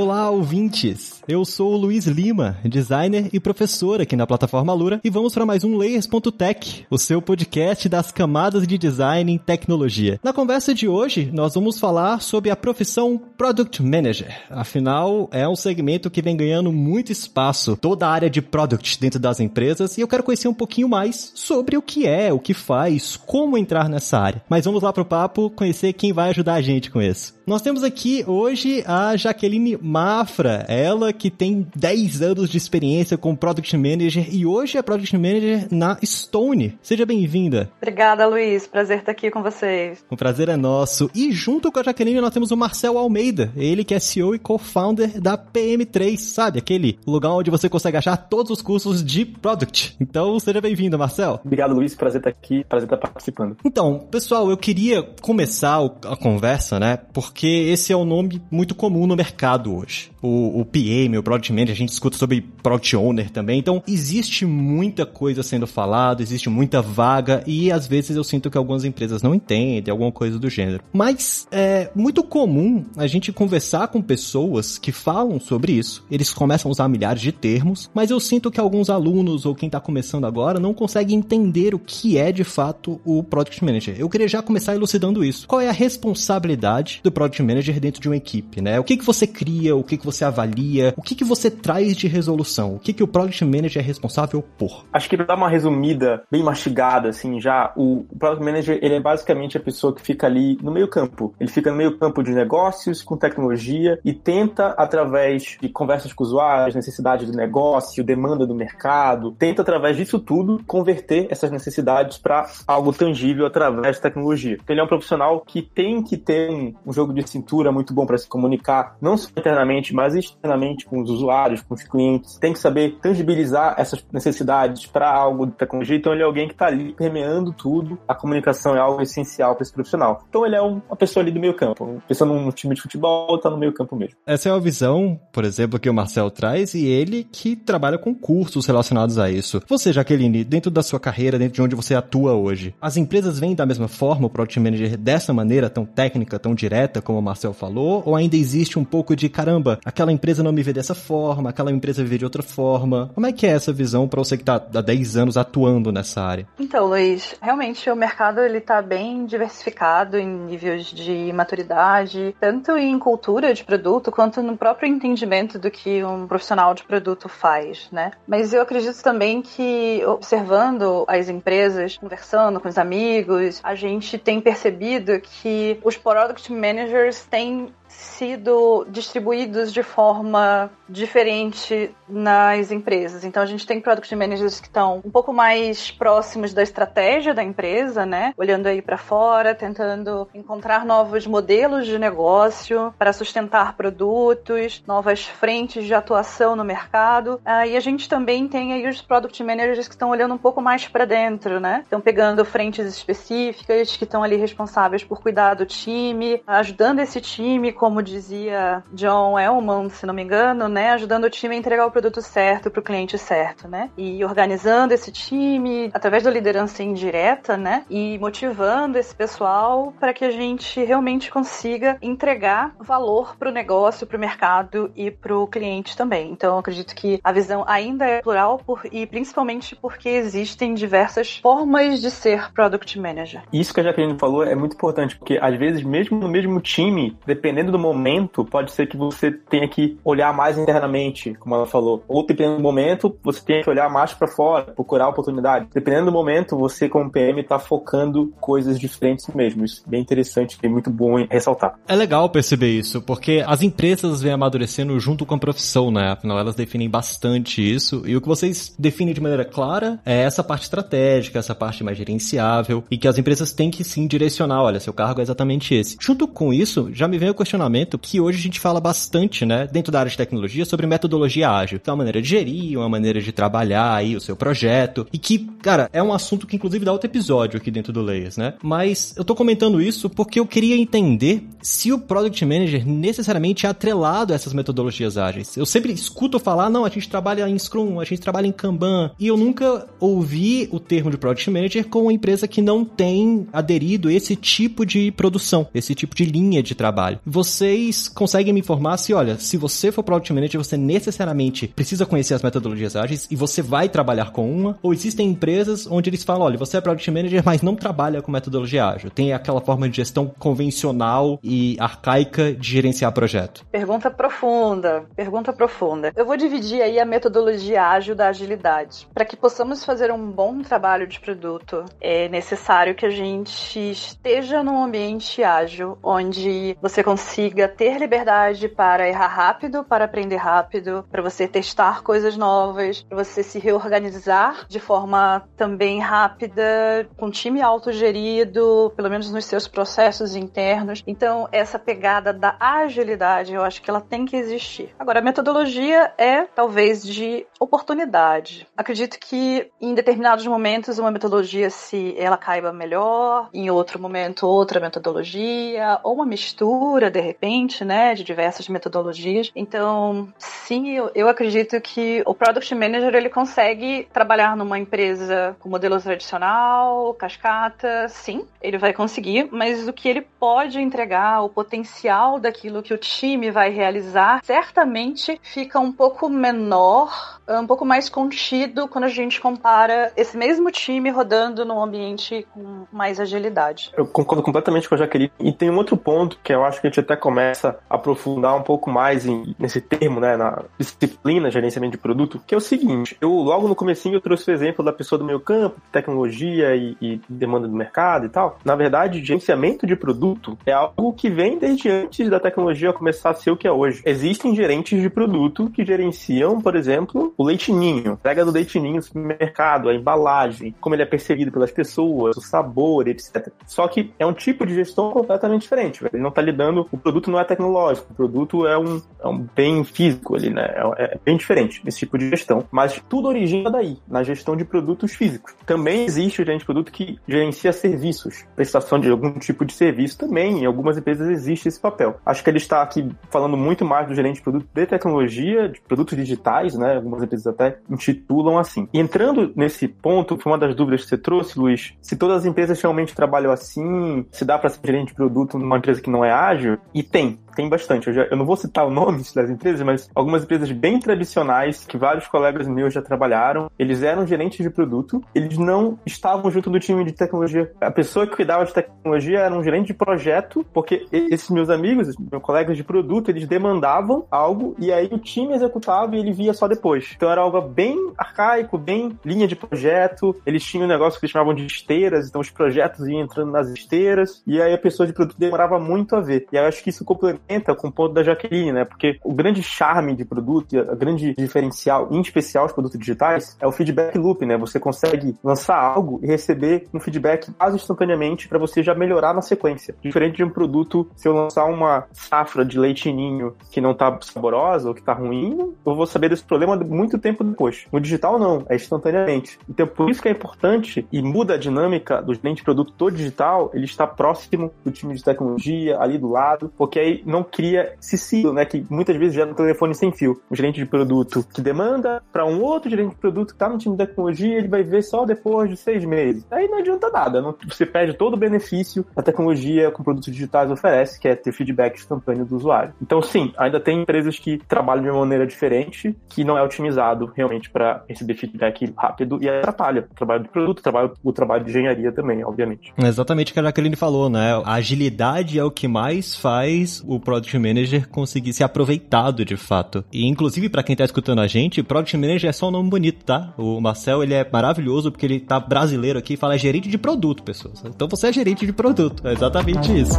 Olá, 0.00 0.30
ouvintes! 0.30 1.20
Eu 1.26 1.44
sou 1.44 1.72
o 1.72 1.76
Luiz 1.76 2.06
Lima, 2.06 2.56
designer 2.64 3.28
e 3.32 3.40
professor 3.40 4.00
aqui 4.00 4.14
na 4.14 4.28
plataforma 4.28 4.72
Lura, 4.72 5.00
e 5.02 5.10
vamos 5.10 5.34
para 5.34 5.44
mais 5.44 5.64
um 5.64 5.76
Layers.tech, 5.76 6.86
o 6.88 6.96
seu 6.96 7.20
podcast 7.20 7.88
das 7.88 8.12
camadas 8.12 8.64
de 8.64 8.78
design 8.78 9.32
em 9.32 9.36
tecnologia. 9.36 10.20
Na 10.22 10.32
conversa 10.32 10.72
de 10.72 10.86
hoje, 10.86 11.28
nós 11.34 11.54
vamos 11.54 11.80
falar 11.80 12.22
sobre 12.22 12.48
a 12.48 12.54
profissão 12.54 13.20
Product 13.36 13.82
Manager. 13.82 14.40
Afinal, 14.48 15.28
é 15.32 15.48
um 15.48 15.56
segmento 15.56 16.08
que 16.08 16.22
vem 16.22 16.36
ganhando 16.36 16.72
muito 16.72 17.10
espaço, 17.10 17.76
toda 17.76 18.06
a 18.06 18.10
área 18.10 18.30
de 18.30 18.40
product 18.40 19.00
dentro 19.00 19.18
das 19.18 19.40
empresas, 19.40 19.98
e 19.98 20.00
eu 20.00 20.06
quero 20.06 20.22
conhecer 20.22 20.46
um 20.46 20.54
pouquinho 20.54 20.88
mais 20.88 21.32
sobre 21.34 21.76
o 21.76 21.82
que 21.82 22.06
é, 22.06 22.32
o 22.32 22.38
que 22.38 22.54
faz, 22.54 23.16
como 23.16 23.58
entrar 23.58 23.88
nessa 23.88 24.16
área. 24.16 24.44
Mas 24.48 24.64
vamos 24.64 24.84
lá 24.84 24.92
pro 24.92 25.04
papo, 25.04 25.50
conhecer 25.50 25.92
quem 25.92 26.12
vai 26.12 26.30
ajudar 26.30 26.54
a 26.54 26.62
gente 26.62 26.88
com 26.88 27.02
isso. 27.02 27.36
Nós 27.48 27.62
temos 27.62 27.82
aqui 27.82 28.22
hoje 28.26 28.84
a 28.86 29.16
Jaqueline 29.16 29.78
Mafra, 29.80 30.66
ela 30.68 31.14
que 31.14 31.30
tem 31.30 31.66
10 31.74 32.20
anos 32.20 32.50
de 32.50 32.58
experiência 32.58 33.16
como 33.16 33.38
Product 33.38 33.74
Manager 33.74 34.28
e 34.30 34.44
hoje 34.44 34.76
é 34.76 34.82
Product 34.82 35.16
Manager 35.16 35.66
na 35.70 35.96
Stone. 36.04 36.78
Seja 36.82 37.06
bem-vinda. 37.06 37.70
Obrigada, 37.80 38.26
Luiz. 38.26 38.66
Prazer 38.66 38.98
estar 38.98 39.12
aqui 39.12 39.30
com 39.30 39.42
vocês. 39.42 40.04
O 40.10 40.16
prazer 40.16 40.50
é 40.50 40.58
nosso. 40.58 41.10
E 41.14 41.32
junto 41.32 41.72
com 41.72 41.80
a 41.80 41.82
Jaqueline 41.82 42.20
nós 42.20 42.34
temos 42.34 42.50
o 42.50 42.56
Marcel 42.56 42.98
Almeida, 42.98 43.50
ele 43.56 43.82
que 43.82 43.94
é 43.94 43.98
CEO 43.98 44.34
e 44.34 44.38
co-founder 44.38 45.18
da 45.18 45.38
PM3, 45.38 46.18
sabe? 46.18 46.58
Aquele 46.58 46.98
lugar 47.06 47.30
onde 47.30 47.50
você 47.50 47.66
consegue 47.66 47.96
achar 47.96 48.18
todos 48.18 48.50
os 48.50 48.60
cursos 48.60 49.02
de 49.02 49.24
Product. 49.24 49.96
Então, 49.98 50.38
seja 50.38 50.60
bem-vindo, 50.60 50.98
Marcel. 50.98 51.40
Obrigado, 51.42 51.72
Luiz. 51.72 51.94
Prazer 51.94 52.18
estar 52.18 52.28
aqui, 52.28 52.62
prazer 52.64 52.84
estar 52.84 52.98
participando. 52.98 53.56
Então, 53.64 54.06
pessoal, 54.10 54.50
eu 54.50 54.56
queria 54.58 55.02
começar 55.22 55.78
a 56.04 56.14
conversa, 56.14 56.78
né? 56.78 56.98
Porque 57.14 57.37
esse 57.46 57.92
é 57.92 57.96
um 57.96 58.04
nome 58.04 58.42
muito 58.50 58.74
comum 58.74 59.06
no 59.06 59.14
mercado 59.14 59.74
hoje. 59.74 60.10
O, 60.22 60.60
o 60.60 60.64
PM, 60.64 61.16
o 61.16 61.22
Product 61.22 61.52
Manager, 61.52 61.74
a 61.74 61.78
gente 61.78 61.92
escuta 61.92 62.16
sobre 62.16 62.40
Product 62.40 62.96
Owner 62.96 63.30
também. 63.30 63.58
Então, 63.58 63.82
existe 63.86 64.44
muita 64.44 65.06
coisa 65.06 65.42
sendo 65.42 65.66
falada, 65.66 66.22
existe 66.22 66.48
muita 66.48 66.82
vaga 66.82 67.42
e 67.46 67.70
às 67.70 67.86
vezes 67.86 68.16
eu 68.16 68.24
sinto 68.24 68.50
que 68.50 68.58
algumas 68.58 68.84
empresas 68.84 69.22
não 69.22 69.34
entendem, 69.34 69.90
alguma 69.90 70.12
coisa 70.12 70.38
do 70.38 70.50
gênero. 70.50 70.82
Mas 70.92 71.46
é 71.50 71.90
muito 71.94 72.22
comum 72.22 72.84
a 72.96 73.06
gente 73.06 73.32
conversar 73.32 73.88
com 73.88 74.02
pessoas 74.02 74.78
que 74.78 74.92
falam 74.92 75.38
sobre 75.40 75.72
isso. 75.72 76.04
Eles 76.10 76.32
começam 76.32 76.68
a 76.68 76.72
usar 76.72 76.88
milhares 76.88 77.22
de 77.22 77.32
termos, 77.32 77.90
mas 77.94 78.10
eu 78.10 78.20
sinto 78.20 78.50
que 78.50 78.60
alguns 78.60 78.90
alunos 78.90 79.46
ou 79.46 79.54
quem 79.54 79.68
está 79.68 79.80
começando 79.80 80.24
agora 80.24 80.58
não 80.58 80.74
consegue 80.74 81.14
entender 81.14 81.74
o 81.74 81.78
que 81.78 82.18
é 82.18 82.32
de 82.32 82.44
fato 82.44 83.00
o 83.04 83.22
Product 83.22 83.64
Manager. 83.64 83.96
Eu 83.98 84.08
queria 84.08 84.28
já 84.28 84.42
começar 84.42 84.74
elucidando 84.74 85.24
isso. 85.24 85.46
Qual 85.46 85.60
é 85.60 85.68
a 85.68 85.72
responsabilidade 85.72 87.00
do 87.02 87.12
Product 87.12 87.42
Manager 87.42 87.80
dentro 87.80 88.00
de 88.00 88.08
uma 88.08 88.16
equipe, 88.16 88.60
né? 88.60 88.78
O 88.78 88.84
que, 88.84 88.96
que 88.96 89.04
você 89.04 89.26
cria, 89.26 89.74
o 89.76 89.84
que, 89.84 89.96
que 89.96 90.04
você 90.12 90.24
avalia, 90.24 90.94
o 90.96 91.02
que, 91.02 91.14
que 91.14 91.24
você 91.24 91.50
traz 91.50 91.96
de 91.96 92.08
resolução, 92.08 92.74
o 92.74 92.78
que, 92.78 92.92
que 92.92 93.02
o 93.02 93.06
Product 93.06 93.44
Manager 93.44 93.82
é 93.82 93.84
responsável 93.84 94.42
por? 94.56 94.86
Acho 94.92 95.08
que 95.08 95.16
para 95.16 95.26
dar 95.26 95.34
uma 95.36 95.48
resumida 95.48 96.22
bem 96.30 96.42
mastigada, 96.42 97.10
assim, 97.10 97.40
já, 97.40 97.72
o, 97.76 98.06
Product 98.18 98.44
Manager, 98.44 98.78
ele 98.80 98.94
é 98.94 99.00
basicamente 99.00 99.56
a 99.56 99.60
pessoa 99.60 99.94
que 99.94 100.00
fica 100.00 100.26
ali 100.26 100.56
no 100.62 100.70
meio 100.70 100.88
campo. 100.88 101.34
Ele 101.38 101.50
fica 101.50 101.70
no 101.70 101.76
meio 101.76 101.98
campo 101.98 102.22
de 102.22 102.30
negócios, 102.30 103.02
com 103.02 103.16
tecnologia 103.16 103.98
e 104.04 104.12
tenta, 104.14 104.68
através 104.78 105.58
de 105.60 105.68
conversas 105.68 106.12
com 106.12 106.24
usuários, 106.24 106.74
necessidades 106.74 107.30
do 107.30 107.36
negócio, 107.36 108.02
demanda 108.02 108.46
do 108.46 108.54
mercado, 108.54 109.32
tenta, 109.32 109.62
através 109.62 109.96
disso 109.96 110.18
tudo, 110.18 110.62
converter 110.66 111.26
essas 111.30 111.50
necessidades 111.50 112.16
para 112.16 112.48
algo 112.66 112.92
tangível 112.92 113.46
através 113.46 113.96
da 113.96 114.02
tecnologia. 114.02 114.54
Então, 114.54 114.74
ele 114.74 114.80
é 114.80 114.84
um 114.84 114.88
profissional 114.88 115.40
que 115.40 115.60
tem 115.62 116.02
que 116.02 116.16
ter 116.16 116.50
um 116.86 116.92
jogo 116.92 117.12
de 117.12 117.28
cintura 117.28 117.70
muito 117.70 117.92
bom 117.92 118.06
para 118.06 118.16
se 118.16 118.26
comunicar, 118.26 118.96
não 119.00 119.16
só 119.16 119.28
internamente, 119.36 119.94
mas 119.98 120.14
externamente 120.14 120.86
com 120.86 121.02
os 121.02 121.10
usuários, 121.10 121.60
com 121.60 121.74
os 121.74 121.82
clientes. 121.82 122.38
Tem 122.38 122.52
que 122.52 122.60
saber 122.60 122.98
tangibilizar 123.02 123.74
essas 123.76 124.04
necessidades 124.12 124.86
para 124.86 125.10
algo 125.10 125.44
de 125.46 125.52
tecnologia. 125.54 125.96
Então 125.96 126.12
ele 126.12 126.22
é 126.22 126.24
alguém 126.24 126.46
que 126.46 126.54
está 126.54 126.66
ali 126.66 126.92
permeando 126.92 127.52
tudo. 127.52 127.98
A 128.06 128.14
comunicação 128.14 128.76
é 128.76 128.78
algo 128.78 129.02
essencial 129.02 129.56
para 129.56 129.64
esse 129.64 129.72
profissional. 129.72 130.22
Então 130.28 130.46
ele 130.46 130.54
é 130.54 130.62
um, 130.62 130.80
uma 130.86 130.94
pessoa 130.96 131.24
ali 131.24 131.32
do 131.32 131.40
meio 131.40 131.52
campo. 131.54 132.00
Pensando 132.06 132.32
num 132.32 132.50
time 132.52 132.76
de 132.76 132.80
futebol, 132.80 133.34
está 133.34 133.50
no 133.50 133.58
meio 133.58 133.74
campo 133.74 133.96
mesmo. 133.96 134.14
Essa 134.24 134.50
é 134.50 134.52
a 134.52 134.58
visão, 134.60 135.18
por 135.32 135.44
exemplo, 135.44 135.80
que 135.80 135.90
o 135.90 135.94
Marcel 135.94 136.30
traz 136.30 136.74
e 136.74 136.86
ele 136.86 137.24
que 137.24 137.56
trabalha 137.56 137.98
com 137.98 138.14
cursos 138.14 138.64
relacionados 138.66 139.18
a 139.18 139.28
isso. 139.28 139.60
Você, 139.68 139.92
Jaqueline, 139.92 140.44
dentro 140.44 140.70
da 140.70 140.84
sua 140.84 141.00
carreira, 141.00 141.40
dentro 141.40 141.54
de 141.54 141.62
onde 141.62 141.74
você 141.74 141.96
atua 141.96 142.34
hoje, 142.34 142.72
as 142.80 142.96
empresas 142.96 143.40
vêm 143.40 143.52
da 143.52 143.66
mesma 143.66 143.88
forma 143.88 144.28
o 144.28 144.30
Product 144.30 144.60
Manager 144.60 144.96
dessa 144.96 145.34
maneira 145.34 145.68
tão 145.68 145.84
técnica, 145.84 146.38
tão 146.38 146.54
direta, 146.54 147.02
como 147.02 147.18
o 147.18 147.22
Marcel 147.22 147.52
falou? 147.52 148.04
Ou 148.06 148.14
ainda 148.14 148.36
existe 148.36 148.78
um 148.78 148.84
pouco 148.84 149.16
de 149.16 149.28
caramba, 149.28 149.80
aquela 149.88 150.12
empresa 150.12 150.42
não 150.42 150.52
me 150.52 150.62
vê 150.62 150.70
dessa 150.70 150.94
forma, 150.94 151.48
aquela 151.48 151.72
empresa 151.72 152.02
me 152.02 152.08
vê 152.08 152.18
de 152.18 152.24
outra 152.24 152.42
forma? 152.42 153.10
Como 153.14 153.26
é 153.26 153.32
que 153.32 153.46
é 153.46 153.50
essa 153.50 153.72
visão 153.72 154.06
para 154.06 154.22
você 154.22 154.36
que 154.36 154.42
está 154.42 154.56
há 154.56 154.82
10 154.82 155.16
anos 155.16 155.36
atuando 155.38 155.90
nessa 155.90 156.20
área? 156.20 156.46
Então, 156.60 156.86
Luiz, 156.86 157.34
realmente 157.40 157.88
o 157.90 157.96
mercado 157.96 158.40
ele 158.40 158.60
tá 158.60 158.82
bem 158.82 159.24
diversificado 159.24 160.18
em 160.18 160.28
níveis 160.28 160.86
de 160.86 161.32
maturidade, 161.32 162.36
tanto 162.38 162.76
em 162.76 162.98
cultura 162.98 163.54
de 163.54 163.64
produto 163.64 164.12
quanto 164.12 164.42
no 164.42 164.58
próprio 164.58 164.88
entendimento 164.88 165.58
do 165.58 165.70
que 165.70 166.04
um 166.04 166.26
profissional 166.26 166.74
de 166.74 166.82
produto 166.82 167.26
faz, 167.26 167.88
né? 167.90 168.10
Mas 168.26 168.52
eu 168.52 168.60
acredito 168.60 169.02
também 169.02 169.40
que 169.40 170.02
observando 170.06 171.06
as 171.08 171.30
empresas, 171.30 171.96
conversando 171.96 172.60
com 172.60 172.68
os 172.68 172.76
amigos, 172.76 173.60
a 173.64 173.74
gente 173.74 174.18
tem 174.18 174.38
percebido 174.38 175.18
que 175.18 175.80
os 175.82 175.96
product 175.96 176.52
managers 176.52 177.24
têm 177.24 177.72
sido 177.88 178.86
distribuídos 178.90 179.72
de 179.72 179.82
forma 179.82 180.70
diferente 180.88 181.94
nas 182.08 182.70
empresas. 182.70 183.24
Então 183.24 183.42
a 183.42 183.46
gente 183.46 183.66
tem 183.66 183.80
product 183.80 184.14
managers 184.14 184.60
que 184.60 184.66
estão 184.66 185.02
um 185.04 185.10
pouco 185.10 185.32
mais 185.32 185.90
próximos 185.90 186.54
da 186.54 186.62
estratégia 186.62 187.34
da 187.34 187.42
empresa, 187.42 188.06
né? 188.06 188.32
Olhando 188.36 188.66
aí 188.66 188.80
para 188.80 188.96
fora, 188.96 189.54
tentando 189.54 190.28
encontrar 190.34 190.84
novos 190.84 191.26
modelos 191.26 191.86
de 191.86 191.98
negócio 191.98 192.94
para 192.98 193.12
sustentar 193.12 193.76
produtos, 193.76 194.82
novas 194.86 195.24
frentes 195.24 195.84
de 195.84 195.94
atuação 195.94 196.56
no 196.56 196.64
mercado. 196.64 197.40
Ah, 197.44 197.66
e 197.66 197.76
a 197.76 197.80
gente 197.80 198.08
também 198.08 198.48
tem 198.48 198.72
aí 198.72 198.88
os 198.88 199.02
product 199.02 199.42
managers 199.42 199.86
que 199.86 199.94
estão 199.94 200.10
olhando 200.10 200.34
um 200.34 200.38
pouco 200.38 200.60
mais 200.62 200.88
para 200.88 201.04
dentro, 201.04 201.60
né? 201.60 201.80
Estão 201.84 202.00
pegando 202.00 202.44
frentes 202.44 202.86
específicas 202.86 203.96
que 203.96 204.04
estão 204.04 204.22
ali 204.22 204.36
responsáveis 204.36 205.04
por 205.04 205.20
cuidar 205.20 205.54
do 205.54 205.66
time, 205.66 206.42
ajudando 206.46 207.00
esse 207.00 207.20
time, 207.20 207.72
como 207.78 208.02
dizia 208.02 208.82
John 208.92 209.38
Elman, 209.38 209.88
se 209.88 210.04
não 210.04 210.12
me 210.12 210.22
engano, 210.22 210.68
né, 210.68 210.90
ajudando 210.90 211.24
o 211.24 211.30
time 211.30 211.54
a 211.54 211.58
entregar 211.58 211.86
o 211.86 211.90
produto 211.90 212.20
certo 212.20 212.70
para 212.70 212.80
o 212.80 212.82
cliente 212.82 213.16
certo, 213.16 213.68
né, 213.68 213.88
e 213.96 214.22
organizando 214.24 214.92
esse 214.92 215.10
time 215.12 215.90
através 215.94 216.24
da 216.24 216.30
liderança 216.30 216.82
indireta, 216.82 217.56
né, 217.56 217.84
e 217.88 218.18
motivando 218.18 218.98
esse 218.98 219.14
pessoal 219.14 219.94
para 219.98 220.12
que 220.12 220.24
a 220.24 220.30
gente 220.30 220.84
realmente 220.84 221.30
consiga 221.30 221.96
entregar 222.02 222.74
valor 222.78 223.36
para 223.36 223.48
o 223.48 223.52
negócio, 223.52 224.06
para 224.06 224.16
o 224.16 224.20
mercado 224.20 224.90
e 224.96 225.10
para 225.10 225.36
o 225.36 225.46
cliente 225.46 225.96
também. 225.96 226.30
Então, 226.30 226.58
acredito 226.58 226.94
que 226.94 227.20
a 227.22 227.32
visão 227.32 227.64
ainda 227.66 228.04
é 228.04 228.20
plural 228.20 228.58
por, 228.58 228.82
e 228.90 229.06
principalmente 229.06 229.76
porque 229.76 230.08
existem 230.08 230.74
diversas 230.74 231.36
formas 231.38 232.00
de 232.00 232.10
ser 232.10 232.52
product 232.52 232.98
manager. 232.98 233.42
Isso 233.52 233.72
que 233.72 233.80
a 233.80 233.84
Jaqueline 233.84 234.18
falou 234.18 234.42
é 234.42 234.54
muito 234.54 234.74
importante, 234.74 235.16
porque 235.16 235.38
às 235.40 235.56
vezes, 235.56 235.82
mesmo 235.82 236.18
no 236.18 236.28
mesmo 236.28 236.60
time, 236.60 237.16
dependendo 237.24 237.67
do 237.72 237.78
momento, 237.78 238.44
pode 238.44 238.72
ser 238.72 238.86
que 238.86 238.96
você 238.96 239.30
tenha 239.30 239.68
que 239.68 239.98
olhar 240.04 240.32
mais 240.34 240.58
internamente, 240.58 241.34
como 241.34 241.54
ela 241.54 241.66
falou. 241.66 242.02
Ou 242.08 242.26
dependendo 242.26 242.56
do 242.56 242.62
momento, 242.62 243.16
você 243.22 243.40
tem 243.44 243.62
que 243.62 243.70
olhar 243.70 243.90
mais 243.90 244.12
para 244.12 244.28
fora, 244.28 244.64
procurar 244.64 245.08
oportunidade. 245.08 245.68
Dependendo 245.72 246.06
do 246.06 246.12
momento, 246.12 246.56
você 246.56 246.88
como 246.88 247.10
PM 247.10 247.40
está 247.40 247.58
focando 247.58 248.32
coisas 248.40 248.78
diferentes 248.78 249.26
mesmo. 249.34 249.64
Isso 249.64 249.82
é 249.86 249.90
bem 249.90 250.00
interessante 250.00 250.58
e 250.62 250.68
muito 250.68 250.90
bom 250.90 251.16
ressaltar. 251.30 251.78
É 251.86 251.94
legal 251.94 252.28
perceber 252.30 252.70
isso, 252.70 253.02
porque 253.02 253.44
as 253.46 253.62
empresas 253.62 254.22
vêm 254.22 254.32
amadurecendo 254.32 254.98
junto 254.98 255.26
com 255.26 255.34
a 255.34 255.38
profissão, 255.38 255.90
né? 255.90 256.12
Afinal, 256.12 256.38
elas 256.38 256.54
definem 256.54 256.88
bastante 256.88 257.62
isso. 257.62 258.02
E 258.06 258.16
o 258.16 258.20
que 258.20 258.28
vocês 258.28 258.74
definem 258.78 259.14
de 259.14 259.20
maneira 259.20 259.44
clara 259.44 260.00
é 260.04 260.22
essa 260.22 260.42
parte 260.42 260.62
estratégica, 260.62 261.38
essa 261.38 261.54
parte 261.54 261.84
mais 261.84 261.96
gerenciável, 261.96 262.84
e 262.90 262.96
que 262.96 263.08
as 263.08 263.18
empresas 263.18 263.52
têm 263.52 263.70
que 263.70 263.84
sim 263.84 264.06
direcionar, 264.06 264.62
olha, 264.62 264.80
seu 264.80 264.92
cargo 264.92 265.20
é 265.20 265.22
exatamente 265.22 265.74
esse. 265.74 265.96
Junto 266.00 266.26
com 266.26 266.52
isso, 266.52 266.88
já 266.92 267.06
me 267.06 267.18
vem 267.18 267.30
o 267.30 267.34
questionamento 267.34 267.57
questionamento 267.58 267.98
que 267.98 268.20
hoje 268.20 268.38
a 268.38 268.42
gente 268.42 268.60
fala 268.60 268.80
bastante, 268.80 269.44
né, 269.44 269.68
dentro 269.70 269.90
da 269.90 269.98
área 269.98 270.10
de 270.10 270.16
tecnologia 270.16 270.64
sobre 270.64 270.86
metodologia 270.86 271.50
ágil, 271.50 271.80
é 271.84 271.90
uma 271.90 271.96
maneira 271.96 272.22
de 272.22 272.28
gerir, 272.28 272.78
uma 272.78 272.88
maneira 272.88 273.20
de 273.20 273.32
trabalhar 273.32 273.94
aí 273.94 274.14
o 274.14 274.20
seu 274.20 274.36
projeto, 274.36 275.06
e 275.12 275.18
que, 275.18 275.38
cara, 275.60 275.88
é 275.92 276.02
um 276.02 276.12
assunto 276.12 276.46
que 276.46 276.54
inclusive 276.54 276.84
dá 276.84 276.92
outro 276.92 277.08
episódio 277.08 277.56
aqui 277.56 277.70
dentro 277.70 277.92
do 277.92 278.02
Layers, 278.02 278.36
né? 278.36 278.54
Mas 278.62 279.14
eu 279.16 279.24
tô 279.24 279.34
comentando 279.34 279.80
isso 279.80 280.08
porque 280.08 280.38
eu 280.38 280.46
queria 280.46 280.76
entender 280.76 281.42
se 281.60 281.92
o 281.92 281.98
Product 281.98 282.44
Manager 282.44 282.86
necessariamente 282.86 283.66
é 283.66 283.68
atrelado 283.68 284.32
a 284.32 284.36
essas 284.36 284.52
metodologias 284.52 285.18
ágeis. 285.18 285.56
Eu 285.56 285.66
sempre 285.66 285.92
escuto 285.92 286.38
falar, 286.38 286.70
não, 286.70 286.84
a 286.84 286.88
gente 286.88 287.08
trabalha 287.08 287.48
em 287.48 287.58
Scrum, 287.58 288.00
a 288.00 288.04
gente 288.04 288.20
trabalha 288.20 288.46
em 288.46 288.52
Kanban, 288.52 289.10
e 289.18 289.26
eu 289.26 289.36
nunca 289.36 289.86
ouvi 289.98 290.68
o 290.70 290.78
termo 290.78 291.10
de 291.10 291.16
Product 291.16 291.50
Manager 291.50 291.88
com 291.88 292.02
uma 292.02 292.12
empresa 292.12 292.46
que 292.46 292.62
não 292.62 292.84
tem 292.84 293.46
aderido 293.52 294.10
esse 294.10 294.36
tipo 294.36 294.86
de 294.86 295.10
produção, 295.10 295.66
esse 295.74 295.94
tipo 295.94 296.14
de 296.14 296.24
linha 296.24 296.62
de 296.62 296.74
trabalho. 296.74 297.18
Vocês 297.48 298.08
conseguem 298.08 298.52
me 298.52 298.60
informar 298.60 298.98
se, 298.98 299.14
olha, 299.14 299.38
se 299.38 299.56
você 299.56 299.90
for 299.90 300.02
Product 300.02 300.34
Manager, 300.34 300.62
você 300.62 300.76
necessariamente 300.76 301.66
precisa 301.66 302.04
conhecer 302.04 302.34
as 302.34 302.42
metodologias 302.42 302.94
ágeis 302.94 303.26
e 303.30 303.34
você 303.34 303.62
vai 303.62 303.88
trabalhar 303.88 304.32
com 304.32 304.52
uma, 304.52 304.78
ou 304.82 304.92
existem 304.92 305.30
empresas 305.30 305.86
onde 305.90 306.10
eles 306.10 306.22
falam, 306.22 306.42
olha, 306.42 306.58
você 306.58 306.76
é 306.76 306.80
Product 306.82 307.10
Manager, 307.10 307.42
mas 307.42 307.62
não 307.62 307.74
trabalha 307.74 308.20
com 308.20 308.30
metodologia 308.30 308.86
ágil. 308.86 309.10
Tem 309.10 309.32
aquela 309.32 309.62
forma 309.62 309.88
de 309.88 309.96
gestão 309.96 310.30
convencional 310.38 311.40
e 311.42 311.74
arcaica 311.80 312.52
de 312.52 312.70
gerenciar 312.70 313.12
projeto. 313.12 313.64
Pergunta 313.72 314.10
profunda, 314.10 315.06
pergunta 315.16 315.50
profunda. 315.50 316.12
Eu 316.14 316.26
vou 316.26 316.36
dividir 316.36 316.82
aí 316.82 317.00
a 317.00 317.06
metodologia 317.06 317.82
ágil 317.82 318.14
da 318.14 318.28
agilidade. 318.28 319.08
Para 319.14 319.24
que 319.24 319.38
possamos 319.38 319.86
fazer 319.86 320.12
um 320.12 320.30
bom 320.30 320.60
trabalho 320.60 321.06
de 321.06 321.18
produto, 321.18 321.86
é 321.98 322.28
necessário 322.28 322.94
que 322.94 323.06
a 323.06 323.10
gente 323.10 323.78
esteja 323.90 324.62
num 324.62 324.84
ambiente 324.84 325.42
ágil, 325.42 325.96
onde 326.02 326.76
você 326.82 327.02
consiga 327.02 327.37
ter 327.76 327.98
liberdade 327.98 328.68
para 328.68 329.08
errar 329.08 329.28
rápido, 329.28 329.84
para 329.84 330.06
aprender 330.06 330.36
rápido, 330.36 331.04
para 331.10 331.22
você 331.22 331.46
testar 331.46 332.02
coisas 332.02 332.36
novas, 332.36 333.02
para 333.02 333.22
você 333.24 333.42
se 333.42 333.58
reorganizar 333.58 334.66
de 334.68 334.80
forma 334.80 335.46
também 335.56 336.00
rápida, 336.00 337.08
com 337.16 337.30
time 337.30 337.62
autogerido, 337.62 338.92
pelo 338.96 339.10
menos 339.10 339.30
nos 339.30 339.44
seus 339.44 339.68
processos 339.68 340.34
internos. 340.34 341.02
Então, 341.06 341.48
essa 341.52 341.78
pegada 341.78 342.32
da 342.32 342.56
agilidade, 342.58 343.54
eu 343.54 343.62
acho 343.62 343.80
que 343.80 343.90
ela 343.90 344.00
tem 344.00 344.24
que 344.24 344.36
existir. 344.36 344.94
Agora, 344.98 345.20
a 345.20 345.22
metodologia 345.22 346.12
é 346.18 346.42
talvez 346.42 347.04
de 347.04 347.46
oportunidade. 347.60 348.66
Acredito 348.76 349.18
que 349.18 349.70
em 349.80 349.94
determinados 349.94 350.46
momentos 350.46 350.98
uma 350.98 351.10
metodologia 351.10 351.70
se 351.70 352.14
ela 352.18 352.36
caiba 352.36 352.72
melhor, 352.72 353.48
em 353.52 353.70
outro 353.70 354.00
momento 354.00 354.46
outra 354.46 354.80
metodologia, 354.80 356.00
ou 356.02 356.14
uma 356.14 356.26
mistura 356.26 357.10
de 357.10 357.20
repente, 357.28 357.84
né, 357.84 358.14
de 358.14 358.24
diversas 358.24 358.68
metodologias. 358.68 359.52
Então, 359.54 360.28
sim, 360.38 360.90
eu, 360.90 361.10
eu 361.14 361.28
acredito 361.28 361.80
que 361.80 362.22
o 362.26 362.34
product 362.34 362.74
manager 362.74 363.14
ele 363.14 363.28
consegue 363.28 364.08
trabalhar 364.12 364.56
numa 364.56 364.78
empresa 364.78 365.56
com 365.60 365.68
modelo 365.68 366.00
tradicional, 366.00 367.14
cascata, 367.14 368.08
sim, 368.08 368.44
ele 368.60 368.78
vai 368.78 368.92
conseguir, 368.92 369.48
mas 369.52 369.86
o 369.86 369.92
que 369.92 370.08
ele 370.08 370.20
pode 370.20 370.80
entregar, 370.80 371.42
o 371.42 371.48
potencial 371.48 372.38
daquilo 372.38 372.82
que 372.82 372.94
o 372.94 372.98
time 372.98 373.50
vai 373.50 373.70
realizar, 373.70 374.40
certamente 374.42 375.38
fica 375.42 375.78
um 375.78 375.92
pouco 375.92 376.28
menor, 376.28 377.38
um 377.48 377.66
pouco 377.66 377.84
mais 377.84 378.08
contido 378.08 378.88
quando 378.88 379.04
a 379.04 379.08
gente 379.08 379.40
compara 379.40 380.12
esse 380.16 380.36
mesmo 380.36 380.70
time 380.70 381.10
rodando 381.10 381.64
num 381.64 381.80
ambiente 381.80 382.46
com 382.52 382.86
mais 382.92 383.20
agilidade. 383.20 383.90
Eu 383.96 384.06
concordo 384.06 384.42
completamente 384.42 384.88
com 384.88 384.94
a 384.94 384.98
Jaqueline. 384.98 385.32
E 385.40 385.52
tem 385.52 385.70
um 385.70 385.76
outro 385.76 385.96
ponto 385.96 386.38
que 386.42 386.52
eu 386.52 386.64
acho 386.64 386.80
que 386.80 386.86
a 386.86 386.90
gente 386.90 387.00
até 387.00 387.16
começa 387.18 387.78
a 387.88 387.96
aprofundar 387.96 388.56
um 388.56 388.62
pouco 388.62 388.90
mais 388.90 389.26
em, 389.26 389.54
nesse 389.58 389.80
termo, 389.80 390.20
né, 390.20 390.36
na 390.36 390.62
disciplina 390.78 391.50
gerenciamento 391.50 391.92
de 391.92 391.98
produto, 391.98 392.40
que 392.46 392.54
é 392.54 392.58
o 392.58 392.60
seguinte, 392.60 393.16
eu 393.20 393.30
logo 393.30 393.68
no 393.68 393.74
comecinho 393.74 394.16
eu 394.16 394.20
trouxe 394.20 394.50
o 394.50 394.54
exemplo 394.54 394.84
da 394.84 394.92
pessoa 394.92 395.18
do 395.18 395.24
meio 395.24 395.40
campo, 395.40 395.80
tecnologia 395.92 396.74
e, 396.76 396.96
e 397.00 397.20
demanda 397.28 397.68
do 397.68 397.74
mercado 397.74 398.26
e 398.26 398.28
tal. 398.28 398.58
Na 398.64 398.74
verdade, 398.74 399.24
gerenciamento 399.24 399.86
de 399.86 399.96
produto 399.96 400.56
é 400.64 400.72
algo 400.72 401.12
que 401.12 401.28
vem 401.28 401.58
desde 401.58 401.90
antes 401.90 402.28
da 402.30 402.40
tecnologia 402.40 402.92
começar 402.92 403.30
a 403.30 403.34
ser 403.34 403.50
o 403.50 403.56
que 403.56 403.66
é 403.66 403.72
hoje. 403.72 404.02
Existem 404.04 404.54
gerentes 404.54 405.00
de 405.00 405.10
produto 405.10 405.70
que 405.70 405.84
gerenciam, 405.84 406.60
por 406.60 406.76
exemplo, 406.76 407.32
o 407.36 407.44
leitinho, 407.44 408.16
pega 408.22 408.44
do 408.44 408.50
leitinho 408.50 408.96
no 408.96 409.02
supermercado, 409.02 409.88
a 409.88 409.94
embalagem, 409.94 410.74
como 410.80 410.94
ele 410.94 411.02
é 411.02 411.06
percebido 411.06 411.50
pelas 411.50 411.70
pessoas, 411.70 412.36
o 412.36 412.40
sabor, 412.40 413.08
etc. 413.08 413.48
Só 413.66 413.86
que 413.88 414.12
é 414.18 414.26
um 414.26 414.32
tipo 414.32 414.64
de 414.66 414.74
gestão 414.74 415.10
completamente 415.10 415.62
diferente. 415.62 416.04
Ele 416.12 416.22
não 416.22 416.30
está 416.30 416.40
lidando, 416.40 416.86
o 416.90 416.98
produto 417.08 417.30
não 417.30 417.40
é 417.40 417.44
tecnológico, 417.44 418.12
o 418.12 418.14
produto 418.14 418.66
é 418.66 418.78
um, 418.78 419.00
é 419.22 419.26
um 419.26 419.46
bem 419.56 419.82
físico 419.82 420.36
ali, 420.36 420.50
né? 420.50 420.74
É, 420.98 421.04
é 421.04 421.18
bem 421.24 421.38
diferente 421.38 421.80
esse 421.86 422.00
tipo 422.00 422.18
de 422.18 422.28
gestão. 422.28 422.64
Mas 422.70 423.02
tudo 423.08 423.28
origina 423.28 423.70
daí, 423.70 423.96
na 424.06 424.22
gestão 424.22 424.54
de 424.54 424.64
produtos 424.64 425.14
físicos. 425.14 425.54
Também 425.64 426.04
existe 426.04 426.42
o 426.42 426.44
gerente 426.44 426.60
de 426.60 426.66
produto 426.66 426.92
que 426.92 427.18
gerencia 427.26 427.72
serviços, 427.72 428.44
prestação 428.54 429.00
de 429.00 429.10
algum 429.10 429.32
tipo 429.38 429.64
de 429.64 429.72
serviço 429.72 430.18
também. 430.18 430.62
Em 430.62 430.66
algumas 430.66 430.98
empresas 430.98 431.28
existe 431.28 431.68
esse 431.68 431.80
papel. 431.80 432.20
Acho 432.26 432.44
que 432.44 432.50
ele 432.50 432.58
está 432.58 432.82
aqui 432.82 433.08
falando 433.30 433.56
muito 433.56 433.84
mais 433.84 434.06
do 434.06 434.14
gerente 434.14 434.36
de 434.36 434.42
produto 434.42 434.66
de 434.72 434.86
tecnologia, 434.86 435.68
de 435.68 435.80
produtos 435.80 436.16
digitais, 436.16 436.74
né? 436.74 436.96
Algumas 436.96 437.22
empresas 437.22 437.46
até 437.46 437.78
intitulam 437.88 438.58
assim. 438.58 438.86
E 438.92 439.00
entrando 439.00 439.50
nesse 439.56 439.88
ponto, 439.88 440.36
foi 440.36 440.52
uma 440.52 440.58
das 440.58 440.74
dúvidas 440.74 441.04
que 441.04 441.08
você 441.08 441.16
trouxe, 441.18 441.58
Luiz, 441.58 441.94
se 442.02 442.16
todas 442.16 442.38
as 442.38 442.44
empresas 442.44 442.78
realmente 442.80 443.14
trabalham 443.14 443.50
assim, 443.50 444.26
se 444.30 444.44
dá 444.44 444.58
para 444.58 444.68
ser 444.68 444.80
gerente 444.84 445.08
de 445.08 445.14
produto 445.14 445.58
numa 445.58 445.78
empresa 445.78 446.02
que 446.02 446.10
não 446.10 446.22
é 446.22 446.30
ágil, 446.30 446.78
e 446.94 447.02
tem 447.02 447.38
tem 447.58 447.68
bastante. 447.68 448.06
Eu, 448.06 448.14
já, 448.14 448.22
eu 448.22 448.36
não 448.36 448.46
vou 448.46 448.56
citar 448.56 448.86
o 448.86 448.90
nome 448.90 449.24
das 449.34 449.50
empresas, 449.50 449.82
mas 449.82 450.08
algumas 450.14 450.44
empresas 450.44 450.70
bem 450.70 451.00
tradicionais 451.00 451.84
que 451.84 451.98
vários 451.98 452.28
colegas 452.28 452.68
meus 452.68 452.94
já 452.94 453.02
trabalharam, 453.02 453.68
eles 453.76 454.04
eram 454.04 454.24
gerentes 454.24 454.58
de 454.58 454.70
produto, 454.70 455.20
eles 455.34 455.58
não 455.58 455.98
estavam 456.06 456.48
junto 456.52 456.70
do 456.70 456.78
time 456.78 457.04
de 457.04 457.10
tecnologia. 457.10 457.72
A 457.80 457.90
pessoa 457.90 458.28
que 458.28 458.36
cuidava 458.36 458.64
de 458.64 458.72
tecnologia 458.72 459.40
era 459.40 459.52
um 459.52 459.64
gerente 459.64 459.88
de 459.88 459.94
projeto, 459.94 460.64
porque 460.72 461.06
esses 461.10 461.50
meus 461.50 461.68
amigos, 461.68 462.14
meus 462.30 462.42
colegas 462.42 462.76
de 462.76 462.84
produto, 462.84 463.28
eles 463.30 463.44
demandavam 463.48 464.24
algo 464.30 464.76
e 464.78 464.92
aí 464.92 465.08
o 465.10 465.18
time 465.18 465.54
executava 465.54 466.14
e 466.14 466.20
ele 466.20 466.32
via 466.32 466.54
só 466.54 466.68
depois. 466.68 467.12
Então 467.16 467.28
era 467.28 467.40
algo 467.40 467.60
bem 467.60 468.12
arcaico, 468.16 468.78
bem 468.78 469.18
linha 469.24 469.48
de 469.48 469.56
projeto. 469.56 470.36
Eles 470.46 470.62
tinham 470.62 470.84
um 470.84 470.88
negócio 470.88 471.18
que 471.18 471.26
eles 471.26 471.32
chamavam 471.32 471.54
de 471.54 471.66
esteiras, 471.66 472.28
então 472.28 472.40
os 472.40 472.50
projetos 472.50 473.08
iam 473.08 473.22
entrando 473.22 473.50
nas 473.50 473.68
esteiras 473.70 474.42
e 474.46 474.62
aí 474.62 474.72
a 474.72 474.78
pessoa 474.78 475.06
de 475.06 475.12
produto 475.12 475.36
demorava 475.36 475.80
muito 475.80 476.14
a 476.14 476.20
ver. 476.20 476.46
E 476.52 476.56
eu 476.56 476.62
acho 476.62 476.84
que 476.84 476.90
isso 476.90 477.04
complementa 477.04 477.47
com 477.74 477.88
o 477.88 477.92
ponto 477.92 478.14
da 478.14 478.22
Jaqueline, 478.22 478.72
né? 478.72 478.84
Porque 478.84 479.18
o 479.24 479.32
grande 479.32 479.62
charme 479.62 480.14
de 480.14 480.24
produto, 480.24 480.78
a 480.78 480.94
grande 480.94 481.34
diferencial, 481.34 482.08
em 482.10 482.20
especial 482.20 482.66
os 482.66 482.72
produtos 482.72 482.98
digitais, 482.98 483.56
é 483.60 483.66
o 483.66 483.72
feedback 483.72 484.16
loop, 484.16 484.44
né? 484.44 484.56
Você 484.58 484.78
consegue 484.78 485.36
lançar 485.42 485.78
algo 485.78 486.20
e 486.22 486.26
receber 486.26 486.86
um 486.92 487.00
feedback 487.00 487.50
quase 487.52 487.76
instantaneamente 487.76 488.48
para 488.48 488.58
você 488.58 488.82
já 488.82 488.94
melhorar 488.94 489.34
na 489.34 489.42
sequência. 489.42 489.94
Diferente 490.02 490.36
de 490.36 490.44
um 490.44 490.50
produto, 490.50 491.08
se 491.16 491.28
eu 491.28 491.34
lançar 491.34 491.64
uma 491.64 492.06
safra 492.12 492.64
de 492.64 492.78
leite 492.78 493.12
ninho 493.12 493.54
que 493.70 493.80
não 493.80 493.94
tá 493.94 494.16
saborosa 494.20 494.88
ou 494.88 494.94
que 494.94 495.02
tá 495.02 495.12
ruim, 495.12 495.74
eu 495.84 495.94
vou 495.94 496.06
saber 496.06 496.28
desse 496.28 496.44
problema 496.44 496.76
muito 496.76 497.18
tempo 497.18 497.44
depois. 497.44 497.86
No 497.92 498.00
digital, 498.00 498.38
não, 498.38 498.64
é 498.68 498.76
instantaneamente. 498.76 499.58
Então, 499.68 499.86
por 499.86 500.10
isso 500.10 500.22
que 500.22 500.28
é 500.28 500.32
importante 500.32 501.06
e 501.10 501.22
muda 501.22 501.54
a 501.54 501.58
dinâmica 501.58 502.20
do 502.22 502.34
gerente 502.34 502.58
de 502.58 502.64
produto 502.64 502.92
todo 502.92 503.16
digital, 503.16 503.70
ele 503.74 503.84
está 503.84 504.06
próximo 504.06 504.72
do 504.84 504.90
time 504.90 505.14
de 505.14 505.22
tecnologia, 505.22 505.98
ali 505.98 506.18
do 506.18 506.28
lado, 506.28 506.72
porque 506.76 506.98
aí 506.98 507.22
não 507.24 507.37
não 507.38 507.44
cria 507.44 507.94
esse 508.00 508.18
ciclo, 508.18 508.52
né? 508.52 508.64
Que 508.64 508.84
muitas 508.90 509.16
vezes 509.16 509.34
gera 509.34 509.50
um 509.50 509.54
telefone 509.54 509.94
sem 509.94 510.12
fio. 510.12 510.40
Um 510.50 510.56
gerente 510.56 510.76
de 510.76 510.86
produto 510.86 511.44
que 511.54 511.60
demanda 511.60 512.22
para 512.32 512.44
um 512.44 512.60
outro 512.62 512.90
gerente 512.90 513.10
de 513.10 513.16
produto 513.16 513.48
que 513.48 513.54
está 513.54 513.68
no 513.68 513.78
time 513.78 513.96
de 513.96 514.06
tecnologia, 514.06 514.58
ele 514.58 514.68
vai 514.68 514.82
ver 514.82 515.02
só 515.02 515.24
depois 515.24 515.70
de 515.70 515.76
seis 515.76 516.04
meses. 516.04 516.44
Aí 516.50 516.66
não 516.68 516.78
adianta 516.78 517.10
nada. 517.10 517.40
Não, 517.40 517.54
você 517.66 517.86
perde 517.86 518.14
todo 518.14 518.34
o 518.34 518.36
benefício 518.36 519.04
que 519.04 519.10
a 519.16 519.22
tecnologia 519.22 519.90
com 519.90 520.02
produtos 520.02 520.32
digitais 520.32 520.70
oferece, 520.70 521.20
que 521.20 521.28
é 521.28 521.34
ter 521.34 521.52
feedback 521.52 521.96
instantâneo 521.96 522.44
do 522.44 522.56
usuário. 522.56 522.92
Então, 523.00 523.22
sim, 523.22 523.52
ainda 523.56 523.80
tem 523.80 524.02
empresas 524.02 524.38
que 524.38 524.58
trabalham 524.68 525.04
de 525.04 525.10
uma 525.10 525.20
maneira 525.20 525.46
diferente, 525.46 526.16
que 526.28 526.44
não 526.44 526.58
é 526.58 526.62
otimizado 526.62 527.30
realmente 527.34 527.70
para 527.70 528.04
receber 528.08 528.34
feedback 528.34 528.92
rápido 528.96 529.38
e 529.40 529.48
atrapalha 529.48 530.06
o 530.10 530.14
trabalho 530.14 530.42
de 530.42 530.48
produto, 530.48 530.82
trabalho, 530.82 531.12
o 531.22 531.32
trabalho 531.32 531.64
de 531.64 531.70
engenharia 531.70 532.12
também, 532.12 532.44
obviamente. 532.44 532.92
Exatamente 532.98 533.52
o 533.52 533.54
que 533.54 533.60
a 533.60 533.62
Jacqueline 533.64 533.96
falou, 533.96 534.28
né? 534.28 534.60
A 534.64 534.74
agilidade 534.74 535.58
é 535.58 535.64
o 535.64 535.70
que 535.70 535.86
mais 535.86 536.36
faz 536.36 537.02
o 537.06 537.17
Product 537.20 537.58
Manager 537.58 538.08
conseguir 538.08 538.52
ser 538.52 538.64
aproveitado 538.64 539.44
de 539.44 539.56
fato. 539.56 540.04
E 540.12 540.26
inclusive 540.26 540.68
para 540.68 540.82
quem 540.82 540.96
tá 540.96 541.04
escutando 541.04 541.40
a 541.40 541.46
gente, 541.46 541.82
Product 541.82 542.16
Manager 542.16 542.50
é 542.50 542.52
só 542.52 542.68
um 542.68 542.72
nome 542.72 542.90
bonito, 542.90 543.24
tá? 543.24 543.52
O 543.56 543.80
Marcel, 543.80 544.22
ele 544.22 544.34
é 544.34 544.48
maravilhoso 544.50 545.10
porque 545.10 545.26
ele 545.26 545.40
tá 545.40 545.58
brasileiro 545.58 546.18
aqui 546.18 546.34
e 546.34 546.36
fala 546.36 546.58
gerente 546.58 546.88
de 546.88 546.98
produto, 546.98 547.42
pessoas. 547.42 547.82
Então 547.84 548.08
você 548.08 548.28
é 548.28 548.32
gerente 548.32 548.66
de 548.66 548.72
produto. 548.72 549.26
É 549.26 549.32
exatamente 549.32 549.92
isso. 549.98 550.18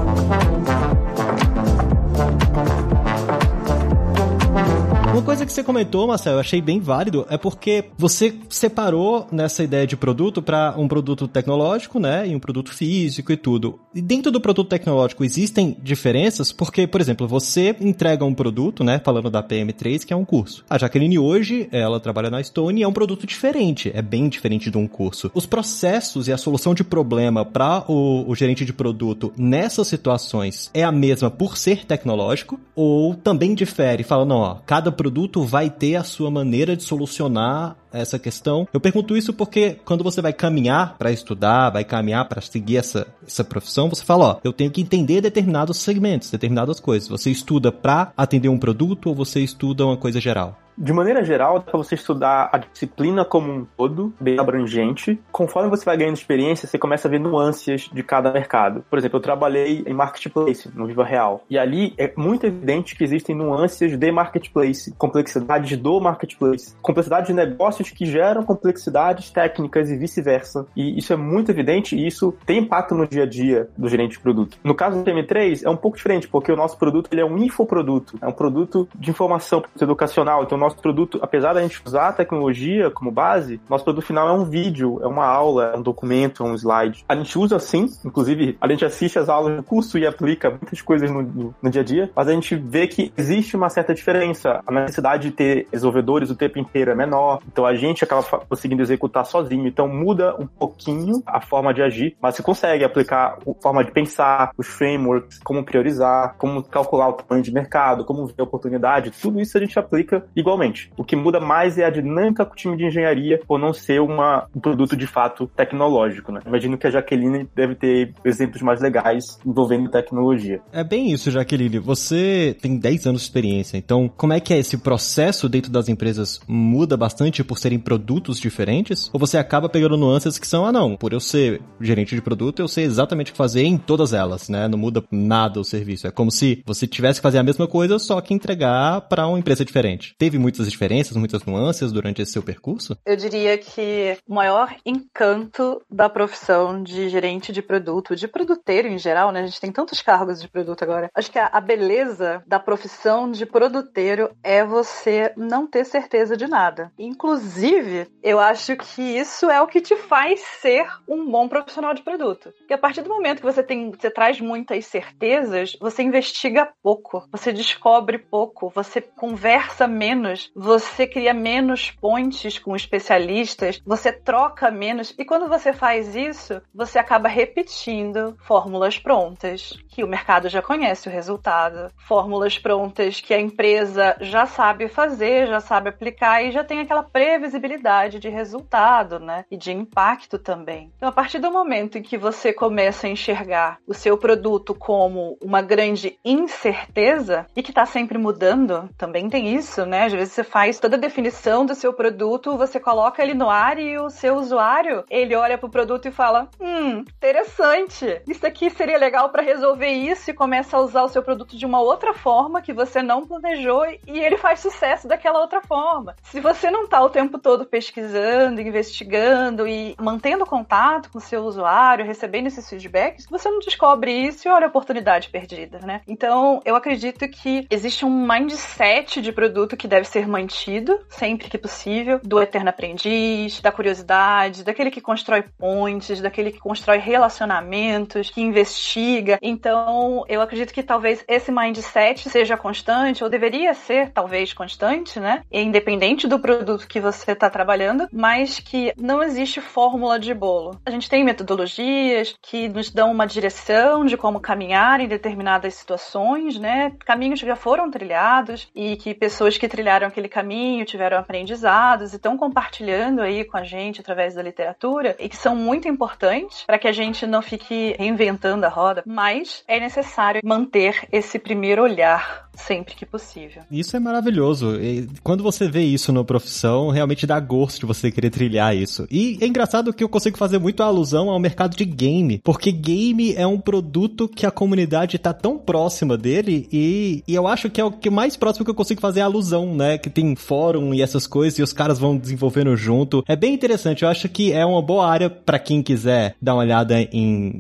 Uma 5.20 5.26
coisa 5.26 5.46
que 5.46 5.52
você 5.52 5.62
comentou, 5.62 6.08
Marcelo, 6.08 6.38
eu 6.38 6.40
achei 6.40 6.62
bem 6.62 6.80
válido, 6.80 7.28
é 7.30 7.38
porque 7.38 7.84
você 7.98 8.34
separou 8.48 9.28
nessa 9.30 9.62
ideia 9.62 9.86
de 9.86 9.98
produto 9.98 10.42
para 10.42 10.74
um 10.78 10.88
produto 10.88 11.28
tecnológico, 11.28 12.00
né, 12.00 12.26
e 12.26 12.34
um 12.34 12.40
produto 12.40 12.74
físico 12.74 13.30
e 13.34 13.36
tudo. 13.36 13.78
E 13.94 14.02
dentro 14.02 14.32
do 14.32 14.40
produto 14.40 14.70
tecnológico 14.70 15.26
existem 15.26 15.76
diferenças, 15.84 16.54
porque, 16.54 16.88
por 16.88 17.02
exemplo, 17.02 17.28
você 17.28 17.76
entrega 17.82 18.24
um 18.24 18.34
produto, 18.34 18.82
né, 18.82 19.02
falando 19.04 19.30
da 19.30 19.44
PM3, 19.44 20.06
que 20.06 20.14
é 20.14 20.16
um 20.16 20.24
curso. 20.24 20.64
A 20.70 20.78
Jaqueline 20.78 21.20
hoje, 21.20 21.68
ela 21.70 22.00
trabalha 22.00 22.30
na 22.30 22.42
Stone 22.42 22.80
e 22.80 22.84
é 22.84 22.88
um 22.88 22.94
produto 22.94 23.28
diferente, 23.28 23.92
é 23.94 24.02
bem 24.02 24.30
diferente 24.30 24.72
de 24.72 24.78
um 24.78 24.88
curso. 24.88 25.30
Os 25.34 25.46
processos 25.46 26.30
e 26.30 26.32
a 26.32 26.38
solução 26.38 26.74
de 26.74 26.86
problema 26.86 27.44
para 27.44 27.84
o, 27.92 28.24
o 28.26 28.34
gerente 28.36 28.64
de 28.64 28.72
produto 28.72 29.34
nessas 29.38 29.90
situações 29.90 30.72
é 30.74 30.86
a 30.86 30.94
mesma 30.94 31.30
por 31.30 31.58
ser 31.58 31.86
tecnológico 31.86 32.58
ou 32.74 33.14
também 33.16 33.54
difere, 33.54 34.02
falando, 34.04 34.32
ó, 34.36 34.56
cada 34.66 34.90
produto 34.94 35.09
vai 35.46 35.70
ter 35.70 35.96
a 35.96 36.04
sua 36.04 36.30
maneira 36.30 36.76
de 36.76 36.84
solucionar 36.84 37.76
essa 37.92 38.20
questão. 38.20 38.68
Eu 38.74 38.80
pergunto 38.80 39.18
isso 39.18 39.34
porque 39.34 39.78
quando 39.86 40.04
você 40.04 40.22
vai 40.22 40.34
caminhar 40.34 40.98
para 40.98 41.12
estudar, 41.12 41.72
vai 41.72 41.84
caminhar 41.84 42.28
para 42.28 42.42
seguir 42.42 42.78
essa, 42.78 43.08
essa 43.26 43.44
profissão, 43.44 43.90
você 43.90 44.04
fala, 44.04 44.26
ó, 44.26 44.40
eu 44.44 44.54
tenho 44.54 44.72
que 44.72 44.82
entender 44.82 45.22
determinados 45.22 45.78
segmentos, 45.78 46.30
determinadas 46.30 46.80
coisas. 46.80 47.10
Você 47.10 47.32
estuda 47.32 47.72
para 47.72 48.12
atender 48.16 48.50
um 48.50 48.58
produto 48.58 49.08
ou 49.08 49.16
você 49.16 49.42
estuda 49.42 49.86
uma 49.86 49.98
coisa 49.98 50.20
geral? 50.22 50.58
De 50.80 50.94
maneira 50.94 51.26
geral, 51.26 51.60
dá 51.60 51.66
para 51.66 51.78
você 51.78 51.96
estudar 51.96 52.50
a 52.54 52.58
disciplina 52.58 53.26
como 53.26 53.52
um 53.52 53.66
todo, 53.76 54.14
bem 54.18 54.40
abrangente. 54.40 55.20
Conforme 55.30 55.70
você 55.70 55.84
vai 55.84 55.98
ganhando 55.98 56.16
experiência, 56.16 56.70
você 56.70 56.78
começa 56.78 57.06
a 57.06 57.12
ver 57.12 57.20
nuances 57.20 57.90
de 57.92 58.02
cada 58.02 58.32
mercado. 58.32 58.86
Por 58.90 58.98
exemplo, 58.98 59.18
eu 59.18 59.22
trabalhei 59.22 59.84
em 59.86 59.94
marketplace 59.94 60.72
no 60.74 60.88
Viva 60.88 61.04
Real. 61.04 61.44
E 61.50 61.60
ali 61.60 61.94
é 61.98 62.14
muito 62.16 62.46
evidente 62.46 62.96
que 62.96 63.04
existem 63.04 63.36
nuances 63.36 64.00
de 64.00 64.10
marketplace, 64.10 64.94
complexidades 64.98 65.78
do 65.78 66.00
marketplace, 66.00 66.74
complexidade 66.82 67.28
de 67.28 67.34
negócios 67.34 67.90
que 67.90 68.06
geram 68.06 68.44
complexidades 68.44 69.32
técnicas 69.32 69.92
e 69.92 69.98
vice-versa. 69.98 70.66
E 70.78 70.98
isso 70.98 71.12
é 71.12 71.18
muito 71.18 71.52
evidente 71.52 71.98
e 71.98 72.08
isso 72.08 72.34
tem 72.46 72.60
impacto 72.60 72.96
no 72.96 73.06
dia 73.06 73.24
a 73.24 73.26
dia 73.26 73.68
do 73.78 73.90
gerente 73.90 74.12
de 74.12 74.22
produto. 74.22 74.58
No 74.64 74.74
caso 74.74 75.04
do 75.04 75.04
TM3, 75.04 75.62
é 75.66 75.70
um 75.70 75.76
pouco 75.76 75.98
diferente, 75.98 76.26
porque 76.26 76.54
o 76.54 76.56
nosso 76.56 76.78
produto 76.78 77.10
ele 77.12 77.20
é 77.20 77.26
um 77.26 77.38
infoproduto, 77.38 78.18
é 78.22 78.28
um 78.28 78.32
produto 78.32 78.88
de 78.96 79.10
informação 79.10 79.62
educacional. 79.82 80.44
Então, 80.44 80.69
nosso 80.70 80.82
produto, 80.82 81.20
apesar 81.22 81.54
da 81.54 81.62
gente 81.62 81.82
usar 81.84 82.10
a 82.10 82.14
tecnologia 82.14 82.92
como 82.92 83.12
base, 83.12 83.60
nosso 83.68 83.84
produto 83.84 84.06
final 84.06 84.28
é 84.28 84.34
um 84.34 84.46
vídeo, 84.46 85.00
é 85.02 85.08
uma 85.08 85.26
aula, 85.26 85.72
é 85.74 85.78
um 85.78 85.82
documento, 85.82 86.44
é 86.44 86.48
um 86.48 86.54
slide. 86.56 87.04
A 87.10 87.16
gente 87.16 87.38
usa 87.38 87.60
sim, 87.60 87.90
inclusive 88.06 88.58
a 88.62 88.68
gente 88.68 88.86
assiste 88.86 89.18
as 89.18 89.28
aulas 89.28 89.56
do 89.56 89.64
curso 89.64 89.98
e 89.98 90.06
aplica 90.06 90.50
muitas 90.50 90.82
coisas 90.82 91.10
no, 91.10 91.24
no, 91.24 91.56
no 91.62 91.70
dia 91.70 91.82
a 91.82 91.84
dia, 91.84 92.12
mas 92.16 92.28
a 92.28 92.32
gente 92.32 92.56
vê 92.56 92.88
que 92.88 93.12
existe 93.18 93.56
uma 93.56 93.70
certa 93.70 93.94
diferença. 93.94 94.62
A 94.66 94.72
necessidade 94.72 95.30
de 95.30 95.36
ter 95.36 95.68
desenvolvedores 95.72 96.30
o 96.30 96.36
tempo 96.36 96.60
inteiro 96.60 96.92
é 96.92 96.96
menor, 96.96 97.40
então 97.52 97.66
a 97.66 97.74
gente 97.74 98.04
acaba 98.04 98.24
conseguindo 98.48 98.82
executar 98.82 99.26
sozinho, 99.26 99.68
então 99.68 99.88
muda 99.88 100.36
um 100.40 100.46
pouquinho 100.46 101.24
a 101.26 101.42
forma 101.42 101.74
de 101.74 101.82
agir, 101.82 102.16
mas 102.22 102.36
você 102.36 102.44
consegue 102.44 102.84
aplicar 102.84 103.38
a 103.40 103.62
forma 103.62 103.84
de 103.84 103.92
pensar, 103.92 104.52
os 104.58 104.68
frameworks, 104.68 105.40
como 105.40 105.64
priorizar, 105.64 106.36
como 106.38 106.62
calcular 106.64 107.10
o 107.10 107.14
tamanho 107.14 107.44
de 107.44 107.52
mercado, 107.52 108.06
como 108.06 108.28
ver 108.28 108.36
a 108.40 108.44
oportunidade, 108.44 109.12
tudo 109.12 109.40
isso 109.40 109.58
a 109.58 109.62
gente 109.62 109.80
aplica 109.80 110.26
igualmente 110.36 110.59
O 110.98 111.04
que 111.04 111.16
muda 111.16 111.40
mais 111.40 111.78
é 111.78 111.86
a 111.86 111.90
dinâmica 111.90 112.46
com 112.46 112.54
o 112.54 112.56
time 112.56 112.78
de 112.78 112.86
engenharia, 112.86 113.40
por 113.48 113.60
não 113.60 113.74
ser 113.74 114.02
uma, 114.02 114.48
um 114.56 114.60
produto 114.60 114.96
de 114.96 115.08
fato 115.08 115.48
tecnológico, 115.56 116.32
né? 116.32 116.42
Imagino 116.46 116.78
que 116.78 116.88
a 116.88 116.92
Jaqueline 116.92 117.48
deve 117.56 117.76
ter 117.76 118.14
exemplos 118.24 118.62
mais 118.62 118.82
legais 118.82 119.40
envolvendo 119.46 119.90
tecnologia. 119.90 120.62
É 120.72 120.84
bem 120.84 121.12
isso, 121.12 121.32
Jaqueline. 121.32 121.80
Você 121.80 122.56
tem 122.62 122.78
10 122.78 123.08
anos 123.08 123.22
de 123.22 123.28
experiência, 123.28 123.78
então 123.78 124.10
como 124.16 124.34
é 124.34 124.40
que 124.40 124.54
é 124.54 124.60
esse 124.60 124.78
processo 124.78 125.48
dentro 125.48 125.72
das 125.72 125.90
empresas 125.90 126.40
muda 126.48 126.98
bastante 126.98 127.44
por 127.44 127.58
serem 127.58 127.80
produtos 127.80 128.40
diferentes? 128.40 129.10
Ou 129.14 129.20
você 129.20 129.38
acaba 129.38 129.70
pegando 129.70 129.98
nuances 129.98 130.38
que 130.38 130.48
são, 130.48 130.66
ah 130.66 130.72
não, 130.72 130.96
por 130.96 131.14
eu 131.14 131.20
ser 131.20 131.62
gerente 131.80 132.16
de 132.16 132.22
produto, 132.22 132.60
eu 132.60 132.68
sei 132.68 132.86
exatamente 132.86 133.30
o 133.30 133.34
que 133.34 133.38
fazer 133.38 133.64
em 133.64 133.78
todas 133.78 134.14
elas, 134.14 134.50
né? 134.50 134.68
Não 134.68 134.78
muda 134.78 135.04
nada 135.12 135.60
o 135.60 135.64
serviço. 135.64 136.08
É 136.08 136.12
como 136.12 136.32
se 136.32 136.62
você 136.66 136.88
tivesse 136.88 137.20
que 137.20 137.24
fazer 137.24 137.38
a 137.38 137.44
mesma 137.44 137.68
coisa, 137.68 138.00
só 138.00 138.20
que 138.22 138.34
entregar 138.34 139.02
para 139.02 139.28
uma 139.28 139.40
empresa 139.40 139.64
diferente. 139.64 140.16
Teve 140.18 140.38
muitas 140.50 140.70
diferenças, 140.70 141.16
muitas 141.16 141.46
nuances 141.46 141.92
durante 141.92 142.22
esse 142.22 142.32
seu 142.32 142.42
percurso? 142.42 142.98
Eu 143.06 143.16
diria 143.16 143.56
que 143.58 144.18
o 144.28 144.34
maior 144.34 144.76
encanto 144.84 145.82
da 145.90 146.10
profissão 146.10 146.82
de 146.82 147.08
gerente 147.08 147.52
de 147.52 147.62
produto, 147.62 148.16
de 148.16 148.28
produteiro 148.28 148.88
em 148.88 148.98
geral, 148.98 149.32
né? 149.32 149.42
A 149.42 149.46
gente 149.46 149.62
tem 149.62 149.72
tantos 149.72 150.02
cargos 150.02 150.42
de 150.42 150.48
produto 150.48 150.82
agora. 150.82 151.10
Acho 151.14 151.32
que 151.32 151.38
a, 151.38 151.60
beleza 151.62 152.42
da 152.48 152.60
profissão 152.60 153.30
de 153.30 153.46
produteiro 153.46 154.32
é 154.44 154.66
você 154.66 155.32
não 155.38 155.68
ter 155.68 155.86
certeza 155.86 156.36
de 156.36 156.48
nada. 156.48 156.92
Inclusive, 156.98 158.08
eu 158.24 158.40
acho 158.40 158.76
que 158.76 159.02
isso 159.02 159.52
é 159.52 159.62
o 159.62 159.68
que 159.68 159.82
te 159.82 159.96
faz 159.96 160.40
ser 160.62 160.88
um 161.08 161.30
bom 161.30 161.48
profissional 161.48 161.94
de 161.94 162.02
produto. 162.02 162.52
Porque 162.58 162.74
a 162.74 162.78
partir 162.78 163.04
do 163.04 163.10
momento 163.10 163.40
que 163.40 163.46
você 163.46 163.62
tem, 163.62 163.92
você 163.92 164.10
traz 164.10 164.42
muitas 164.42 164.86
certezas, 164.88 165.78
você 165.80 166.02
investiga 166.02 166.70
pouco, 166.82 167.28
você 167.32 167.54
descobre 167.54 168.18
pouco, 168.18 168.72
você 168.74 169.00
conversa 169.00 169.88
menos 169.88 170.29
menos, 170.30 170.52
você 170.56 171.08
cria 171.08 171.34
menos 171.34 171.92
pontes 171.92 172.60
com 172.60 172.76
especialistas, 172.76 173.82
você 173.86 174.12
troca 174.12 174.70
menos. 174.70 175.14
E 175.18 175.26
quando 175.26 175.48
você 175.48 175.74
faz 175.74 176.16
isso, 176.16 176.62
você 176.74 177.00
acaba 177.00 177.28
repetindo 177.28 178.38
fórmulas 178.42 178.98
prontas, 178.98 179.78
que 179.88 180.04
o 180.04 180.08
mercado 180.08 180.50
já 180.50 180.62
conhece 180.62 181.08
o 181.08 181.12
resultado, 181.12 181.92
fórmulas 181.98 182.58
prontas 182.58 183.20
que 183.20 183.34
a 183.34 183.40
empresa 183.40 184.16
já 184.22 184.46
sabe 184.46 184.88
fazer, 184.88 185.48
já 185.48 185.60
sabe 185.60 185.90
aplicar 185.90 186.44
e 186.44 186.52
já 186.52 186.64
tem 186.64 186.80
aquela 186.80 187.04
previsibilidade 187.04 188.20
de 188.20 188.30
resultado, 188.30 189.20
né? 189.20 189.46
E 189.50 189.58
de 189.58 189.72
impacto 189.72 190.38
também. 190.38 190.92
Então, 190.98 191.10
a 191.10 191.12
partir 191.12 191.40
do 191.40 191.52
momento 191.52 191.98
em 191.98 192.02
que 192.02 192.18
você 192.18 192.54
começa 192.54 193.08
a 193.08 193.10
enxergar 193.10 193.80
o 193.88 193.94
seu 193.94 194.18
produto 194.18 194.76
como 194.76 195.38
uma 195.42 195.62
grande 195.62 196.18
incerteza 196.24 197.46
e 197.56 197.64
que 197.64 197.72
está 197.72 197.86
sempre 197.86 198.18
mudando, 198.18 198.90
também 198.98 199.30
tem 199.30 199.56
isso, 199.56 199.86
né? 199.86 200.10
Vezes 200.20 200.34
você 200.34 200.44
faz 200.44 200.78
toda 200.82 200.98
a 200.98 201.00
definição 201.00 201.66
do 201.66 201.74
seu 201.74 201.94
produto, 201.94 202.58
você 202.58 202.78
coloca 202.78 203.24
ele 203.24 203.34
no 203.34 203.50
ar 203.50 203.80
e 203.80 203.98
o 203.98 204.10
seu 204.10 204.36
usuário, 204.36 205.06
ele 205.10 205.34
olha 205.34 205.58
pro 205.58 205.70
produto 205.70 206.10
e 206.10 206.12
fala: 206.12 206.50
"Hum, 206.60 207.06
interessante. 207.08 208.22
Isso 208.28 208.46
aqui 208.46 208.70
seria 208.70 208.98
legal 208.98 209.30
para 209.30 209.42
resolver 209.42 209.88
isso" 209.88 210.30
e 210.30 210.34
começa 210.34 210.76
a 210.76 210.82
usar 210.82 211.04
o 211.04 211.08
seu 211.08 211.24
produto 211.24 211.56
de 211.56 211.66
uma 211.66 211.80
outra 211.80 212.14
forma 212.14 212.62
que 212.62 212.74
você 212.74 213.02
não 213.02 213.26
planejou 213.26 213.86
e 213.86 214.20
ele 214.20 214.36
faz 214.36 214.60
sucesso 214.60 215.08
daquela 215.08 215.40
outra 215.40 215.62
forma. 215.62 216.14
Se 216.24 216.42
você 216.42 216.70
não 216.70 216.86
tá 216.86 217.02
o 217.02 217.10
tempo 217.10 217.38
todo 217.38 217.66
pesquisando, 217.66 218.60
investigando 218.60 219.66
e 219.66 219.96
mantendo 219.98 220.46
contato 220.46 221.10
com 221.10 221.20
o 221.20 221.22
seu 221.22 221.44
usuário, 221.44 222.06
recebendo 222.06 222.48
esses 222.48 222.70
feedbacks, 222.70 223.26
você 223.30 223.50
não 223.50 223.60
descobre 223.60 224.12
isso 224.12 224.50
e 224.50 224.52
olha 224.52 224.66
a 224.66 224.70
oportunidade 224.70 225.30
perdida, 225.30 225.80
né? 225.80 226.02
Então, 226.06 226.60
eu 226.66 226.76
acredito 226.76 227.26
que 227.30 227.66
existe 227.70 228.04
um 228.04 228.28
mindset 228.28 229.22
de 229.22 229.32
produto 229.32 229.78
que 229.78 229.88
deve 229.88 230.09
ser 230.10 230.28
mantido 230.28 231.00
sempre 231.10 231.50
que 231.50 231.58
possível, 231.58 232.20
do 232.24 232.42
eterno 232.42 232.70
aprendiz, 232.70 233.62
da 233.62 233.72
curiosidade, 233.72 234.64
daquele 234.64 234.92
que 234.92 235.02
constrói 235.02 235.44
pontes, 235.58 236.22
daquele 236.22 236.52
que 236.52 236.60
constrói 236.60 236.98
relacionamentos, 236.98 238.30
que 238.30 238.42
investiga. 238.42 239.38
Então, 239.42 240.24
eu 240.28 240.42
acredito 240.42 240.74
que 240.74 240.84
talvez 240.84 241.24
esse 241.28 241.52
mindset 241.52 242.30
seja 242.30 242.58
constante, 242.58 243.24
ou 243.24 243.30
deveria 243.30 243.74
ser 243.74 244.12
talvez 244.12 244.54
constante, 244.54 245.20
né? 245.20 245.44
Independente 245.52 246.28
do 246.28 246.40
produto 246.40 246.88
que 246.88 247.00
você 247.00 247.32
está 247.32 247.50
trabalhando, 247.50 248.08
mas 248.12 248.60
que 248.60 248.94
não 248.98 249.22
existe 249.22 249.62
fórmula 249.62 250.20
de 250.20 250.34
bolo. 250.34 250.80
A 250.86 250.92
gente 250.92 251.10
tem 251.10 251.24
metodologias 251.24 252.36
que 252.42 252.68
nos 252.70 252.90
dão 252.90 253.12
uma 253.12 253.28
direção 253.28 254.06
de 254.06 254.18
como 254.18 254.40
caminhar 254.40 255.00
em 255.00 255.08
determinadas 255.08 255.76
situações, 255.76 256.58
né? 256.58 256.94
Caminhos 257.06 257.40
que 257.40 257.46
já 257.46 257.56
foram 257.56 257.92
trilhados 257.92 258.70
e 258.76 258.96
que 258.96 259.14
pessoas 259.14 259.58
que 259.58 259.68
trilharam 259.68 259.99
aquele 260.08 260.28
caminho, 260.28 260.86
tiveram 260.86 261.18
aprendizados 261.18 262.14
e 262.14 262.16
estão 262.16 262.38
compartilhando 262.38 263.22
aí 263.22 263.44
com 263.44 263.58
a 263.58 263.64
gente 263.64 264.02
através 264.02 264.36
da 264.36 264.42
literatura 264.42 265.16
e 265.20 265.28
que 265.28 265.36
são 265.36 265.56
muito 265.56 265.88
importantes 265.88 266.64
para 266.64 266.80
que 266.80 266.88
a 266.88 266.92
gente 266.92 267.28
não 267.28 267.42
fique 267.42 267.96
reinventando 267.98 268.66
a 268.66 268.70
roda, 268.70 269.04
mas 269.06 269.64
é 269.68 269.80
necessário 269.80 270.42
manter 270.44 271.08
esse 271.12 271.38
primeiro 271.38 271.84
olhar 271.84 272.49
sempre 272.66 272.96
que 272.96 273.06
possível. 273.06 273.64
Isso 273.72 273.96
é 273.96 274.00
maravilhoso. 274.00 274.76
E 274.76 275.08
quando 275.24 275.44
você 275.44 275.70
vê 275.70 275.84
isso 275.84 276.12
na 276.12 276.24
profissão, 276.24 276.90
realmente 276.90 277.26
dá 277.26 277.40
gosto 277.40 277.80
de 277.82 277.86
você 277.86 278.12
querer 278.12 278.30
trilhar 278.30 278.76
isso. 278.76 279.08
E 279.10 279.38
é 279.42 279.48
engraçado 279.48 279.94
que 279.94 280.04
eu 280.04 280.10
consigo 280.10 280.38
fazer 280.38 280.60
muito 280.60 280.84
alusão 280.84 281.30
ao 281.30 281.40
mercado 281.40 281.76
de 281.76 281.86
game, 281.86 282.40
porque 282.44 282.72
game 282.72 283.34
é 283.36 283.48
um 283.48 283.60
produto 283.60 284.28
que 284.28 284.46
a 284.46 284.52
comunidade 284.52 285.16
está 285.16 285.34
tão 285.34 285.58
próxima 285.58 286.18
dele 286.18 286.68
e, 286.72 287.24
e 287.28 287.36
eu 287.36 287.48
acho 287.48 287.70
que 287.70 287.80
é 287.80 287.84
o 287.84 287.92
que 287.92 288.10
mais 288.10 288.36
próximo 288.36 288.66
que 288.66 288.72
eu 288.72 288.76
consigo 288.76 289.02
fazer 289.02 289.22
alusão, 289.22 289.74
né? 289.76 289.98
Que 289.98 290.10
tem 290.10 290.36
fórum 290.36 290.94
e 290.94 291.02
essas 291.02 291.26
coisas 291.26 291.60
e 291.60 291.64
os 291.64 291.74
caras 291.74 292.00
vão 292.00 292.18
desenvolvendo 292.18 292.76
junto. 292.76 293.24
É 293.28 293.36
bem 293.36 293.54
interessante. 293.54 294.04
Eu 294.04 294.10
acho 294.10 294.28
que 294.30 294.52
é 294.52 294.66
uma 294.66 294.82
boa 294.82 295.08
área 295.08 295.30
para 295.30 295.60
quem 295.60 295.82
quiser 295.82 296.36
dar 296.42 296.54
uma 296.54 296.64
olhada 296.64 297.02
em, 297.02 297.08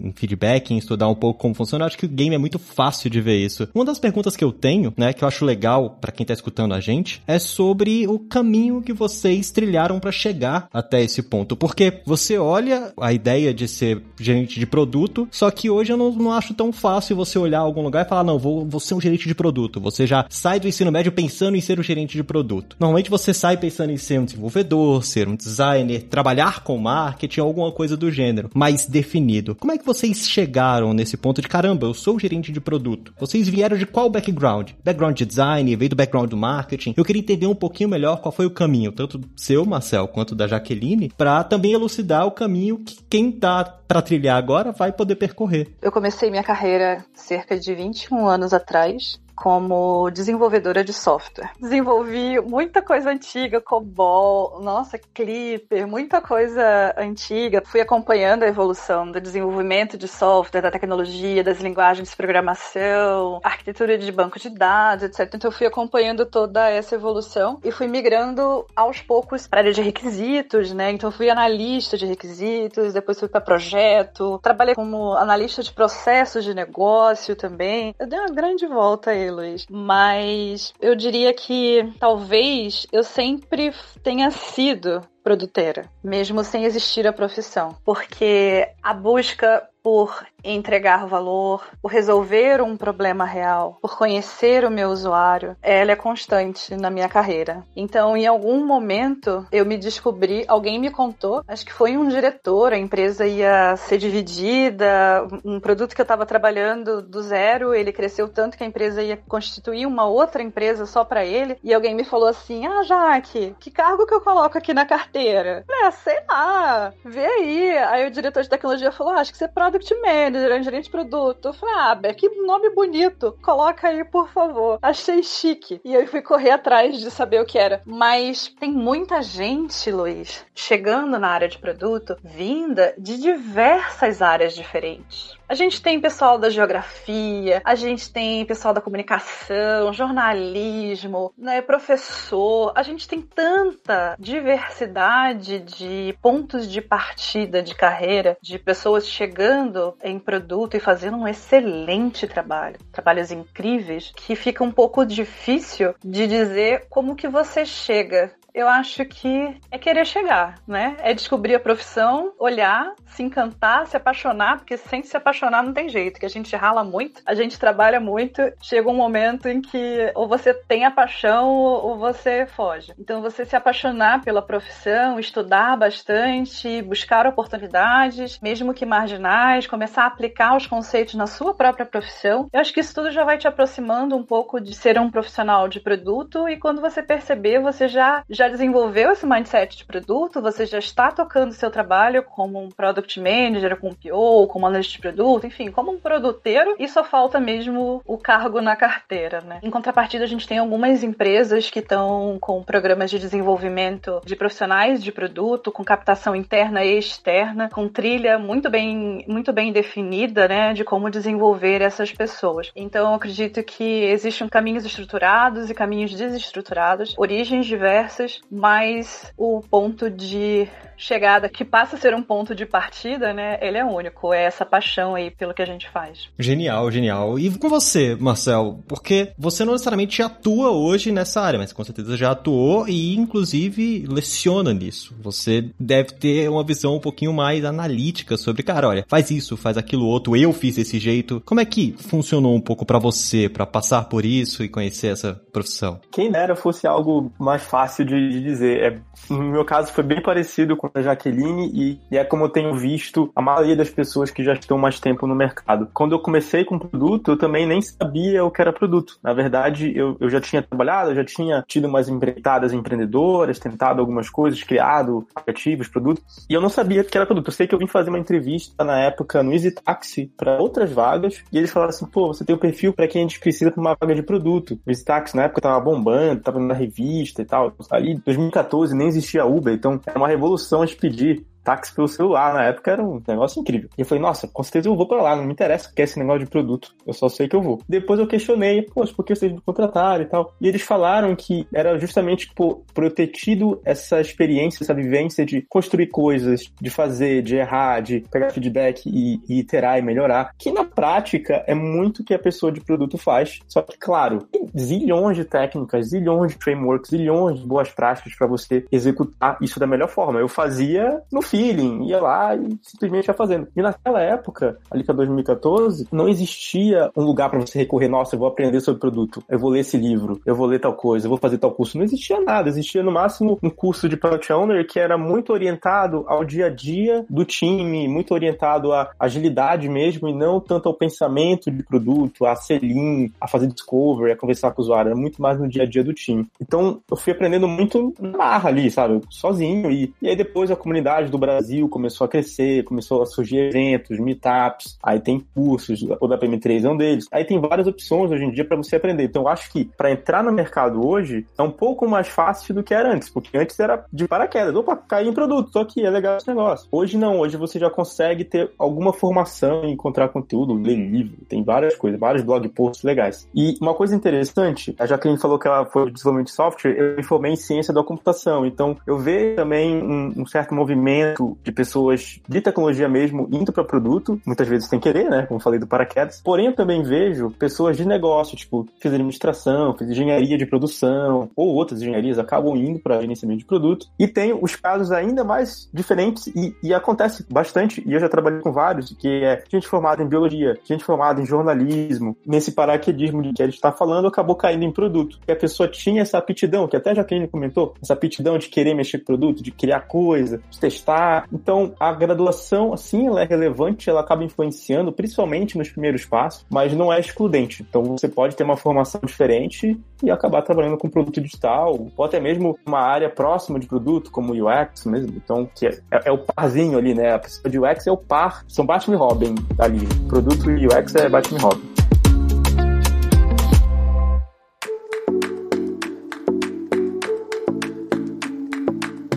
em 0.03 0.13
feedback, 0.15 0.71
em 0.71 0.77
estudar 0.77 1.07
um 1.07 1.15
pouco 1.15 1.39
como 1.39 1.53
funciona. 1.53 1.83
Eu 1.83 1.87
acho 1.87 1.97
que 1.97 2.05
o 2.05 2.09
game 2.09 2.35
é 2.35 2.37
muito 2.37 2.59
fácil 2.59 3.09
de 3.09 3.21
ver 3.21 3.37
isso. 3.37 3.67
Uma 3.73 3.85
das 3.85 3.99
perguntas 3.99 4.35
que 4.35 4.43
eu 4.43 4.51
tenho 4.51 4.88
pouquinho, 4.91 5.07
né, 5.07 5.13
que 5.13 5.23
eu 5.23 5.27
acho 5.27 5.45
legal 5.45 5.97
para 6.01 6.11
quem 6.11 6.25
tá 6.25 6.33
escutando 6.33 6.73
a 6.73 6.79
gente, 6.79 7.21
é 7.27 7.39
sobre 7.39 8.07
o 8.07 8.19
caminho 8.19 8.81
que 8.81 8.93
vocês 8.93 9.51
trilharam 9.51 9.99
para 9.99 10.11
chegar 10.11 10.67
até 10.73 11.01
esse 11.01 11.21
ponto. 11.23 11.55
Porque 11.55 12.01
você 12.05 12.37
olha 12.37 12.93
a 12.99 13.13
ideia 13.13 13.53
de 13.53 13.67
ser 13.67 14.01
gerente 14.19 14.59
de 14.59 14.65
produto, 14.65 15.27
só 15.31 15.49
que 15.51 15.69
hoje 15.69 15.91
eu 15.91 15.97
não, 15.97 16.11
não 16.11 16.31
acho 16.31 16.53
tão 16.53 16.71
fácil 16.71 17.15
você 17.15 17.37
olhar 17.37 17.59
algum 17.59 17.81
lugar 17.81 18.05
e 18.05 18.09
falar, 18.09 18.23
não, 18.23 18.37
vou, 18.37 18.65
vou 18.65 18.79
ser 18.79 18.93
um 18.93 19.01
gerente 19.01 19.27
de 19.27 19.35
produto. 19.35 19.79
Você 19.79 20.05
já 20.05 20.25
sai 20.29 20.59
do 20.59 20.67
ensino 20.67 20.91
médio 20.91 21.11
pensando 21.11 21.55
em 21.55 21.61
ser 21.61 21.79
um 21.79 21.83
gerente 21.83 22.15
de 22.15 22.23
produto. 22.23 22.75
Normalmente 22.79 23.09
você 23.09 23.33
sai 23.33 23.57
pensando 23.57 23.91
em 23.91 23.97
ser 23.97 24.19
um 24.19 24.25
desenvolvedor, 24.25 25.03
ser 25.03 25.27
um 25.27 25.35
designer, 25.35 26.03
trabalhar 26.03 26.63
com 26.63 26.77
marketing, 26.77 27.41
alguma 27.41 27.71
coisa 27.71 27.95
do 27.95 28.11
gênero, 28.11 28.49
mais 28.53 28.85
definido. 28.85 29.55
Como 29.55 29.71
é 29.71 29.77
que 29.77 29.85
vocês 29.85 30.27
chegaram 30.27 30.93
nesse 30.93 31.17
ponto 31.17 31.41
de 31.41 31.47
caramba, 31.47 31.87
eu 31.87 31.93
sou 31.93 32.19
gerente 32.19 32.51
de 32.51 32.59
produto? 32.59 33.13
Vocês 33.19 33.47
vieram 33.47 33.77
de 33.77 33.85
qual 33.85 34.09
background? 34.09 34.71
Background 34.83 35.17
de 35.17 35.25
design, 35.25 35.75
veio 35.75 35.89
do 35.89 35.95
background 35.95 36.29
do 36.29 36.37
marketing? 36.37 36.93
Eu 36.95 37.05
queria 37.05 37.21
entender 37.21 37.47
um 37.47 37.55
pouquinho 37.55 37.89
melhor 37.89 38.21
qual 38.21 38.31
foi 38.31 38.45
o 38.45 38.51
caminho, 38.51 38.91
tanto 38.91 39.21
seu, 39.35 39.65
Marcel, 39.65 40.07
quanto 40.07 40.35
da 40.35 40.47
Jaqueline, 40.47 41.11
para 41.17 41.43
também 41.43 41.73
elucidar 41.73 42.25
o 42.25 42.31
caminho 42.31 42.79
que 42.79 42.97
quem 43.09 43.31
tá 43.31 43.63
para 43.63 44.01
trilhar 44.01 44.37
agora 44.37 44.71
vai 44.71 44.91
poder 44.91 45.15
percorrer. 45.15 45.67
Eu 45.81 45.91
comecei 45.91 46.29
minha 46.29 46.43
carreira 46.43 47.03
cerca 47.13 47.59
de 47.59 47.73
21 47.73 48.27
anos 48.27 48.53
atrás 48.53 49.19
como 49.41 50.11
desenvolvedora 50.11 50.83
de 50.83 50.91
software. 50.91 51.51
Desenvolvi 51.57 52.41
muita 52.41 52.81
coisa 52.81 53.09
antiga, 53.09 53.61
COBOL, 53.61 54.59
nossa, 54.61 54.99
Clipper, 55.13 55.87
muita 55.87 56.19
coisa 56.21 56.93
antiga. 56.97 57.61
Fui 57.65 57.79
acompanhando 57.79 58.43
a 58.43 58.47
evolução 58.47 59.09
do 59.09 59.21
desenvolvimento 59.21 59.97
de 59.97 60.09
software, 60.09 60.61
da 60.61 60.71
tecnologia, 60.71 61.41
das 61.41 61.59
linguagens 61.59 62.09
de 62.09 62.17
programação, 62.17 63.39
arquitetura 63.41 63.97
de 63.97 64.11
banco 64.11 64.37
de 64.37 64.49
dados, 64.49 65.05
etc. 65.05 65.33
Então 65.33 65.49
eu 65.49 65.55
fui 65.55 65.65
acompanhando 65.65 66.25
toda 66.25 66.69
essa 66.69 66.95
evolução 66.95 67.59
e 67.63 67.71
fui 67.71 67.87
migrando 67.87 68.65
aos 68.75 69.01
poucos 69.01 69.47
para 69.47 69.59
a 69.59 69.61
área 69.61 69.73
de 69.73 69.81
requisitos, 69.81 70.73
né? 70.73 70.91
Então 70.91 71.11
fui 71.11 71.29
analista 71.29 71.97
de 71.97 72.05
requisitos, 72.05 72.93
depois 72.93 73.17
fui 73.17 73.29
para 73.29 73.39
projeto, 73.39 74.37
trabalhei 74.43 74.75
como 74.75 75.13
analista 75.13 75.63
de 75.63 75.71
processos 75.71 76.43
de 76.43 76.53
negócio 76.53 77.37
também. 77.37 77.95
Eu 77.97 78.05
dei 78.05 78.19
uma 78.19 78.29
grande 78.29 78.67
volta 78.67 79.11
aí 79.11 79.28
Mas 79.69 80.73
eu 80.79 80.95
diria 80.95 81.33
que 81.33 81.91
talvez 81.99 82.87
eu 82.91 83.03
sempre 83.03 83.73
tenha 84.03 84.31
sido 84.31 85.01
produtora, 85.23 85.89
mesmo 86.03 86.43
sem 86.43 86.63
existir 86.63 87.05
a 87.05 87.13
profissão, 87.13 87.77
porque 87.83 88.67
a 88.81 88.93
busca 88.93 89.67
por 89.83 90.25
entregar 90.43 91.05
valor, 91.07 91.63
por 91.81 91.91
resolver 91.91 92.61
um 92.61 92.77
problema 92.77 93.25
real, 93.25 93.77
por 93.81 93.97
conhecer 93.97 94.65
o 94.65 94.71
meu 94.71 94.89
usuário, 94.89 95.55
ela 95.61 95.91
é 95.91 95.95
constante 95.95 96.75
na 96.75 96.89
minha 96.89 97.09
carreira. 97.09 97.63
Então, 97.75 98.15
em 98.15 98.27
algum 98.27 98.65
momento, 98.65 99.45
eu 99.51 99.65
me 99.65 99.77
descobri, 99.77 100.45
alguém 100.47 100.79
me 100.79 100.89
contou, 100.89 101.43
acho 101.47 101.65
que 101.65 101.73
foi 101.73 101.97
um 101.97 102.07
diretor, 102.07 102.73
a 102.73 102.77
empresa 102.77 103.25
ia 103.25 103.75
ser 103.77 103.97
dividida, 103.97 105.27
um 105.43 105.59
produto 105.59 105.95
que 105.95 106.01
eu 106.01 106.03
estava 106.03 106.25
trabalhando 106.25 107.01
do 107.01 107.21
zero, 107.21 107.73
ele 107.73 107.91
cresceu 107.91 108.27
tanto 108.27 108.57
que 108.57 108.63
a 108.63 108.67
empresa 108.67 109.01
ia 109.01 109.17
constituir 109.17 109.85
uma 109.85 110.05
outra 110.05 110.41
empresa 110.41 110.85
só 110.85 111.03
para 111.03 111.25
ele, 111.25 111.57
e 111.63 111.73
alguém 111.73 111.95
me 111.95 112.03
falou 112.03 112.27
assim: 112.27 112.65
"Ah, 112.65 112.83
Jaque, 112.83 113.55
que 113.59 113.71
cargo 113.71 114.05
que 114.05 114.13
eu 114.13 114.21
coloco 114.21 114.57
aqui 114.57 114.73
na 114.73 114.85
carteira?" 114.85 115.63
Ah, 115.83 115.91
sei 115.91 116.19
lá, 116.29 116.93
vê 117.03 117.25
aí. 117.25 117.77
Aí 117.77 118.07
o 118.07 118.11
diretor 118.11 118.43
de 118.43 118.49
tecnologia 118.49 118.91
falou: 118.91 119.13
ah, 119.13 119.19
"Acho 119.19 119.31
que 119.31 119.37
você 119.37 119.45
é 119.45 119.47
product 119.47 119.93
manager, 120.01 120.28
gerente 120.37 120.85
de 120.85 120.89
produto. 120.89 121.47
Eu 121.47 121.53
falei, 121.53 121.75
ah, 121.75 122.13
que 122.13 122.29
nome 122.29 122.69
bonito. 122.69 123.37
Coloca 123.41 123.87
aí, 123.87 124.03
por 124.03 124.29
favor. 124.29 124.79
Achei 124.81 125.23
chique. 125.23 125.81
E 125.83 125.93
eu 125.93 126.05
fui 126.07 126.21
correr 126.21 126.51
atrás 126.51 126.99
de 126.99 127.09
saber 127.09 127.41
o 127.41 127.45
que 127.45 127.57
era. 127.57 127.81
Mas 127.85 128.47
tem 128.59 128.71
muita 128.71 129.21
gente, 129.21 129.91
Luiz, 129.91 130.45
chegando 130.53 131.17
na 131.17 131.29
área 131.29 131.47
de 131.47 131.57
produto, 131.57 132.17
vinda 132.23 132.93
de 132.97 133.17
diversas 133.17 134.21
áreas 134.21 134.53
diferentes. 134.53 135.39
A 135.49 135.55
gente 135.55 135.81
tem 135.81 135.99
pessoal 135.99 136.37
da 136.37 136.47
geografia, 136.47 137.59
a 137.65 137.73
gente 137.73 138.13
tem 138.13 138.45
pessoal 138.45 138.71
da 138.71 138.79
comunicação, 138.79 139.91
jornalismo, 139.91 141.33
né, 141.35 141.59
professor. 141.59 142.71
A 142.75 142.83
gente 142.83 143.07
tem 143.07 143.19
tanta 143.19 144.15
diversidade 144.19 145.57
de 145.57 146.15
pontos 146.21 146.69
de 146.69 146.81
partida 146.81 147.63
de 147.63 147.73
carreira, 147.73 148.37
de 148.39 148.59
pessoas 148.59 149.07
chegando 149.07 149.97
em 150.03 150.18
produto 150.19 150.75
e 150.75 150.79
fazendo 150.79 151.17
um 151.17 151.27
excelente 151.27 152.27
trabalho, 152.27 152.77
trabalhos 152.91 153.31
incríveis, 153.31 154.11
que 154.15 154.35
fica 154.35 154.63
um 154.63 154.71
pouco 154.71 155.05
difícil 155.05 155.93
de 156.03 156.27
dizer 156.27 156.87
como 156.89 157.15
que 157.15 157.27
você 157.27 157.65
chega 157.65 158.31
eu 158.59 158.67
acho 158.67 159.05
que 159.05 159.57
é 159.71 159.77
querer 159.77 160.05
chegar, 160.05 160.55
né? 160.67 160.97
É 160.99 161.13
descobrir 161.13 161.55
a 161.55 161.59
profissão, 161.59 162.33
olhar, 162.37 162.93
se 163.05 163.23
encantar, 163.23 163.87
se 163.87 163.95
apaixonar, 163.95 164.57
porque 164.57 164.75
sem 164.75 165.01
se 165.01 165.15
apaixonar 165.15 165.63
não 165.63 165.73
tem 165.73 165.87
jeito, 165.87 166.19
que 166.19 166.25
a 166.25 166.29
gente 166.29 166.53
rala 166.55 166.83
muito, 166.83 167.21
a 167.25 167.33
gente 167.33 167.57
trabalha 167.57 167.99
muito, 167.99 168.41
chega 168.61 168.89
um 168.89 168.95
momento 168.95 169.47
em 169.47 169.61
que 169.61 170.11
ou 170.13 170.27
você 170.27 170.53
tem 170.53 170.85
a 170.85 170.91
paixão 170.91 171.47
ou 171.49 171.97
você 171.97 172.45
foge. 172.45 172.93
Então 172.99 173.21
você 173.21 173.45
se 173.45 173.55
apaixonar 173.55 174.21
pela 174.23 174.41
profissão, 174.41 175.19
estudar 175.19 175.77
bastante, 175.77 176.81
buscar 176.81 177.25
oportunidades, 177.25 178.39
mesmo 178.41 178.73
que 178.73 178.85
marginais, 178.85 179.67
começar 179.67 180.03
a 180.03 180.07
aplicar 180.07 180.57
os 180.57 180.67
conceitos 180.67 181.15
na 181.15 181.27
sua 181.27 181.53
própria 181.53 181.85
profissão. 181.85 182.49
Eu 182.51 182.59
acho 182.59 182.73
que 182.73 182.81
isso 182.81 182.93
tudo 182.93 183.09
já 183.09 183.23
vai 183.23 183.37
te 183.37 183.47
aproximando 183.47 184.17
um 184.17 184.23
pouco 184.23 184.59
de 184.59 184.75
ser 184.75 184.99
um 184.99 185.09
profissional 185.09 185.69
de 185.69 185.79
produto 185.79 186.49
e 186.49 186.57
quando 186.57 186.81
você 186.81 187.01
perceber, 187.01 187.61
você 187.61 187.87
já 187.87 188.23
já 188.29 188.48
desenvolveu 188.49 189.11
esse 189.11 189.25
mindset 189.25 189.77
de 189.77 189.85
produto, 189.85 190.41
você 190.41 190.65
já 190.65 190.79
está 190.79 191.11
tocando 191.11 191.53
seu 191.53 191.69
trabalho 191.69 192.23
como 192.23 192.61
um 192.61 192.69
product 192.69 193.19
manager, 193.19 193.77
como 193.77 193.93
um 193.93 193.95
PO, 193.95 194.47
como 194.47 194.67
analista 194.67 194.93
de 194.93 194.99
produto, 194.99 195.47
enfim, 195.47 195.71
como 195.71 195.91
um 195.91 195.99
produteiro, 195.99 196.75
e 196.79 196.87
só 196.87 197.03
falta 197.03 197.39
mesmo 197.39 198.01
o 198.05 198.17
cargo 198.17 198.61
na 198.61 198.75
carteira, 198.75 199.41
né? 199.41 199.59
Em 199.63 199.69
contrapartida, 199.69 200.23
a 200.23 200.27
gente 200.27 200.47
tem 200.47 200.57
algumas 200.57 201.03
empresas 201.03 201.69
que 201.69 201.79
estão 201.79 202.37
com 202.39 202.63
programas 202.63 203.09
de 203.09 203.19
desenvolvimento 203.19 204.21
de 204.25 204.35
profissionais 204.35 205.03
de 205.03 205.11
produto, 205.11 205.71
com 205.71 205.83
captação 205.83 206.35
interna 206.35 206.83
e 206.83 206.97
externa, 206.97 207.69
com 207.69 207.87
trilha 207.87 208.37
muito 208.37 208.69
bem, 208.69 209.23
muito 209.27 209.51
bem 209.53 209.71
definida, 209.71 210.47
né, 210.47 210.73
de 210.73 210.83
como 210.83 211.09
desenvolver 211.09 211.81
essas 211.81 212.11
pessoas. 212.11 212.71
Então, 212.75 213.09
eu 213.09 213.15
acredito 213.15 213.63
que 213.63 214.03
existem 214.05 214.47
caminhos 214.47 214.85
estruturados 214.85 215.69
e 215.69 215.73
caminhos 215.73 216.13
desestruturados, 216.13 217.15
origens 217.17 217.65
diversas 217.65 218.28
mas 218.51 219.31
o 219.37 219.61
ponto 219.61 220.09
de 220.09 220.67
chegada, 220.99 221.47
que 221.47 221.63
passa 221.63 221.95
a 221.95 221.99
ser 221.99 222.13
um 222.13 222.21
ponto 222.21 222.53
de 222.53 222.65
partida, 222.65 223.33
né? 223.33 223.57
Ele 223.61 223.77
é 223.77 223.85
único. 223.85 224.33
É 224.33 224.43
essa 224.43 224.65
paixão 224.65 225.15
aí 225.15 225.31
pelo 225.31 225.53
que 225.53 225.61
a 225.61 225.65
gente 225.65 225.89
faz. 225.89 226.29
Genial, 226.37 226.91
genial. 226.91 227.39
E 227.39 227.49
com 227.57 227.69
você, 227.69 228.15
Marcel? 228.19 228.83
Porque 228.87 229.31
você 229.37 229.63
não 229.63 229.73
necessariamente 229.73 230.21
atua 230.21 230.71
hoje 230.71 231.11
nessa 231.11 231.41
área, 231.41 231.57
mas 231.57 231.71
com 231.71 231.83
certeza 231.83 232.17
já 232.17 232.31
atuou 232.31 232.87
e, 232.87 233.15
inclusive, 233.15 234.05
leciona 234.07 234.73
nisso. 234.73 235.15
Você 235.21 235.69
deve 235.79 236.11
ter 236.13 236.49
uma 236.49 236.63
visão 236.63 236.95
um 236.95 236.99
pouquinho 236.99 237.31
mais 237.31 237.63
analítica 237.63 238.35
sobre, 238.35 238.61
cara, 238.61 238.89
olha, 238.89 239.05
faz 239.07 239.31
isso, 239.31 239.55
faz 239.55 239.77
aquilo 239.77 240.05
outro, 240.05 240.35
eu 240.35 240.51
fiz 240.51 240.75
desse 240.75 240.99
jeito. 240.99 241.41
Como 241.45 241.61
é 241.61 241.65
que 241.65 241.95
funcionou 241.97 242.53
um 242.53 242.61
pouco 242.61 242.85
para 242.85 242.99
você, 242.99 243.47
para 243.47 243.65
passar 243.65 244.03
por 244.05 244.25
isso 244.25 244.63
e 244.63 244.69
conhecer 244.69 245.07
essa 245.07 245.33
profissão? 245.53 246.01
Quem 246.11 246.29
dera 246.29 246.55
fosse 246.55 246.85
algo 246.85 247.31
mais 247.39 247.63
fácil 247.63 248.05
de, 248.19 248.29
de 248.29 248.43
dizer. 248.43 248.79
É, 248.81 248.99
no 249.29 249.43
meu 249.43 249.65
caso, 249.65 249.93
foi 249.93 250.03
bem 250.03 250.21
parecido 250.21 250.75
com 250.75 250.89
a 250.93 251.01
Jaqueline 251.01 251.71
e, 251.73 251.99
e, 252.11 252.17
é 252.17 252.23
como 252.23 252.45
eu 252.45 252.49
tenho 252.49 252.73
visto 252.75 253.31
a 253.35 253.41
maioria 253.41 253.75
das 253.75 253.89
pessoas 253.89 254.31
que 254.31 254.43
já 254.43 254.53
estão 254.53 254.77
mais 254.77 254.99
tempo 254.99 255.27
no 255.27 255.35
mercado. 255.35 255.89
Quando 255.93 256.13
eu 256.13 256.19
comecei 256.19 256.63
com 256.65 256.79
produto, 256.79 257.31
eu 257.31 257.37
também 257.37 257.65
nem 257.65 257.81
sabia 257.81 258.43
o 258.43 258.51
que 258.51 258.61
era 258.61 258.73
produto. 258.73 259.17
Na 259.23 259.33
verdade, 259.33 259.91
eu, 259.95 260.17
eu 260.19 260.29
já 260.29 260.41
tinha 260.41 260.61
trabalhado, 260.61 261.11
eu 261.11 261.15
já 261.15 261.23
tinha 261.23 261.63
tido 261.67 261.87
umas 261.87 262.09
empreitadas 262.09 262.73
empreendedoras, 262.73 263.59
tentado 263.59 263.99
algumas 263.99 264.29
coisas, 264.29 264.63
criado 264.63 265.27
aplicativos, 265.35 265.87
produtos, 265.87 266.45
e 266.49 266.53
eu 266.53 266.61
não 266.61 266.69
sabia 266.69 267.01
o 267.01 267.05
que 267.05 267.17
era 267.17 267.25
produto. 267.25 267.47
Eu 267.47 267.53
sei 267.53 267.67
que 267.67 267.75
eu 267.75 267.79
vim 267.79 267.87
fazer 267.87 268.09
uma 268.09 268.19
entrevista 268.19 268.83
na 268.83 268.99
época 268.99 269.43
no 269.43 269.53
Easy 269.53 269.71
Taxi 269.71 270.31
para 270.37 270.59
outras 270.59 270.91
vagas, 270.91 271.43
e 271.51 271.57
eles 271.57 271.71
falaram 271.71 271.89
assim: 271.89 272.05
pô, 272.05 272.27
você 272.27 272.43
tem 272.43 272.55
o 272.55 272.57
um 272.57 272.61
perfil 272.61 272.93
para 272.93 273.07
quem 273.07 273.21
a 273.21 273.27
gente 273.27 273.39
precisa 273.39 273.71
para 273.71 273.81
uma 273.81 273.95
vaga 273.99 274.15
de 274.15 274.23
produto. 274.23 274.79
O 274.85 274.89
Easy 274.89 275.03
Taxi 275.03 275.35
na 275.35 275.43
época 275.43 275.61
tava 275.61 275.79
bombando, 275.79 276.41
tava 276.41 276.59
na 276.59 276.73
revista 276.73 277.41
e 277.41 277.45
tal. 277.45 277.73
Ali, 277.91 278.08
2014, 278.17 278.95
nem 278.95 279.07
existia 279.07 279.45
Uber, 279.45 279.73
então 279.73 279.99
era 280.05 280.17
uma 280.17 280.27
revolução 280.27 280.85
de 280.85 280.95
pedir 280.95 281.45
táxi 281.69 281.93
pelo 281.93 282.07
celular 282.07 282.51
na 282.51 282.63
época 282.63 282.91
era 282.91 283.03
um 283.03 283.21
negócio 283.27 283.61
incrível. 283.61 283.89
E 283.95 284.01
eu 284.01 284.05
falei, 284.05 284.21
nossa, 284.23 284.47
com 284.47 284.63
certeza 284.63 284.89
eu 284.89 284.95
vou 284.95 285.07
pra 285.07 285.21
lá, 285.21 285.35
não 285.35 285.45
me 285.45 285.53
interessa 285.53 285.91
que 285.93 286.01
é 286.01 286.05
esse 286.05 286.17
negócio 286.17 286.39
de 286.39 286.49
produto, 286.49 286.95
eu 287.05 287.13
só 287.13 287.29
sei 287.29 287.47
que 287.47 287.55
eu 287.55 287.61
vou. 287.61 287.79
Depois 287.87 288.19
eu 288.19 288.25
questionei, 288.25 288.81
poxa, 288.81 289.13
por 289.15 289.23
que 289.23 289.35
vocês 289.35 289.51
me 289.51 289.61
contrataram 289.61 290.23
e 290.23 290.25
tal? 290.25 290.55
E 290.59 290.67
eles 290.67 290.81
falaram 290.81 291.35
que 291.35 291.67
era 291.71 291.95
justamente 291.99 292.51
por, 292.55 292.81
por 292.91 293.03
eu 293.03 293.11
ter 293.11 293.27
tido 293.27 293.79
essa 293.85 294.19
experiência, 294.19 294.83
essa 294.83 294.95
vivência 294.95 295.45
de 295.45 295.61
construir 295.69 296.07
coisas, 296.07 296.71
de 296.81 296.89
fazer, 296.89 297.43
de 297.43 297.57
errar, 297.57 297.99
de 297.99 298.21
pegar 298.31 298.49
feedback 298.49 299.05
e, 299.05 299.39
e 299.47 299.59
iterar 299.59 299.99
e 299.99 300.01
melhorar, 300.01 300.55
que 300.57 300.71
na 300.71 300.83
prática 300.83 301.63
é 301.67 301.75
muito 301.75 302.23
que 302.23 302.33
a 302.33 302.39
pessoa 302.39 302.71
de 302.71 302.81
produto 302.81 303.15
faz. 303.15 303.59
Só 303.67 303.83
que, 303.83 303.95
claro, 303.95 304.39
tem 304.51 304.65
zilhões 304.75 305.37
de 305.37 305.45
técnicas, 305.45 306.09
zilhões 306.09 306.53
de 306.53 306.63
frameworks, 306.63 307.11
zilhões 307.11 307.59
de 307.59 307.67
boas 307.67 307.91
práticas 307.91 308.33
para 308.35 308.47
você 308.47 308.83
executar 308.91 309.57
isso 309.61 309.79
da 309.79 309.85
melhor 309.85 310.09
forma. 310.09 310.39
Eu 310.39 310.47
fazia 310.47 311.21
no 311.31 311.43
feeling, 311.59 312.05
ia 312.05 312.21
lá 312.21 312.55
e 312.55 312.77
simplesmente 312.81 313.27
ia 313.27 313.33
fazendo. 313.33 313.67
E 313.75 313.81
naquela 313.81 314.21
época, 314.21 314.77
ali 314.89 315.03
que 315.03 315.11
é 315.11 315.13
2014, 315.13 316.07
não 316.11 316.29
existia 316.29 317.11
um 317.15 317.23
lugar 317.23 317.49
para 317.49 317.59
você 317.59 317.79
recorrer, 317.79 318.07
nossa, 318.07 318.35
eu 318.35 318.39
vou 318.39 318.47
aprender 318.47 318.79
sobre 318.79 319.01
produto, 319.01 319.43
eu 319.49 319.59
vou 319.59 319.69
ler 319.69 319.79
esse 319.79 319.97
livro, 319.97 320.39
eu 320.45 320.55
vou 320.55 320.65
ler 320.65 320.79
tal 320.79 320.93
coisa, 320.93 321.25
eu 321.25 321.29
vou 321.29 321.37
fazer 321.37 321.57
tal 321.57 321.71
curso. 321.71 321.97
Não 321.97 322.05
existia 322.05 322.39
nada, 322.39 322.69
existia 322.69 323.03
no 323.03 323.11
máximo 323.11 323.59
um 323.61 323.69
curso 323.69 324.07
de 324.07 324.15
Product 324.15 324.51
Owner 324.53 324.87
que 324.87 324.99
era 324.99 325.17
muito 325.17 325.51
orientado 325.51 326.23
ao 326.27 326.45
dia 326.45 326.67
a 326.67 326.69
dia 326.69 327.25
do 327.29 327.43
time, 327.43 328.07
muito 328.07 328.33
orientado 328.33 328.93
à 328.93 329.09
agilidade 329.19 329.89
mesmo 329.89 330.29
e 330.29 330.33
não 330.33 330.59
tanto 330.59 330.87
ao 330.87 330.95
pensamento 330.95 331.69
de 331.69 331.83
produto, 331.83 332.45
a 332.45 332.53
lean, 332.81 333.29
a 333.41 333.47
fazer 333.47 333.67
discovery, 333.67 334.31
a 334.31 334.37
conversar 334.37 334.71
com 334.71 334.81
o 334.81 334.85
usuário, 334.85 335.09
era 335.09 335.19
muito 335.19 335.41
mais 335.41 335.59
no 335.59 335.67
dia 335.67 335.83
a 335.83 335.85
dia 335.85 336.03
do 336.03 336.13
time. 336.13 336.47
Então, 336.61 337.01
eu 337.09 337.17
fui 337.17 337.33
aprendendo 337.33 337.67
muito 337.67 338.13
na 338.19 338.37
marra 338.37 338.69
ali, 338.69 338.89
sabe? 338.89 339.21
Sozinho. 339.29 339.91
E, 339.91 340.13
e 340.21 340.29
aí 340.29 340.35
depois 340.35 340.71
a 340.71 340.75
comunidade 340.75 341.31
do 341.31 341.37
Brasil 341.39 341.87
começou 341.89 342.25
a 342.25 342.27
crescer, 342.27 342.83
começou 342.83 343.21
a 343.21 343.25
surgir 343.25 343.57
eventos, 343.57 344.19
meetups, 344.19 344.97
aí 345.01 345.19
tem 345.19 345.39
cursos, 345.53 346.01
o 346.19 346.27
da 346.27 346.37
PM3 346.37 346.85
é 346.85 346.89
um 346.89 346.97
deles. 346.97 347.25
Aí 347.31 347.45
tem 347.45 347.59
várias 347.59 347.87
opções 347.87 348.31
hoje 348.31 348.43
em 348.43 348.51
dia 348.51 348.65
para 348.65 348.77
você 348.77 348.95
aprender. 348.95 349.23
Então, 349.23 349.43
eu 349.43 349.47
acho 349.47 349.71
que 349.71 349.85
para 349.85 350.11
entrar 350.11 350.43
no 350.43 350.51
mercado 350.51 351.05
hoje 351.05 351.45
é 351.57 351.63
um 351.63 351.71
pouco 351.71 352.07
mais 352.07 352.27
fácil 352.27 352.73
do 352.75 352.83
que 352.83 352.93
era 352.93 353.13
antes, 353.13 353.29
porque 353.29 353.57
antes 353.57 353.79
era 353.79 354.05
de 354.11 354.27
paraquedas. 354.27 354.75
Opa, 354.75 354.95
caí 354.95 355.27
em 355.27 355.33
produto, 355.33 355.71
tô 355.71 355.79
aqui, 355.79 356.05
é 356.05 356.09
legal 356.09 356.37
esse 356.37 356.47
negócio. 356.47 356.87
Hoje 356.91 357.17
não, 357.17 357.39
hoje 357.39 357.57
você 357.57 357.79
já 357.79 357.89
consegue 357.89 358.43
ter 358.43 358.71
alguma 358.77 359.13
formação, 359.13 359.85
encontrar 359.85 360.29
conteúdo, 360.29 360.73
ler 360.73 360.95
livro, 360.95 361.37
tem 361.47 361.63
várias 361.63 361.95
coisas, 361.95 362.19
vários 362.19 362.43
blog 362.43 362.67
posts 362.69 363.03
legais. 363.03 363.47
E 363.55 363.75
uma 363.81 363.93
coisa 363.93 364.15
interessante, 364.15 364.95
a 364.99 365.05
Jacqueline 365.05 365.39
falou 365.39 365.59
que 365.59 365.67
ela 365.67 365.85
foi 365.85 366.05
de 366.05 366.13
desenvolvimento 366.13 366.47
de 366.47 366.53
software, 366.53 366.95
eu 366.97 367.17
me 367.17 367.23
formei 367.23 367.53
em 367.53 367.55
ciência 367.55 367.93
da 367.93 368.03
computação, 368.03 368.65
então 368.65 368.97
eu 369.05 369.17
vejo 369.17 369.55
também 369.55 370.01
um, 370.01 370.41
um 370.41 370.45
certo 370.45 370.73
movimento 370.73 371.28
de 371.63 371.71
pessoas 371.71 372.39
de 372.47 372.61
tecnologia 372.61 373.07
mesmo 373.07 373.47
indo 373.51 373.71
para 373.71 373.83
produto, 373.83 374.39
muitas 374.45 374.67
vezes 374.67 374.87
sem 374.87 374.99
querer, 374.99 375.29
né, 375.29 375.45
como 375.47 375.59
falei 375.59 375.79
do 375.79 375.87
paraquedas. 375.87 376.41
Porém, 376.43 376.67
eu 376.67 376.75
também 376.75 377.03
vejo 377.03 377.51
pessoas 377.51 377.97
de 377.97 378.05
negócio, 378.05 378.57
tipo, 378.57 378.87
fiz 378.99 379.13
administração, 379.13 379.95
fiz 379.97 380.09
engenharia 380.09 380.57
de 380.57 380.65
produção, 380.65 381.49
ou 381.55 381.69
outras 381.69 382.01
engenharias 382.01 382.39
acabam 382.39 382.75
indo 382.75 382.99
para 382.99 383.21
gerenciamento 383.21 383.59
de 383.59 383.65
produto. 383.65 384.07
E 384.17 384.27
tem 384.27 384.57
os 384.59 384.75
casos 384.75 385.11
ainda 385.11 385.43
mais 385.43 385.89
diferentes 385.93 386.47
e, 386.47 386.75
e 386.83 386.93
acontece 386.93 387.45
bastante, 387.51 388.03
e 388.05 388.13
eu 388.13 388.19
já 388.19 388.29
trabalhei 388.29 388.59
com 388.59 388.71
vários, 388.71 389.15
que 389.17 389.27
é 389.43 389.63
gente 389.69 389.87
formada 389.87 390.23
em 390.23 390.27
biologia, 390.27 390.77
gente 390.83 391.03
formada 391.03 391.41
em 391.41 391.45
jornalismo, 391.45 392.35
nesse 392.45 392.71
paraquedismo 392.71 393.41
de 393.41 393.53
que 393.53 393.61
a 393.61 393.65
gente 393.65 393.75
está 393.75 393.91
falando, 393.91 394.27
acabou 394.27 394.55
caindo 394.55 394.83
em 394.83 394.91
produto. 394.91 395.39
Que 395.45 395.51
a 395.51 395.55
pessoa 395.55 395.89
tinha 395.89 396.21
essa 396.21 396.37
aptidão, 396.37 396.87
que 396.87 396.95
até 396.95 397.11
a 397.11 397.15
Jaqueline 397.15 397.47
comentou, 397.47 397.93
essa 398.01 398.13
aptidão 398.13 398.57
de 398.57 398.67
querer 398.67 398.93
mexer 398.93 399.19
com 399.19 399.25
produto, 399.25 399.63
de 399.63 399.71
criar 399.71 400.01
coisa, 400.01 400.61
de 400.69 400.79
testar. 400.79 401.18
Então, 401.51 401.93
a 401.99 402.13
graduação, 402.13 402.93
assim, 402.93 403.27
ela 403.27 403.41
é 403.41 403.45
relevante, 403.45 404.09
ela 404.09 404.21
acaba 404.21 404.43
influenciando, 404.43 405.11
principalmente 405.11 405.77
nos 405.77 405.89
primeiros 405.89 406.25
passos, 406.25 406.65
mas 406.69 406.93
não 406.93 407.11
é 407.11 407.19
excludente. 407.19 407.85
Então, 407.87 408.03
você 408.03 408.27
pode 408.27 408.55
ter 408.55 408.63
uma 408.63 408.77
formação 408.77 409.21
diferente 409.23 409.99
e 410.23 410.31
acabar 410.31 410.61
trabalhando 410.61 410.97
com 410.97 411.09
produto 411.09 411.41
digital, 411.41 412.07
ou 412.15 412.25
até 412.25 412.39
mesmo 412.39 412.77
uma 412.85 412.99
área 412.99 413.29
próxima 413.29 413.79
de 413.79 413.87
produto, 413.87 414.31
como 414.31 414.53
UX 414.53 415.05
mesmo. 415.05 415.33
Então, 415.35 415.69
que 415.73 415.87
é, 415.87 415.99
é 416.25 416.31
o 416.31 416.37
parzinho 416.37 416.97
ali, 416.97 417.13
né? 417.13 417.33
A 417.33 417.39
pessoa 417.39 417.69
de 417.69 417.79
UX 417.79 418.07
é 418.07 418.11
o 418.11 418.17
par, 418.17 418.63
são 418.67 418.85
Batman 418.85 419.15
e 419.15 419.17
Robin 419.17 419.55
ali. 419.77 420.05
Produto 420.27 420.69
e 420.71 420.87
UX 420.87 421.15
é 421.15 421.29
Batman 421.29 421.59
e 421.59 421.61
Robin. 421.61 421.98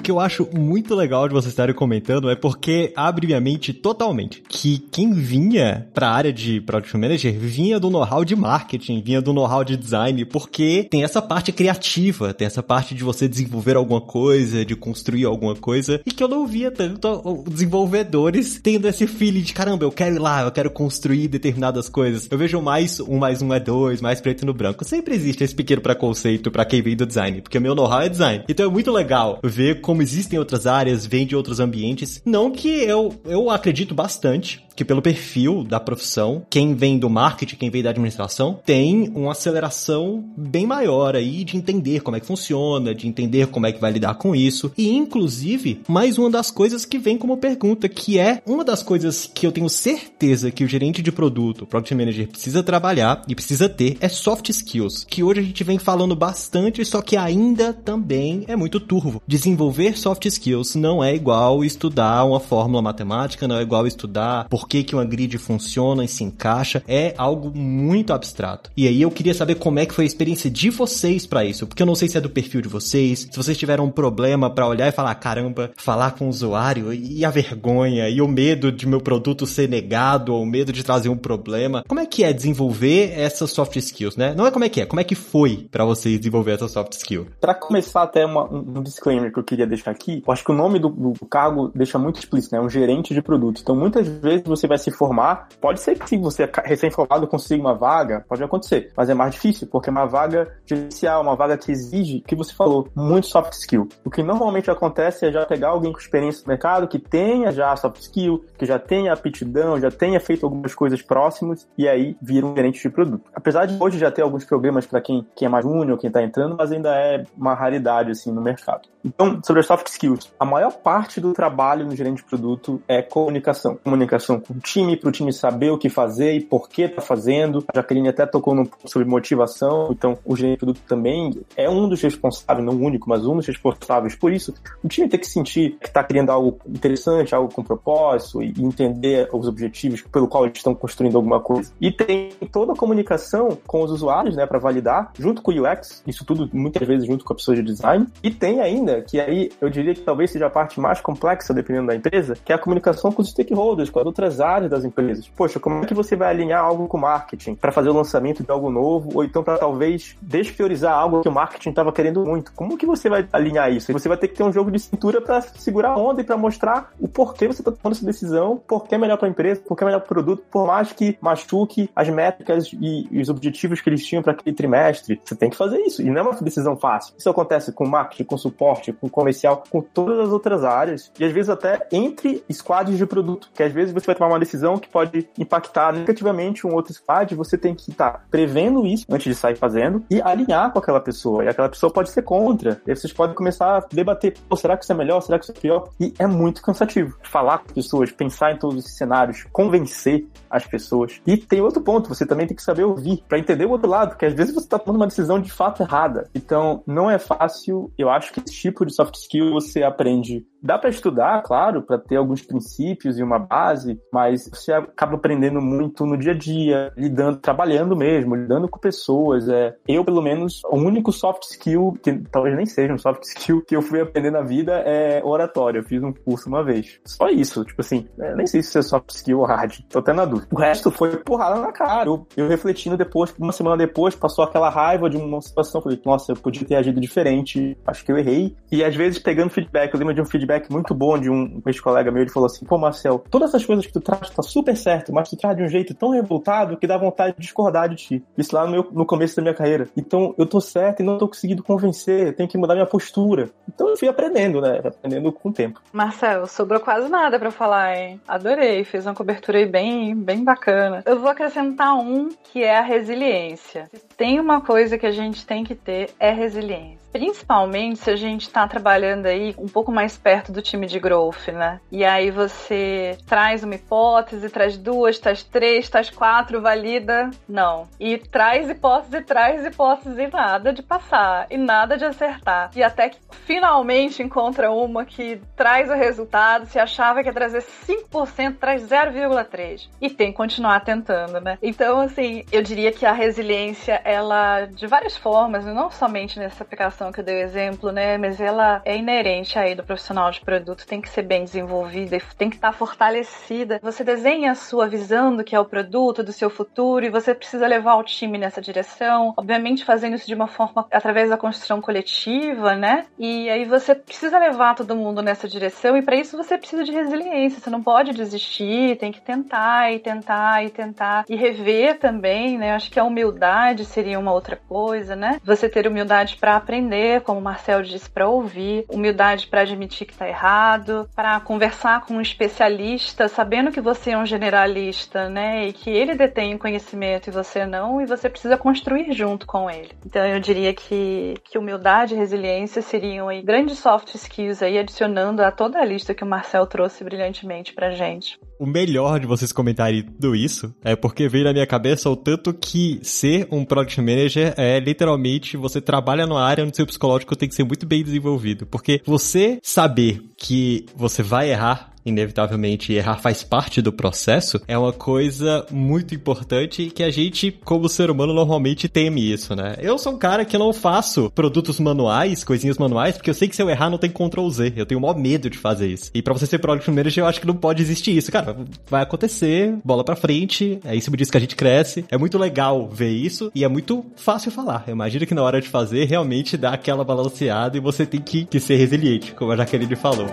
Que 0.03 0.11
eu 0.11 0.19
acho 0.19 0.49
muito 0.53 0.95
legal 0.95 1.29
de 1.29 1.35
vocês 1.35 1.53
estarem 1.53 1.75
comentando 1.75 2.29
é 2.29 2.35
porque 2.35 2.93
abre 2.97 3.27
minha 3.27 3.41
mente 3.41 3.73
totalmente. 3.73 4.43
Que 4.49 4.79
quem 4.91 5.13
vinha 5.13 5.87
pra 5.95 6.11
área 6.11 6.33
de 6.33 6.61
Product 6.61 6.97
Manager 6.97 7.33
vinha 7.39 7.79
do 7.79 7.89
know-how 7.89 8.25
de 8.25 8.35
marketing, 8.35 9.01
vinha 9.01 9.23
do 9.23 9.33
know-how 9.33 9.65
de 9.65 9.77
design, 9.77 10.25
porque 10.25 10.87
tem 10.91 11.05
essa 11.05 11.23
parte 11.23 11.53
criativa, 11.53 12.35
tem 12.35 12.47
essa 12.47 12.63
parte 12.63 12.95
de 12.95 13.05
você 13.05 13.29
desenvolver 13.29 13.77
alguma 13.77 14.01
coisa, 14.01 14.65
de 14.65 14.75
construir 14.75 15.25
alguma 15.25 15.55
coisa, 15.55 16.01
e 16.05 16.11
que 16.11 16.23
eu 16.23 16.29
não 16.29 16.47
via 16.47 16.71
tanto 16.71 17.45
desenvolvedores 17.49 18.61
tendo 18.63 18.89
esse 18.89 19.07
feeling 19.07 19.43
de 19.43 19.53
caramba, 19.53 19.85
eu 19.85 19.93
quero 19.93 20.17
ir 20.17 20.19
lá, 20.19 20.43
eu 20.43 20.51
quero 20.51 20.71
construir 20.71 21.29
determinadas 21.29 21.89
coisas. 21.89 22.27
Eu 22.31 22.37
vejo 22.37 22.61
mais 22.61 22.99
um 22.99 23.19
mais 23.19 23.41
um 23.41 23.53
é 23.53 23.61
dois, 23.61 24.01
mais 24.01 24.21
preto 24.21 24.45
no 24.45 24.55
branco. 24.55 24.85
Sempre 24.85 25.15
existe 25.15 25.45
esse 25.45 25.55
pequeno 25.55 25.81
preconceito 25.81 26.51
para 26.51 26.65
quem 26.65 26.83
vem 26.83 26.97
do 26.97 27.07
design, 27.07 27.41
porque 27.41 27.61
meu 27.61 27.75
know-how 27.75 28.01
é 28.01 28.09
design. 28.09 28.45
Então 28.49 28.67
é 28.67 28.69
muito 28.69 28.91
legal 28.91 29.39
ver 29.43 29.81
como 29.81 29.92
como 29.93 30.01
existem 30.01 30.39
outras 30.39 30.67
áreas, 30.67 31.05
vem 31.05 31.27
de 31.27 31.37
outros 31.37 31.61
ambientes. 31.61 32.23
Não 32.25 32.51
que 32.51 32.67
eu, 32.67 33.15
eu 33.27 33.51
acredito 33.51 33.95
bastante 33.95 34.65
que 34.75 34.85
pelo 34.85 35.03
perfil 35.03 35.65
da 35.65 35.81
profissão, 35.81 36.45
quem 36.49 36.75
vem 36.75 36.99
do 36.99 37.11
marketing, 37.11 37.57
quem 37.57 37.71
vem 37.71 37.83
da 37.83 37.91
administração, 37.91 38.61
tem 38.65 39.11
uma 39.15 39.33
aceleração 39.33 40.25
bem 40.37 40.67
maior 40.67 41.15
aí 41.17 41.45
de 41.45 41.57
entender 41.57 42.01
como 42.01 42.17
é 42.17 42.21
que 42.21 42.27
funciona, 42.27 42.95
de 42.95 43.07
entender 43.07 43.49
como 43.49 43.67
é 43.67 43.73
que 43.73 43.81
vai 43.81 43.93
lidar 43.93 44.15
com 44.15 44.35
isso. 44.35 44.73
E 44.77 44.91
inclusive, 44.91 45.81
mais 45.89 46.19
uma 46.19 46.31
das 46.31 46.51
coisas 46.51 46.85
que 46.85 46.99
vem 46.99 47.19
como 47.19 47.37
pergunta, 47.37 47.89
que 47.89 48.19
é 48.19 48.43
uma 48.47 48.65
das 48.65 48.83
coisas 48.83 49.31
que 49.33 49.47
eu 49.47 49.53
tenho 49.53 49.69
certeza 49.69 50.51
que 50.51 50.65
o 50.65 50.69
gerente 50.69 51.03
de 51.03 51.13
produto, 51.13 51.63
o 51.63 51.67
Product 51.67 51.95
Manager 51.95 52.29
precisa 52.29 52.63
trabalhar 52.63 53.23
e 53.29 53.35
precisa 53.35 53.69
ter 53.69 53.97
é 54.01 54.09
soft 54.09 54.49
skills, 54.49 55.05
que 55.09 55.23
hoje 55.23 55.41
a 55.41 55.43
gente 55.43 55.65
vem 55.65 55.79
falando 55.79 56.17
bastante, 56.17 56.85
só 56.85 57.01
que 57.03 57.17
ainda 57.17 57.73
também 57.73 58.45
é 58.47 58.57
muito 58.57 58.81
turvo. 58.81 59.23
Desenvolver 59.27 59.99
soft 59.99 60.25
skills 60.27 60.75
não 60.75 61.03
é 61.03 61.15
igual 61.15 61.65
estudar 61.65 62.25
uma 62.25 62.41
fórmula 62.41 62.83
matemática, 62.83 63.49
não 63.49 63.57
é 63.57 63.63
igual 63.63 63.87
estudar 63.87 64.49
por 64.49 64.62
que, 64.67 64.83
que 64.83 64.95
uma 64.95 65.05
grid 65.05 65.37
funciona 65.39 66.05
e 66.05 66.09
se 66.09 66.25
encaixa, 66.25 66.83
é 66.87 67.15
algo 67.17 67.51
muito 67.57 68.13
abstrato. 68.13 68.71
E 68.77 68.87
aí 68.87 69.03
eu 69.03 69.11
queria 69.11 69.35
saber 69.35 69.57
como 69.57 69.79
é 69.79 69.87
que 69.87 69.95
foi 69.95 70.05
a 70.05 70.07
experiência 70.07 70.51
de 70.51 70.71
vocês 70.71 71.27
para 71.27 71.45
isso, 71.45 71.67
porque 71.67 71.83
eu 71.83 71.87
não 71.87 71.95
sei 71.95 72.09
se 72.09 72.19
é 72.19 72.21
do 72.21 72.31
perfil 72.31 72.61
de 72.61 72.69
vocês, 72.69 73.29
se 73.31 73.37
vocês 73.37 73.57
tiveram 73.57 73.85
um 73.85 73.91
problema 73.91 74.51
para 74.51 74.67
olhar 74.67 74.89
e 74.89 74.93
falar, 74.93 75.15
caramba, 75.17 75.71
falar 75.77 76.13
com 76.13 76.27
o 76.27 76.29
usuário 76.29 76.93
e 76.93 77.25
a 77.25 77.31
vergonha 77.31 78.09
e 78.09 78.21
o 78.21 78.29
medo 78.29 78.71
de 78.71 78.87
meu 78.87 79.01
produto 79.01 79.47
ser 79.47 79.69
negado 79.69 80.35
ou 80.35 80.43
o 80.43 80.47
medo 80.47 80.73
de 80.73 80.83
trazer 80.83 81.09
um 81.09 81.17
problema. 81.17 81.85
Como 81.87 82.01
é 82.01 82.07
que 82.07 82.25
é 82.25 82.33
desenvolver 82.33 83.13
essas 83.19 83.51
soft 83.51 83.77
skills, 83.77 84.17
né? 84.17 84.35
Não 84.35 84.47
é 84.47 84.51
como 84.51 84.65
é 84.65 84.69
que 84.69 84.81
é, 84.81 84.87
como 84.87 85.01
é 85.01 85.05
que 85.05 85.15
foi 85.15 85.69
para 85.71 85.85
vocês 85.85 86.19
desenvolver 86.19 86.53
essa 86.53 86.69
soft 86.69 86.93
skill? 86.95 87.27
Para 87.41 87.55
começar 87.55 88.03
até 88.03 88.25
uma, 88.25 88.45
um 88.51 88.83
disclaimer 88.83 89.33
que 89.33 89.39
eu 89.39 89.45
queria 89.45 89.67
deixar 89.67 89.91
aqui, 89.91 90.23
eu 90.27 90.33
acho 90.33 90.45
que 90.45 90.51
o 90.51 90.55
nome 90.55 90.79
do, 90.79 90.89
do 90.89 91.27
cargo 91.27 91.71
deixa 91.75 91.99
muito 91.99 92.19
explícito, 92.19 92.55
né? 92.55 92.61
Um 92.61 92.69
gerente 92.69 93.15
de 93.15 93.23
produto. 93.23 93.61
Então 93.63 93.75
muitas 93.75 94.07
vezes 94.09 94.47
você 94.57 94.67
vai 94.67 94.79
se 94.79 94.91
formar, 94.91 95.49
pode 95.61 95.81
ser 95.81 95.99
que 95.99 96.17
você 96.19 96.45
é 96.45 96.51
recém-formado 96.65 97.27
consiga 97.27 97.61
uma 97.61 97.75
vaga, 97.75 98.25
pode 98.29 98.43
acontecer, 98.45 98.93
mas 98.97 99.09
é 99.09 99.15
mais 99.15 99.33
difícil, 99.33 99.67
porque 99.67 99.89
é 99.89 99.93
uma 99.93 100.07
vaga 100.07 100.53
gerencial, 100.67 101.23
uma 101.23 101.35
vaga 101.35 101.57
que 101.57 101.73
exige, 101.73 102.21
que 102.21 102.35
você 102.35 102.53
falou, 102.53 102.89
muito 102.95 103.27
soft 103.27 103.53
skill. 103.55 103.89
O 104.05 104.11
que 104.11 104.23
normalmente 104.23 104.71
acontece 104.71 105.27
é 105.27 105.33
já 105.33 105.47
pegar 105.47 105.69
alguém 105.69 105.93
com 105.93 105.99
experiência 105.99 106.43
no 106.43 106.49
mercado, 106.49 106.87
que 106.87 106.99
tenha 106.99 107.51
já 107.53 107.75
soft 107.77 108.01
skill, 108.01 108.45
que 108.59 108.67
já 108.67 108.79
tenha 108.79 109.13
aptidão, 109.13 109.81
já 109.81 109.91
tenha 109.91 110.21
feito 110.21 110.45
algumas 110.45 110.75
coisas 110.75 111.01
próximas, 111.01 111.67
e 111.77 111.89
aí 111.89 112.17
vira 112.21 112.47
um 112.47 112.55
gerente 112.55 112.83
de 112.83 112.91
produto. 112.91 113.25
Apesar 113.35 113.67
de 113.67 113.83
hoje 113.83 113.99
já 113.99 114.11
ter 114.11 114.23
alguns 114.23 114.45
problemas 114.45 114.87
para 114.87 115.01
quem, 115.01 115.27
quem 115.35 115.47
é 115.47 115.49
mais 115.49 115.65
júnior, 115.65 115.99
quem 115.99 116.09
está 116.09 116.23
entrando, 116.23 116.57
mas 116.59 116.71
ainda 116.71 116.95
é 116.95 117.25
uma 117.37 117.55
raridade 117.55 118.11
assim 118.11 118.31
no 118.31 118.43
mercado. 118.43 118.93
Então, 119.05 119.41
sobre 119.45 119.61
as 119.61 119.67
soft 119.67 119.89
skills, 119.89 120.33
a 120.39 120.45
maior 120.45 120.73
parte 120.73 121.21
do 121.21 121.33
trabalho 121.33 121.85
no 121.85 121.97
gerente 121.97 122.19
de 122.19 122.25
produto 122.25 122.81
é 122.87 123.03
comunicação. 123.03 123.77
Comunicação 123.83 124.42
o 124.49 124.55
time, 124.61 124.97
para 124.97 125.09
o 125.09 125.13
time 125.13 125.33
saber 125.33 125.71
o 125.71 125.79
que 125.79 125.89
fazer 125.89 126.35
e 126.35 126.41
por 126.41 126.69
que 126.69 126.89
tá 126.89 127.01
fazendo. 127.01 127.65
A 127.73 127.79
Jaqueline 127.79 128.09
até 128.09 128.27
tocou 128.27 128.55
no 128.55 128.69
sobre 128.85 129.07
motivação, 129.09 129.89
então 129.91 130.19
o 130.25 130.37
gerente 130.37 130.55
de 130.55 130.59
produto 130.59 130.81
também 130.87 131.41
é 131.57 131.69
um 131.69 131.89
dos 131.89 132.01
responsáveis, 132.01 132.65
não 132.65 132.75
único, 132.75 133.09
mas 133.09 133.27
um 133.27 133.37
dos 133.37 133.47
responsáveis 133.47 134.15
por 134.15 134.33
isso. 134.33 134.55
O 134.83 134.89
time 134.89 135.09
tem 135.09 135.19
que 135.19 135.27
sentir 135.27 135.77
que 135.81 135.87
está 135.87 136.03
criando 136.03 136.31
algo 136.31 136.59
interessante, 136.67 137.35
algo 137.35 137.53
com 137.53 137.63
propósito 137.63 138.43
e 138.43 138.53
entender 138.59 139.29
os 139.33 139.47
objetivos 139.47 140.03
pelo 140.03 140.29
qual 140.29 140.45
eles 140.45 140.57
estão 140.57 140.75
construindo 140.75 141.17
alguma 141.17 141.41
coisa. 141.41 141.73
E 141.81 141.91
tem 141.91 142.31
toda 142.51 142.73
a 142.73 142.77
comunicação 142.77 143.59
com 143.67 143.83
os 143.83 143.91
usuários, 143.91 144.37
né, 144.37 144.47
para 144.47 144.59
validar, 144.59 145.13
junto 145.19 145.43
com 145.43 145.51
o 145.53 145.55
UX, 145.55 146.03
isso 146.07 146.25
tudo 146.25 146.49
muitas 146.53 146.87
vezes 146.87 147.07
junto 147.07 147.25
com 147.25 147.33
a 147.33 147.37
pessoa 147.37 147.57
de 147.57 147.63
design. 147.63 148.07
E 148.23 148.31
tem 148.31 148.61
ainda, 148.61 149.03
que 149.03 149.21
aí 149.21 149.51
eu 149.61 149.69
diria 149.69 149.95
que 149.95 150.01
talvez 150.01 150.31
seja 150.31 150.47
a 150.47 150.51
parte 150.51 150.81
mais 150.81 151.01
complexa, 151.01 151.55
dependendo 151.55 151.89
da 151.89 151.95
empresa, 151.95 152.37
que 152.45 152.53
é 152.53 152.55
a 152.55 152.59
comunicação 152.59 153.13
com 153.13 153.23
os 153.23 153.31
stakeholders, 153.31 153.91
com 153.91 154.01
as 154.01 154.07
outras 154.07 154.32
áreas 154.41 154.71
das 154.71 154.85
empresas. 154.85 155.29
Poxa, 155.29 155.61
como 155.61 155.83
é 155.83 155.87
que 155.87 155.95
você 155.95 156.17
vai 156.17 156.31
alinhar 156.31 156.65
algo 156.65 156.87
com 156.87 156.99
marketing 156.99 157.55
para 157.55 157.73
fazer 157.73 157.91
o 157.91 157.93
lançamento 157.93 158.43
de 158.43 158.51
algo 158.51 158.71
novo, 158.71 159.11
ou 159.15 159.25
então 159.25 159.43
para 159.43 159.59
talvez 159.59 160.17
despriorizar 160.21 160.95
algo 160.95 161.23
que 161.23 161.29
o 161.29 161.33
marketing 161.33 161.71
estava 161.71 161.93
querendo 161.93 162.25
muito? 162.25 162.53
Como 162.53 162.77
que 162.77 162.87
você 162.87 163.09
vai 163.09 163.27
alinhar 163.33 163.73
isso? 163.73 163.93
Você 163.93 164.09
vai 164.09 164.17
ter 164.17 164.29
que 164.29 164.35
ter 164.35 164.43
um 164.43 164.53
jogo 164.53 164.71
de 164.71 164.79
cintura 164.79 165.21
para 165.21 165.41
segurar 165.41 165.91
a 165.91 165.97
onda 165.97 166.21
e 166.21 166.25
para 166.25 166.37
mostrar 166.37 166.93
o 167.01 167.09
porquê 167.09 167.47
você 167.47 167.61
está 167.61 167.71
tomando 167.71 167.97
essa 167.97 168.05
decisão, 168.05 168.61
porquê 168.67 168.95
é 168.95 168.99
melhor 168.99 169.17
para 169.17 169.29
a 169.29 169.31
empresa, 169.31 169.61
porquê 169.67 169.85
é 169.85 169.87
melhor 169.87 170.01
para 170.01 170.07
o 170.07 170.09
produto, 170.09 170.45
por 170.51 170.67
mais 170.67 170.93
que 170.93 171.17
machuque 171.21 171.91
as 171.95 172.09
métricas 172.09 172.71
e, 172.73 173.09
os 173.21 173.29
objetivos 173.29 173.81
que 173.81 173.89
eles 173.89 174.05
tinham 174.05 174.23
para 174.23 174.33
aquele 174.33 174.55
trimestre. 174.55 175.21
Você 175.25 175.35
tem 175.35 175.51
que 175.51 175.57
fazer 175.57 175.79
isso. 175.81 176.03
E 176.03 176.11
não 176.11 176.19
é 176.19 176.23
uma 176.23 176.33
decisão 176.41 176.77
fácil. 176.77 177.15
Isso 177.17 177.29
acontece 177.29 177.73
com 177.73 177.87
marketing, 177.87 178.25
com 178.25 178.37
suporte, 178.37 178.93
com 178.93 179.09
comercial, 179.09 179.63
com 179.71 179.81
todas 179.81 180.19
as 180.19 180.29
outras 180.31 180.65
áreas. 180.65 181.11
E 181.19 181.25
às 181.25 181.33
vezes 181.33 181.51
até 181.51 181.87
entre 181.93 182.45
squads 182.51 182.97
de 182.97 183.07
produto. 183.07 183.51
Que 183.55 183.63
às 183.63 183.73
vezes 183.73 183.93
você 183.93 184.07
vai 184.07 184.15
tomar 184.23 184.29
uma 184.29 184.39
decisão 184.39 184.79
que 184.79 184.89
pode 184.89 185.29
impactar 185.37 185.93
negativamente 185.93 186.67
um 186.67 186.75
outro 186.75 186.95
squad. 186.95 187.35
Você 187.35 187.59
tem 187.59 187.75
que 187.75 187.91
estar 187.91 188.25
prevendo 188.31 188.87
isso 188.87 189.05
antes 189.11 189.25
de 189.25 189.35
sair 189.35 189.57
fazendo 189.57 190.05
e 190.09 190.23
alinhar 190.23 190.73
com 190.73 190.79
aquela 190.79 191.01
pessoa. 191.01 191.45
E 191.45 191.49
aquela 191.49 191.69
pessoa 191.69 191.93
pode 191.93 192.11
ser 192.11 192.23
contra. 192.23 192.81
E 192.87 192.95
vocês 192.95 193.13
podem 193.13 193.35
começar 193.35 193.79
a 193.79 193.81
debater: 193.81 194.35
será 194.57 194.77
que 194.77 194.85
isso 194.85 194.93
é 194.93 194.97
melhor? 194.97 195.21
Será 195.21 195.39
que 195.39 195.45
isso 195.45 195.53
é 195.53 195.61
pior? 195.61 195.89
E 195.99 196.15
é 196.19 196.27
muito 196.27 196.63
cansativo. 196.63 197.17
Falar 197.23 197.59
com 197.59 197.75
pessoas, 197.75 198.13
pensar 198.13 198.53
em 198.53 198.59
todos 198.59 198.85
os 198.85 198.97
cenários, 198.97 199.45
convencer 199.53 200.27
as 200.49 200.67
pessoas. 200.67 201.21
E 201.27 201.37
tem 201.37 201.61
outro 201.61 201.83
ponto: 201.83 202.09
você 202.09 202.25
também 202.25 202.47
tem 202.47 202.57
que 202.57 202.63
saber 202.63 202.85
ouvir 202.85 203.25
para 203.29 203.39
entender 203.39 203.67
o 203.67 203.71
outro 203.71 203.89
lado, 203.89 204.11
porque 204.11 204.27
às 204.27 204.35
vezes 204.35 204.55
você 204.55 204.67
está 204.67 204.79
tomando 204.79 205.01
uma 205.01 205.09
decisão 205.09 205.41
de 205.41 205.51
fato 205.51 205.83
errada. 205.83 206.29
Então, 206.35 206.83
não 206.87 207.11
é 207.11 207.19
fácil. 207.19 207.91
Eu 207.99 208.09
acho 208.09 208.33
que 208.33 208.41
esse 208.41 208.55
tipo 208.55 208.87
de 208.87 208.95
soft 208.95 209.17
skill 209.17 209.51
você 209.51 209.83
aprende 209.83 210.47
Dá 210.63 210.79
para 210.79 210.91
estudar, 210.91 211.43
claro, 211.43 211.83
para 211.83 211.99
ter 211.99 212.17
alguns 212.17 212.43
princípios 212.43 213.19
e 213.19 213.23
uma 213.23 213.39
base, 213.39 214.01
mas 214.13 214.49
você 214.49 214.73
acaba 214.73 215.17
aprendendo 215.17 215.61
muito 215.61 216.07
no 216.07 216.17
dia 216.17 216.33
a 216.33 216.37
dia, 216.37 216.93
lidando, 216.97 217.39
trabalhando 217.39 217.97
mesmo, 217.97 218.37
lidando 218.37 218.69
com 218.69 218.79
pessoas. 218.79 219.49
É, 219.49 219.75
eu, 219.89 220.05
pelo 220.05 220.23
menos, 220.23 220.63
o 220.65 220.77
único 220.77 221.13
soft 221.13 221.43
skill, 221.45 221.99
que 222.03 222.13
talvez 222.31 222.57
nem 222.57 222.67
seja 222.67 222.93
um 222.93 222.99
soft 222.99 223.25
skill, 223.37 223.63
que 223.67 223.75
eu 223.75 223.83
fui 223.83 224.01
aprender 224.01 224.31
na 224.31 224.43
vida 224.43 224.73
é 224.87 225.21
oratório. 225.25 225.81
Eu 225.81 225.85
fiz 225.85 226.03
um 226.03 226.13
curso 226.13 226.49
uma 226.49 226.63
vez. 226.63 227.01
Só 227.05 227.29
isso, 227.29 227.65
tipo 227.65 227.81
assim, 227.81 228.07
é, 228.19 228.35
nem 228.37 228.47
sei 228.47 228.63
se 228.63 228.79
é 228.79 228.83
soft 228.83 229.11
skill 229.11 229.41
ou 229.41 229.47
hard, 229.47 229.81
tô 229.91 229.99
até 229.99 230.13
na 230.13 230.25
dúvida. 230.25 230.49
O 230.53 230.59
resto 230.59 230.91
foi 230.91 231.17
porrada 231.17 231.61
na 231.61 231.73
cara. 231.73 232.09
Eu, 232.09 232.27
eu 232.37 232.47
refletindo 232.47 232.97
depois, 232.97 233.35
uma 233.39 233.53
semana 233.53 233.77
depois, 233.77 234.15
passou 234.15 234.45
aquela 234.45 234.71
raiva 234.71 235.11
de 235.11 235.17
uma 235.17 235.41
situação, 235.41 235.83
falei, 235.83 236.01
nossa, 236.05 236.33
eu 236.33 236.37
podia 236.37 236.67
ter 236.67 236.77
agido 236.77 237.01
diferente, 237.01 237.77
acho 237.87 238.05
que 238.05 238.13
eu 238.13 238.19
errei. 238.19 238.55
E 238.71 238.85
às 238.85 238.95
vezes 238.95 239.19
pegando 239.19 239.51
feedback, 239.51 239.93
eu 239.93 239.99
lembro 239.99 240.15
de 240.15 240.21
um 240.21 240.25
feedback 240.25 240.52
feedback 240.53 240.71
muito 240.71 240.95
bom 240.95 241.19
de 241.19 241.31
um 241.31 241.63
ex-colega 241.67 242.11
meu, 242.11 242.23
ele 242.23 242.31
falou 242.31 242.47
assim, 242.47 242.65
pô, 242.67 242.77
Marcel, 242.77 243.25
todas 243.31 243.51
essas 243.51 243.65
coisas 243.65 243.87
que 243.87 243.93
tu 243.93 244.01
traz 244.01 244.29
tá 244.31 244.43
super 244.43 244.77
certo, 244.77 245.13
mas 245.13 245.29
tu 245.29 245.37
traz 245.37 245.57
de 245.57 245.63
um 245.63 245.69
jeito 245.69 245.95
tão 245.95 246.11
revoltado 246.11 246.77
que 246.77 246.87
dá 246.87 246.99
vontade 246.99 247.35
de 247.37 247.43
discordar 247.43 247.89
de 247.89 247.97
ti. 247.97 248.25
Isso 248.37 248.55
lá 248.55 248.67
no, 248.67 248.73
meu, 248.73 248.89
no 248.93 249.07
começo 249.07 249.37
da 249.37 249.43
minha 249.43 249.55
carreira. 249.55 249.89
Então, 249.97 250.35
eu 250.37 250.47
tô 250.47 250.61
certo 250.61 251.01
e 251.01 251.03
não 251.03 251.19
tô 251.19 251.29
conseguindo 251.29 251.63
convencer, 251.63 252.35
tenho 252.35 252.49
que 252.49 252.59
mudar 252.59 252.75
minha 252.75 252.87
postura. 252.87 253.51
Então, 253.69 253.89
eu 253.89 253.97
fui 253.97 254.09
aprendendo, 254.09 254.61
né? 254.61 254.81
Aprendendo 254.85 255.33
com 255.33 255.49
o 255.49 255.53
tempo. 255.53 255.81
Marcel, 255.93 256.47
sobrou 256.47 256.81
quase 256.81 257.09
nada 257.09 257.39
para 257.39 257.51
falar, 257.51 257.97
hein? 257.97 258.21
Adorei, 258.27 258.85
fez 258.85 259.07
uma 259.07 259.15
cobertura 259.15 259.59
aí 259.59 259.67
bem, 259.67 260.15
bem 260.15 260.45
bacana. 260.45 261.03
Eu 261.07 261.19
vou 261.19 261.31
acrescentar 261.31 261.95
um 261.95 262.29
que 262.29 262.63
é 262.63 262.79
a 262.79 262.83
resiliência. 262.83 263.89
Se 263.93 264.01
tem 264.17 264.41
uma 264.41 264.61
coisa 264.61 264.99
que 264.99 265.07
a 265.07 265.13
gente 265.13 265.47
tem 265.47 265.65
que 265.65 265.75
ter, 265.75 266.11
é 266.19 266.31
resiliência. 266.31 267.02
Principalmente 267.13 267.99
se 267.99 268.11
a 268.11 268.17
gente 268.17 268.43
está 268.43 268.67
trabalhando 268.67 269.27
aí 269.27 269.55
um 269.59 269.69
pouco 269.69 269.93
mais 269.93 270.17
perto 270.17 270.51
do 270.51 270.63
time 270.63 270.87
de 270.87 270.99
growth, 270.99 271.49
né? 271.49 271.79
E 271.91 272.05
aí 272.05 272.31
você 272.31 273.19
traz 273.27 273.63
uma 273.63 273.75
hipótese, 273.75 274.49
traz 274.49 274.79
duas, 274.79 275.19
traz 275.19 275.43
três, 275.43 275.89
traz 275.89 276.09
quatro, 276.09 276.63
valida. 276.63 277.31
Não. 277.47 277.87
E 278.01 278.17
traz 278.17 278.71
hipótese, 278.71 279.21
traz 279.23 279.65
hipótese 279.65 280.23
e 280.23 280.29
nada 280.29 280.73
de 280.73 280.83
passar. 280.83 281.47
E 281.51 281.59
nada 281.59 281.97
de 281.97 282.05
acertar. 282.05 282.71
E 282.75 282.83
até 282.83 283.11
que 283.11 283.19
finalmente 283.45 284.23
encontra 284.23 284.71
uma 284.71 285.05
que 285.05 285.41
traz 285.55 285.91
o 285.91 285.95
resultado. 285.95 286.67
Se 286.67 286.79
achava 286.79 287.23
que 287.23 287.29
ia 287.29 287.35
trazer 287.35 287.63
5%, 287.63 288.57
traz 288.59 288.83
0,3%. 288.83 289.89
E 290.01 290.09
tem 290.09 290.31
que 290.31 290.37
continuar 290.37 290.81
tentando, 290.81 291.41
né? 291.41 291.59
Então, 291.63 292.01
assim, 292.01 292.45
eu 292.51 292.63
diria 292.63 292.91
que 292.91 293.05
a 293.05 293.13
resiliência, 293.13 294.01
ela, 294.05 294.65
de 294.67 294.87
várias 294.87 295.17
formas, 295.17 295.65
não 295.67 295.91
somente 295.91 296.39
nessa 296.39 296.63
aplicação 296.63 297.02
que 297.11 297.21
eu 297.21 297.25
dei 297.25 297.37
o 297.37 297.45
exemplo, 297.45 297.91
né? 297.91 298.19
Mas 298.19 298.41
ela 298.41 298.83
é 298.85 298.97
inerente 298.97 299.59
aí 299.59 299.75
do 299.75 299.83
profissional 299.83 300.31
de 300.31 300.41
produto, 300.41 300.87
tem 300.87 301.01
que 301.01 301.09
ser 301.09 301.23
bem 301.23 301.45
desenvolvida, 301.45 302.19
tem 302.37 302.51
que 302.51 302.57
estar 302.57 302.73
fortalecida. 302.73 303.81
Você 303.83 304.05
desenha 304.05 304.53
a 304.53 304.55
sua 304.55 304.87
visão 304.87 305.35
do 305.35 305.43
que 305.43 305.57
é 305.57 305.61
o 305.61 305.65
produto, 305.65 306.23
do 306.23 306.33
seu 306.33 306.51
futuro, 306.51 307.05
e 307.05 307.11
você 307.11 307.35
precisa 307.35 307.67
levar 307.67 307.97
o 307.97 308.05
time 308.05 308.39
nessa 308.39 308.61
direção. 308.61 309.33
Obviamente, 309.37 309.85
fazendo 309.85 310.15
isso 310.15 310.27
de 310.27 310.35
uma 310.35 310.47
forma 310.47 310.87
através 310.91 311.31
da 311.31 311.37
construção 311.37 311.81
coletiva, 311.81 312.75
né? 312.75 313.07
E 313.19 313.49
aí 313.49 313.65
você 313.65 313.95
precisa 313.95 314.39
levar 314.39 314.75
todo 314.75 314.95
mundo 314.95 315.23
nessa 315.23 315.49
direção, 315.49 315.97
e 315.97 316.03
para 316.03 316.17
isso 316.17 316.37
você 316.37 316.59
precisa 316.59 316.85
de 316.85 316.93
resiliência. 316.93 317.61
Você 317.61 317.71
não 317.71 317.83
pode 317.83 318.13
desistir, 318.13 318.97
tem 318.97 319.11
que 319.11 319.21
tentar 319.21 319.93
e 319.93 319.99
tentar 319.99 320.65
e 320.65 320.71
tentar 320.71 321.25
e 321.29 321.37
rever 321.37 321.99
também, 321.99 322.59
né? 322.59 322.73
Acho 322.73 322.91
que 322.91 323.01
a 323.01 323.05
humildade 323.05 323.85
seria 323.85 324.19
uma 324.19 324.33
outra 324.33 324.59
coisa, 324.69 325.17
né? 325.17 325.41
Você 325.45 325.69
ter 325.69 325.87
humildade 325.87 326.37
para 326.37 326.57
aprender 326.57 326.92
aprender, 326.93 327.23
como 327.23 327.41
o 327.41 327.43
Marcel 327.43 327.83
disse, 327.83 328.11
para 328.11 328.29
ouvir, 328.29 328.85
humildade 328.89 329.47
para 329.47 329.63
admitir 329.63 330.07
que 330.07 330.13
está 330.13 330.29
errado, 330.29 331.09
para 331.17 331.41
conversar 331.41 332.05
com 332.05 332.15
um 332.15 332.21
especialista, 332.21 333.29
sabendo 333.29 333.73
que 333.73 333.81
você 333.81 334.11
é 334.11 334.19
um 334.19 334.27
generalista, 334.27 335.29
né, 335.29 335.67
e 335.67 335.73
que 335.73 335.91
ele 335.91 336.15
detém 336.15 336.55
o 336.55 336.59
conhecimento 336.59 337.29
e 337.29 337.33
você 337.33 337.65
não, 337.65 338.01
e 338.01 338.07
você 338.07 338.29
precisa 338.29 338.57
construir 338.59 339.13
junto 339.13 339.47
com 339.47 339.71
ele. 339.71 339.91
Então 340.05 340.25
eu 340.27 340.39
diria 340.39 340.75
que, 340.75 341.35
que 341.45 341.59
humildade 341.59 342.15
e 342.15 342.19
resiliência 342.19 342.83
seriam 342.83 343.29
aí 343.29 343.43
grandes 343.43 343.79
soft 343.79 344.15
skills 344.15 344.63
aí, 344.63 344.79
adicionando 344.79 345.43
a 345.43 345.51
toda 345.51 345.79
a 345.79 345.85
lista 345.85 346.15
que 346.15 346.25
o 346.25 346.27
Marcel 346.27 346.67
trouxe 346.67 347.03
brilhantemente 347.03 347.73
pra 347.73 347.93
gente. 347.93 348.39
O 348.59 348.67
melhor 348.67 349.19
de 349.19 349.27
vocês 349.27 349.53
comentarem 349.53 350.03
tudo 350.03 350.37
isso 350.37 350.75
é 350.85 350.95
porque 350.95 351.29
veio 351.29 351.45
na 351.45 351.53
minha 351.53 351.67
cabeça 351.67 352.09
o 352.09 352.17
tanto 352.17 352.55
que 352.55 353.01
ser 353.03 353.49
um 353.51 353.65
product 353.65 354.01
manager 354.01 354.55
é 354.57 354.79
literalmente 354.79 355.57
você 355.57 355.81
trabalha 355.81 356.27
numa 356.27 356.45
área 356.45 356.65
onde 356.65 356.77
seu 356.77 356.87
psicológico 356.87 357.35
tem 357.35 357.49
que 357.49 357.55
ser 357.55 357.65
muito 357.65 357.87
bem 357.87 358.03
desenvolvido. 358.05 358.67
Porque 358.67 359.01
você 359.05 359.59
saber 359.63 360.23
que 360.37 360.87
você 360.95 361.23
vai 361.23 361.51
errar 361.51 361.92
inevitavelmente 362.05 362.93
errar 362.93 363.19
faz 363.19 363.43
parte 363.43 363.81
do 363.81 363.93
processo, 363.93 364.61
é 364.67 364.77
uma 364.77 364.93
coisa 364.93 365.67
muito 365.71 366.15
importante 366.15 366.87
que 366.87 367.03
a 367.03 367.11
gente, 367.11 367.53
como 367.65 367.89
ser 367.89 368.11
humano, 368.11 368.33
normalmente 368.33 368.89
teme 368.89 369.33
isso, 369.33 369.55
né? 369.55 369.77
Eu 369.79 369.99
sou 369.99 370.13
um 370.13 370.19
cara 370.19 370.45
que 370.45 370.59
não 370.59 370.73
faço 370.73 371.31
produtos 371.35 371.79
manuais, 371.81 372.45
coisinhas 372.45 372.79
manuais, 372.79 373.17
porque 373.17 373.31
eu 373.31 373.35
sei 373.35 373.49
que 373.49 373.57
se 373.57 373.63
eu 373.63 373.71
errar 373.71 373.91
não 373.91 373.99
tem 373.99 374.11
Ctrl 374.11 374.49
Z. 374.49 374.73
Eu 374.77 374.87
tenho 374.87 374.99
o 374.99 375.03
maior 375.03 375.17
medo 375.17 375.49
de 375.49 375.59
fazer 375.59 375.89
isso. 375.89 376.11
E 376.15 376.23
para 376.23 376.33
você 376.33 376.47
ser 376.47 376.59
Product 376.59 376.91
Manager, 376.91 377.25
eu 377.25 377.29
acho 377.29 377.41
que 377.41 377.47
não 377.47 377.55
pode 377.55 377.83
existir 377.83 378.17
isso. 378.17 378.33
Cara, 378.33 378.57
vai 378.89 379.03
acontecer, 379.03 379.75
bola 379.85 380.05
pra 380.05 380.17
frente, 380.17 380.79
é 380.85 380.95
isso 380.97 381.11
disso 381.17 381.31
que 381.31 381.37
a 381.37 381.41
gente 381.41 381.57
cresce. 381.57 382.05
É 382.11 382.17
muito 382.17 382.39
legal 382.39 382.89
ver 382.89 383.11
isso 383.11 383.51
e 383.55 383.65
é 383.65 383.69
muito 383.69 384.05
fácil 384.17 384.51
falar. 384.51 384.85
Eu 384.87 384.93
imagino 384.93 385.27
que 385.27 385.35
na 385.35 385.43
hora 385.43 385.61
de 385.61 385.69
fazer, 385.69 386.05
realmente 386.05 386.57
dá 386.57 386.73
aquela 386.73 387.05
balanceada 387.05 387.77
e 387.77 387.81
você 387.81 388.07
tem 388.07 388.21
que, 388.21 388.45
que 388.45 388.59
ser 388.59 388.77
resiliente, 388.77 389.33
como 389.33 389.53
a 389.53 389.57
Jaqueline 389.57 389.97
falou. 389.97 390.27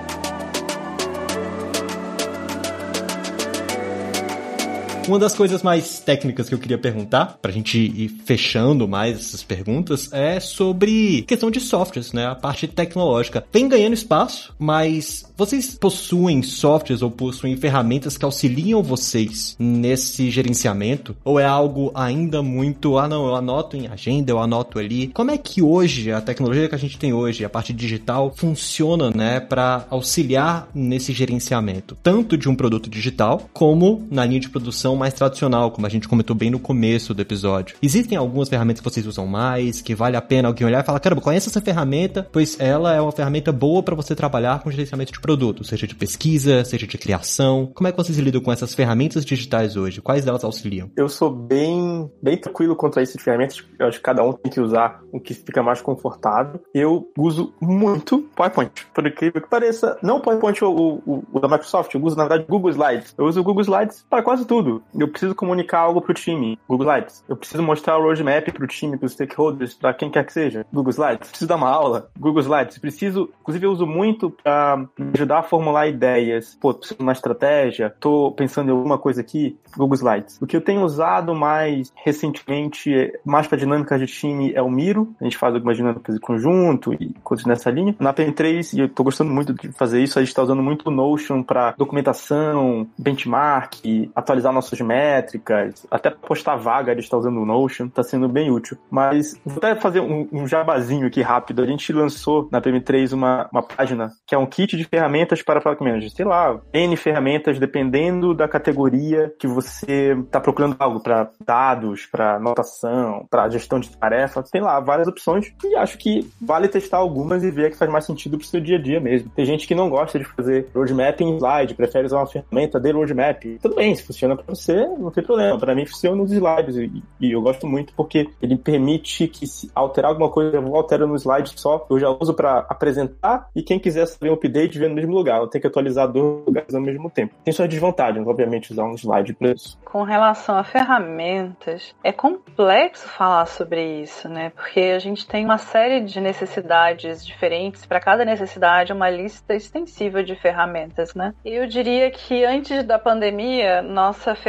Uma 5.09 5.17
das 5.17 5.33
coisas 5.33 5.63
mais 5.63 5.99
técnicas 5.99 6.47
que 6.47 6.53
eu 6.53 6.59
queria 6.59 6.77
perguntar, 6.77 7.39
pra 7.41 7.51
gente 7.51 7.79
ir 7.79 8.09
fechando 8.25 8.87
mais 8.87 9.17
essas 9.17 9.41
perguntas, 9.41 10.07
é 10.13 10.39
sobre 10.39 11.23
questão 11.23 11.49
de 11.49 11.59
softwares, 11.59 12.13
né? 12.13 12.27
A 12.27 12.35
parte 12.35 12.67
tecnológica. 12.67 13.43
Vem 13.51 13.67
ganhando 13.67 13.95
espaço, 13.95 14.53
mas 14.59 15.25
vocês 15.35 15.73
possuem 15.73 16.43
softwares 16.43 17.01
ou 17.01 17.09
possuem 17.09 17.57
ferramentas 17.57 18.19
que 18.19 18.23
auxiliam 18.23 18.83
vocês 18.83 19.55
nesse 19.57 20.29
gerenciamento? 20.29 21.17
Ou 21.25 21.39
é 21.39 21.45
algo 21.45 21.91
ainda 21.95 22.43
muito, 22.43 22.99
ah 22.99 23.07
não, 23.07 23.25
eu 23.25 23.35
anoto 23.35 23.75
em 23.75 23.87
agenda, 23.87 24.31
eu 24.31 24.37
anoto 24.37 24.77
ali. 24.77 25.07
Como 25.07 25.31
é 25.31 25.39
que 25.39 25.59
hoje, 25.59 26.11
a 26.11 26.21
tecnologia 26.21 26.69
que 26.69 26.75
a 26.75 26.79
gente 26.79 26.99
tem 26.99 27.13
hoje, 27.13 27.43
a 27.43 27.49
parte 27.49 27.73
digital, 27.73 28.31
funciona, 28.35 29.09
né, 29.09 29.39
para 29.39 29.87
auxiliar 29.89 30.69
nesse 30.71 31.13
gerenciamento? 31.13 31.97
Tanto 32.03 32.37
de 32.37 32.47
um 32.47 32.53
produto 32.53 32.87
digital, 32.91 33.49
como 33.51 34.07
na 34.11 34.23
linha 34.23 34.39
de 34.39 34.49
produção 34.49 34.98
mais 34.99 35.13
tradicional, 35.13 35.71
como 35.71 35.87
a 35.87 35.89
gente 35.89 36.07
comentou 36.07 36.35
bem 36.35 36.51
no 36.51 36.59
começo 36.59 37.13
do 37.13 37.21
episódio. 37.21 37.75
Existem 37.81 38.17
algumas 38.17 38.49
ferramentas 38.49 38.81
que 38.81 38.89
vocês 38.89 39.07
usam 39.07 39.25
mais, 39.25 39.81
que 39.81 39.95
vale 39.95 40.17
a 40.17 40.21
pena 40.21 40.49
alguém 40.49 40.67
olhar 40.67 40.83
e 40.83 40.85
falar, 40.85 40.99
caramba, 40.99 41.21
conhece 41.21 41.49
essa 41.49 41.61
ferramenta, 41.61 42.27
pois 42.31 42.59
ela 42.59 42.93
é 42.93 43.01
uma 43.01 43.11
ferramenta 43.11 43.51
boa 43.51 43.81
para 43.81 43.95
você 43.95 44.13
trabalhar 44.13 44.61
com 44.61 44.69
gerenciamento 44.69 45.11
de 45.11 45.19
produto, 45.19 45.63
seja 45.63 45.87
de 45.87 45.95
pesquisa, 45.95 46.63
seja 46.65 46.85
de 46.85 46.97
criação. 46.97 47.71
Como 47.73 47.87
é 47.87 47.91
que 47.91 47.97
vocês 47.97 48.17
lidam 48.17 48.41
com 48.41 48.51
essas 48.51 48.73
ferramentas 48.73 49.25
digitais 49.25 49.75
hoje? 49.75 50.01
Quais 50.01 50.25
delas 50.25 50.43
auxiliam? 50.43 50.89
Eu 50.95 51.07
sou 51.07 51.31
bem, 51.31 52.11
bem 52.21 52.37
tranquilo 52.37 52.75
quanto 52.75 52.99
a 52.99 53.01
essas 53.01 53.21
ferramentas. 53.21 53.63
Eu 53.77 53.87
acho 53.87 53.97
que 53.97 54.03
cada 54.03 54.23
um 54.23 54.33
tem 54.33 54.51
que 54.51 54.59
usar 54.59 55.01
o 55.11 55.19
que 55.19 55.33
fica 55.33 55.63
mais 55.63 55.81
confortável. 55.81 56.61
Eu 56.73 57.11
uso 57.17 57.53
muito 57.61 58.19
PowerPoint, 58.35 58.71
por 58.93 59.05
incrível 59.07 59.41
que 59.41 59.49
pareça. 59.49 59.97
Não 60.01 60.17
o 60.17 60.21
PowerPoint 60.21 60.63
o, 60.63 61.01
o, 61.05 61.23
o, 61.31 61.39
da 61.39 61.47
Microsoft, 61.47 61.93
eu 61.93 62.03
uso 62.03 62.15
na 62.15 62.25
verdade 62.25 62.45
Google 62.49 62.71
Slides. 62.71 63.13
Eu 63.17 63.25
uso 63.25 63.39
o 63.39 63.43
Google 63.43 63.61
Slides 63.61 64.05
para 64.09 64.23
quase 64.23 64.45
tudo. 64.45 64.83
Eu 64.93 65.07
preciso 65.07 65.35
comunicar 65.35 65.79
algo 65.79 66.01
pro 66.01 66.13
time, 66.13 66.59
Google 66.67 66.87
Slides. 66.87 67.23
Eu 67.27 67.35
preciso 67.35 67.63
mostrar 67.63 67.97
o 67.97 68.01
roadmap 68.01 68.51
pro 68.51 68.67
time, 68.67 68.97
pros 68.97 69.13
stakeholders, 69.13 69.73
para 69.73 69.93
quem 69.93 70.09
quer 70.09 70.25
que 70.25 70.33
seja, 70.33 70.65
Google 70.73 70.91
Slides. 70.91 71.29
Preciso 71.29 71.47
dar 71.47 71.55
uma 71.55 71.69
aula, 71.69 72.09
Google 72.17 72.41
Slides. 72.41 72.77
Preciso, 72.77 73.29
inclusive 73.41 73.65
eu 73.65 73.71
uso 73.71 73.85
muito 73.85 74.29
para 74.29 74.77
me 74.97 75.11
ajudar 75.13 75.39
a 75.39 75.43
formular 75.43 75.87
ideias. 75.87 76.57
Pô, 76.59 76.73
preciso 76.73 76.97
de 76.97 77.03
uma 77.03 77.11
estratégia, 77.11 77.93
tô 77.99 78.31
pensando 78.31 78.69
em 78.69 78.71
alguma 78.71 78.97
coisa 78.97 79.21
aqui, 79.21 79.57
Google 79.77 79.95
Slides. 79.95 80.41
O 80.41 80.47
que 80.47 80.55
eu 80.55 80.61
tenho 80.61 80.81
usado 80.83 81.35
mais 81.35 81.91
recentemente, 82.03 82.91
mais 83.25 83.47
para 83.47 83.57
dinâmicas 83.57 83.99
de 83.99 84.07
time, 84.07 84.53
é 84.53 84.61
o 84.61 84.69
Miro. 84.69 85.13
A 85.19 85.23
gente 85.23 85.37
faz 85.37 85.53
algumas 85.53 85.77
dinâmicas 85.77 86.15
de 86.15 86.21
conjunto 86.21 86.93
e 86.93 87.13
coisas 87.23 87.45
nessa 87.45 87.69
linha. 87.69 87.95
Na 87.99 88.13
PM3, 88.13 88.77
e 88.77 88.81
eu 88.81 88.89
tô 88.89 89.03
gostando 89.03 89.31
muito 89.31 89.53
de 89.53 89.71
fazer 89.71 90.01
isso, 90.01 90.17
a 90.17 90.23
gente 90.23 90.33
tá 90.33 90.43
usando 90.43 90.61
muito 90.61 90.87
o 90.87 90.91
Notion 90.91 91.43
para 91.43 91.73
documentação, 91.77 92.87
benchmark, 92.97 94.09
atualizar 94.15 94.53
nossas 94.69 94.81
métricas, 94.81 95.85
até 95.89 96.09
postar 96.09 96.55
vaga, 96.55 96.93
gente 96.99 97.09
tá 97.09 97.17
usando 97.17 97.41
o 97.41 97.45
Notion, 97.45 97.89
tá 97.89 98.03
sendo 98.03 98.27
bem 98.27 98.51
útil. 98.51 98.77
Mas 98.89 99.39
vou 99.45 99.57
até 99.57 99.75
fazer 99.75 99.99
um, 99.99 100.27
um 100.31 100.47
jabazinho 100.47 101.07
aqui 101.07 101.21
rápido. 101.21 101.61
A 101.61 101.65
gente 101.65 101.91
lançou 101.91 102.47
na 102.51 102.61
PM3 102.61 103.13
uma, 103.13 103.49
uma 103.51 103.63
página 103.63 104.11
que 104.25 104.35
é 104.35 104.37
um 104.37 104.45
kit 104.45 104.77
de 104.77 104.83
ferramentas 104.83 105.41
para 105.41 105.61
Product 105.61 105.83
Manager. 105.83 106.11
Sei 106.11 106.25
lá, 106.25 106.59
N 106.73 106.95
ferramentas, 106.95 107.59
dependendo 107.59 108.33
da 108.33 108.47
categoria 108.47 109.33
que 109.39 109.47
você 109.47 110.17
está 110.25 110.39
procurando 110.39 110.75
algo 110.79 110.99
para 110.99 111.29
dados, 111.45 112.05
para 112.05 112.35
anotação, 112.35 113.25
para 113.29 113.49
gestão 113.49 113.79
de 113.79 113.89
tarefas. 113.95 114.49
Tem 114.49 114.61
lá 114.61 114.79
várias 114.79 115.07
opções 115.07 115.51
e 115.63 115.75
acho 115.75 115.97
que 115.97 116.29
vale 116.41 116.67
testar 116.67 116.97
algumas 116.97 117.43
e 117.43 117.51
ver 117.51 117.71
que 117.71 117.77
faz 117.77 117.89
mais 117.89 118.05
sentido 118.05 118.37
para 118.37 118.45
o 118.45 118.47
seu 118.47 118.59
dia 118.59 118.77
a 118.77 118.81
dia 118.81 118.99
mesmo. 118.99 119.29
Tem 119.35 119.45
gente 119.45 119.67
que 119.67 119.75
não 119.75 119.89
gosta 119.89 120.19
de 120.19 120.25
fazer 120.25 120.69
roadmap 120.73 121.19
em 121.21 121.37
slide, 121.37 121.73
prefere 121.73 122.05
usar 122.05 122.17
uma 122.17 122.27
ferramenta 122.27 122.79
de 122.79 122.91
roadmap. 122.91 123.43
Tudo 123.61 123.75
bem, 123.75 123.95
se 123.95 124.03
funciona 124.03 124.35
para 124.35 124.51
você, 124.59 124.87
não 124.87 125.11
tem 125.11 125.23
problema. 125.23 125.57
Para 125.57 125.75
mim 125.75 125.85
funciona 125.85 126.15
nos 126.15 126.31
slides 126.31 126.75
e, 126.75 127.03
e, 127.19 127.31
eu 127.31 127.41
gosto 127.41 127.67
muito 127.67 127.93
porque 127.93 128.29
ele 128.41 128.57
permite 128.57 129.27
que 129.27 129.47
se 129.47 129.71
alterar 129.73 130.11
alguma 130.11 130.29
coisa, 130.29 130.57
eu 130.57 130.61
vou 130.61 130.75
alterar 130.75 131.07
no 131.07 131.15
slide 131.15 131.53
só. 131.55 131.85
Eu 131.89 131.99
já 131.99 132.09
uso 132.09 132.33
para 132.33 132.59
apresentar 132.69 133.49
e 133.55 133.63
quem 133.63 133.79
quiser 133.79 134.05
saber 134.05 134.29
um 134.29 134.33
update 134.33 134.77
vê 134.77 134.87
no 134.87 134.95
mesmo 134.95 135.13
lugar. 135.13 135.39
Eu 135.39 135.47
tenho 135.47 135.61
que 135.61 135.67
atualizar 135.67 136.07
dois 136.07 136.45
lugares 136.45 136.73
ao 136.73 136.81
mesmo 136.81 137.09
tempo. 137.09 137.33
Tem 137.43 137.53
suas 137.53 137.69
desvantagens, 137.69 138.25
obviamente, 138.27 138.71
usar 138.71 138.83
um 138.83 138.95
slide 138.95 139.33
para 139.33 139.51
isso. 139.51 139.77
Com 139.85 140.03
relação 140.03 140.57
a 140.57 140.63
ferramentas, 140.63 141.95
é 142.03 142.11
complexo 142.11 143.07
falar 143.07 143.45
sobre 143.45 144.01
isso, 144.01 144.27
né? 144.27 144.51
Porque 144.51 144.79
a 144.79 144.99
gente 144.99 145.27
tem 145.27 145.45
uma 145.45 145.57
série 145.57 146.01
de 146.01 146.19
necessidades 146.19 147.25
diferentes. 147.25 147.85
Para 147.85 147.99
cada 147.99 148.25
necessidade, 148.25 148.93
uma 148.93 149.09
lista 149.09 149.55
extensiva 149.55 150.23
de 150.23 150.35
ferramentas, 150.35 151.13
né? 151.15 151.33
Eu 151.43 151.65
diria 151.67 152.11
que 152.11 152.43
antes 152.43 152.83
da 152.83 152.99
pandemia, 152.99 153.81
nossa 153.81 154.35
ferramenta 154.35 154.48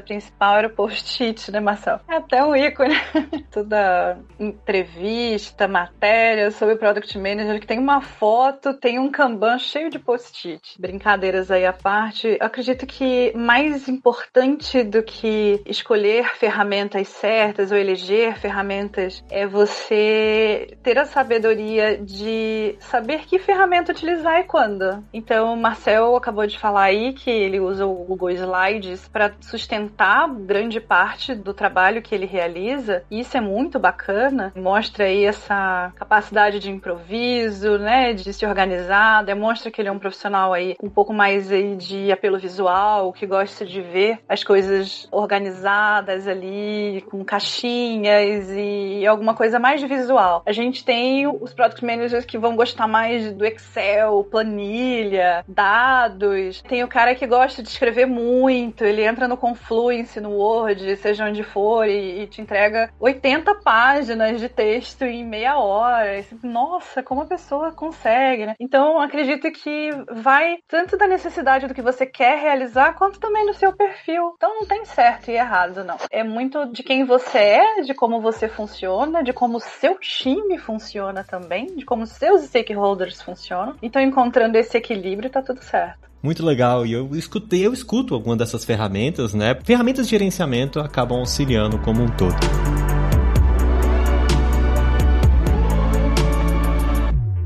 principal 0.00 0.58
era 0.58 0.68
o 0.68 0.70
post-it, 0.70 1.50
né, 1.50 1.60
Marcel? 1.60 2.00
É 2.08 2.16
até 2.16 2.44
um 2.44 2.54
ícone. 2.54 2.94
Toda 3.50 4.18
entrevista, 4.38 5.68
matéria 5.68 6.50
sobre 6.50 6.76
Product 6.76 7.18
Manager 7.18 7.60
que 7.60 7.66
tem 7.66 7.78
uma 7.78 8.00
foto, 8.00 8.74
tem 8.74 8.98
um 8.98 9.10
Kanban 9.10 9.58
cheio 9.58 9.90
de 9.90 9.98
post-it. 9.98 10.80
Brincadeiras 10.80 11.50
aí 11.50 11.66
à 11.66 11.72
parte, 11.72 12.36
eu 12.40 12.46
acredito 12.46 12.86
que 12.86 13.32
mais 13.36 13.88
importante 13.88 14.82
do 14.82 15.02
que 15.02 15.62
escolher 15.66 16.36
ferramentas 16.36 17.08
certas 17.08 17.70
ou 17.70 17.78
eleger 17.78 18.38
ferramentas 18.38 19.24
é 19.30 19.46
você 19.46 20.76
ter 20.82 20.98
a 20.98 21.04
sabedoria 21.04 21.96
de 21.96 22.76
saber 22.80 23.26
que 23.26 23.38
ferramenta 23.38 23.92
utilizar 23.92 24.40
e 24.40 24.44
quando. 24.44 25.04
Então, 25.12 25.54
o 25.54 25.56
Marcel 25.56 26.16
acabou 26.16 26.46
de 26.46 26.58
falar 26.58 26.84
aí 26.84 27.12
que 27.12 27.30
ele 27.30 27.60
usa 27.60 27.86
o 27.86 27.94
Google 28.04 28.30
Slides 28.30 29.08
para 29.08 29.33
sustentar 29.40 30.28
grande 30.28 30.80
parte 30.80 31.34
do 31.34 31.54
trabalho 31.54 32.02
que 32.02 32.14
ele 32.14 32.26
realiza. 32.26 33.02
E 33.10 33.20
isso 33.20 33.36
é 33.36 33.40
muito 33.40 33.78
bacana. 33.78 34.52
Mostra 34.56 35.04
aí 35.04 35.24
essa 35.24 35.92
capacidade 35.96 36.58
de 36.58 36.70
improviso, 36.70 37.78
né, 37.78 38.12
de 38.12 38.32
se 38.32 38.46
organizar. 38.46 39.24
Demonstra 39.24 39.70
que 39.70 39.80
ele 39.80 39.88
é 39.88 39.92
um 39.92 39.98
profissional 39.98 40.52
aí 40.52 40.76
um 40.82 40.88
pouco 40.88 41.12
mais 41.12 41.50
aí 41.50 41.76
de 41.76 42.12
apelo 42.12 42.38
visual, 42.38 43.12
que 43.12 43.26
gosta 43.26 43.64
de 43.64 43.80
ver 43.80 44.18
as 44.28 44.42
coisas 44.42 45.08
organizadas 45.10 46.26
ali, 46.26 47.04
com 47.10 47.24
caixinhas 47.24 48.50
e 48.50 49.06
alguma 49.06 49.34
coisa 49.34 49.58
mais 49.58 49.82
visual. 49.82 50.42
A 50.46 50.52
gente 50.52 50.84
tem 50.84 51.26
os 51.26 51.52
product 51.52 51.84
managers 51.84 52.24
que 52.24 52.38
vão 52.38 52.56
gostar 52.56 52.86
mais 52.86 53.32
do 53.32 53.44
Excel, 53.44 54.26
planilha, 54.30 55.44
dados. 55.46 56.62
Tem 56.62 56.82
o 56.82 56.88
cara 56.88 57.14
que 57.14 57.26
gosta 57.26 57.62
de 57.62 57.68
escrever 57.68 58.06
muito, 58.06 58.84
ele 58.84 59.04
entra 59.04 59.23
no 59.28 59.36
Confluence, 59.36 60.20
no 60.20 60.30
Word, 60.30 60.96
seja 60.96 61.24
onde 61.24 61.42
for, 61.42 61.86
e, 61.86 62.22
e 62.22 62.26
te 62.26 62.40
entrega 62.40 62.90
80 62.98 63.54
páginas 63.56 64.40
de 64.40 64.48
texto 64.48 65.02
em 65.02 65.24
meia 65.24 65.58
hora. 65.58 66.24
Nossa, 66.42 67.02
como 67.02 67.22
a 67.22 67.26
pessoa 67.26 67.72
consegue, 67.72 68.46
né? 68.46 68.54
Então, 68.60 69.00
acredito 69.00 69.50
que 69.50 69.90
vai 70.10 70.58
tanto 70.68 70.96
da 70.96 71.06
necessidade 71.06 71.66
do 71.66 71.74
que 71.74 71.82
você 71.82 72.06
quer 72.06 72.38
realizar, 72.40 72.94
quanto 72.94 73.20
também 73.20 73.46
do 73.46 73.54
seu 73.54 73.72
perfil. 73.72 74.32
Então, 74.36 74.54
não 74.54 74.66
tem 74.66 74.84
certo 74.84 75.30
e 75.30 75.34
errado, 75.34 75.84
não. 75.84 75.96
É 76.10 76.22
muito 76.22 76.66
de 76.66 76.82
quem 76.82 77.04
você 77.04 77.38
é, 77.38 77.80
de 77.82 77.94
como 77.94 78.20
você 78.20 78.48
funciona, 78.48 79.22
de 79.22 79.32
como 79.32 79.56
o 79.56 79.60
seu 79.60 79.98
time 79.98 80.58
funciona 80.58 81.24
também, 81.24 81.66
de 81.76 81.84
como 81.84 82.06
seus 82.06 82.42
stakeholders 82.42 83.20
funcionam. 83.22 83.76
Então, 83.82 84.00
encontrando 84.00 84.56
esse 84.56 84.76
equilíbrio, 84.76 85.30
tá 85.30 85.42
tudo 85.42 85.62
certo. 85.62 86.13
Muito 86.24 86.42
legal. 86.42 86.86
E 86.86 86.92
eu 86.94 87.10
escutei, 87.14 87.66
eu 87.66 87.74
escuto 87.74 88.14
alguma 88.14 88.34
dessas 88.34 88.64
ferramentas, 88.64 89.34
né? 89.34 89.54
Ferramentas 89.62 90.06
de 90.06 90.12
gerenciamento 90.12 90.80
acabam 90.80 91.18
auxiliando 91.18 91.78
como 91.80 92.02
um 92.02 92.08
todo. 92.08 92.93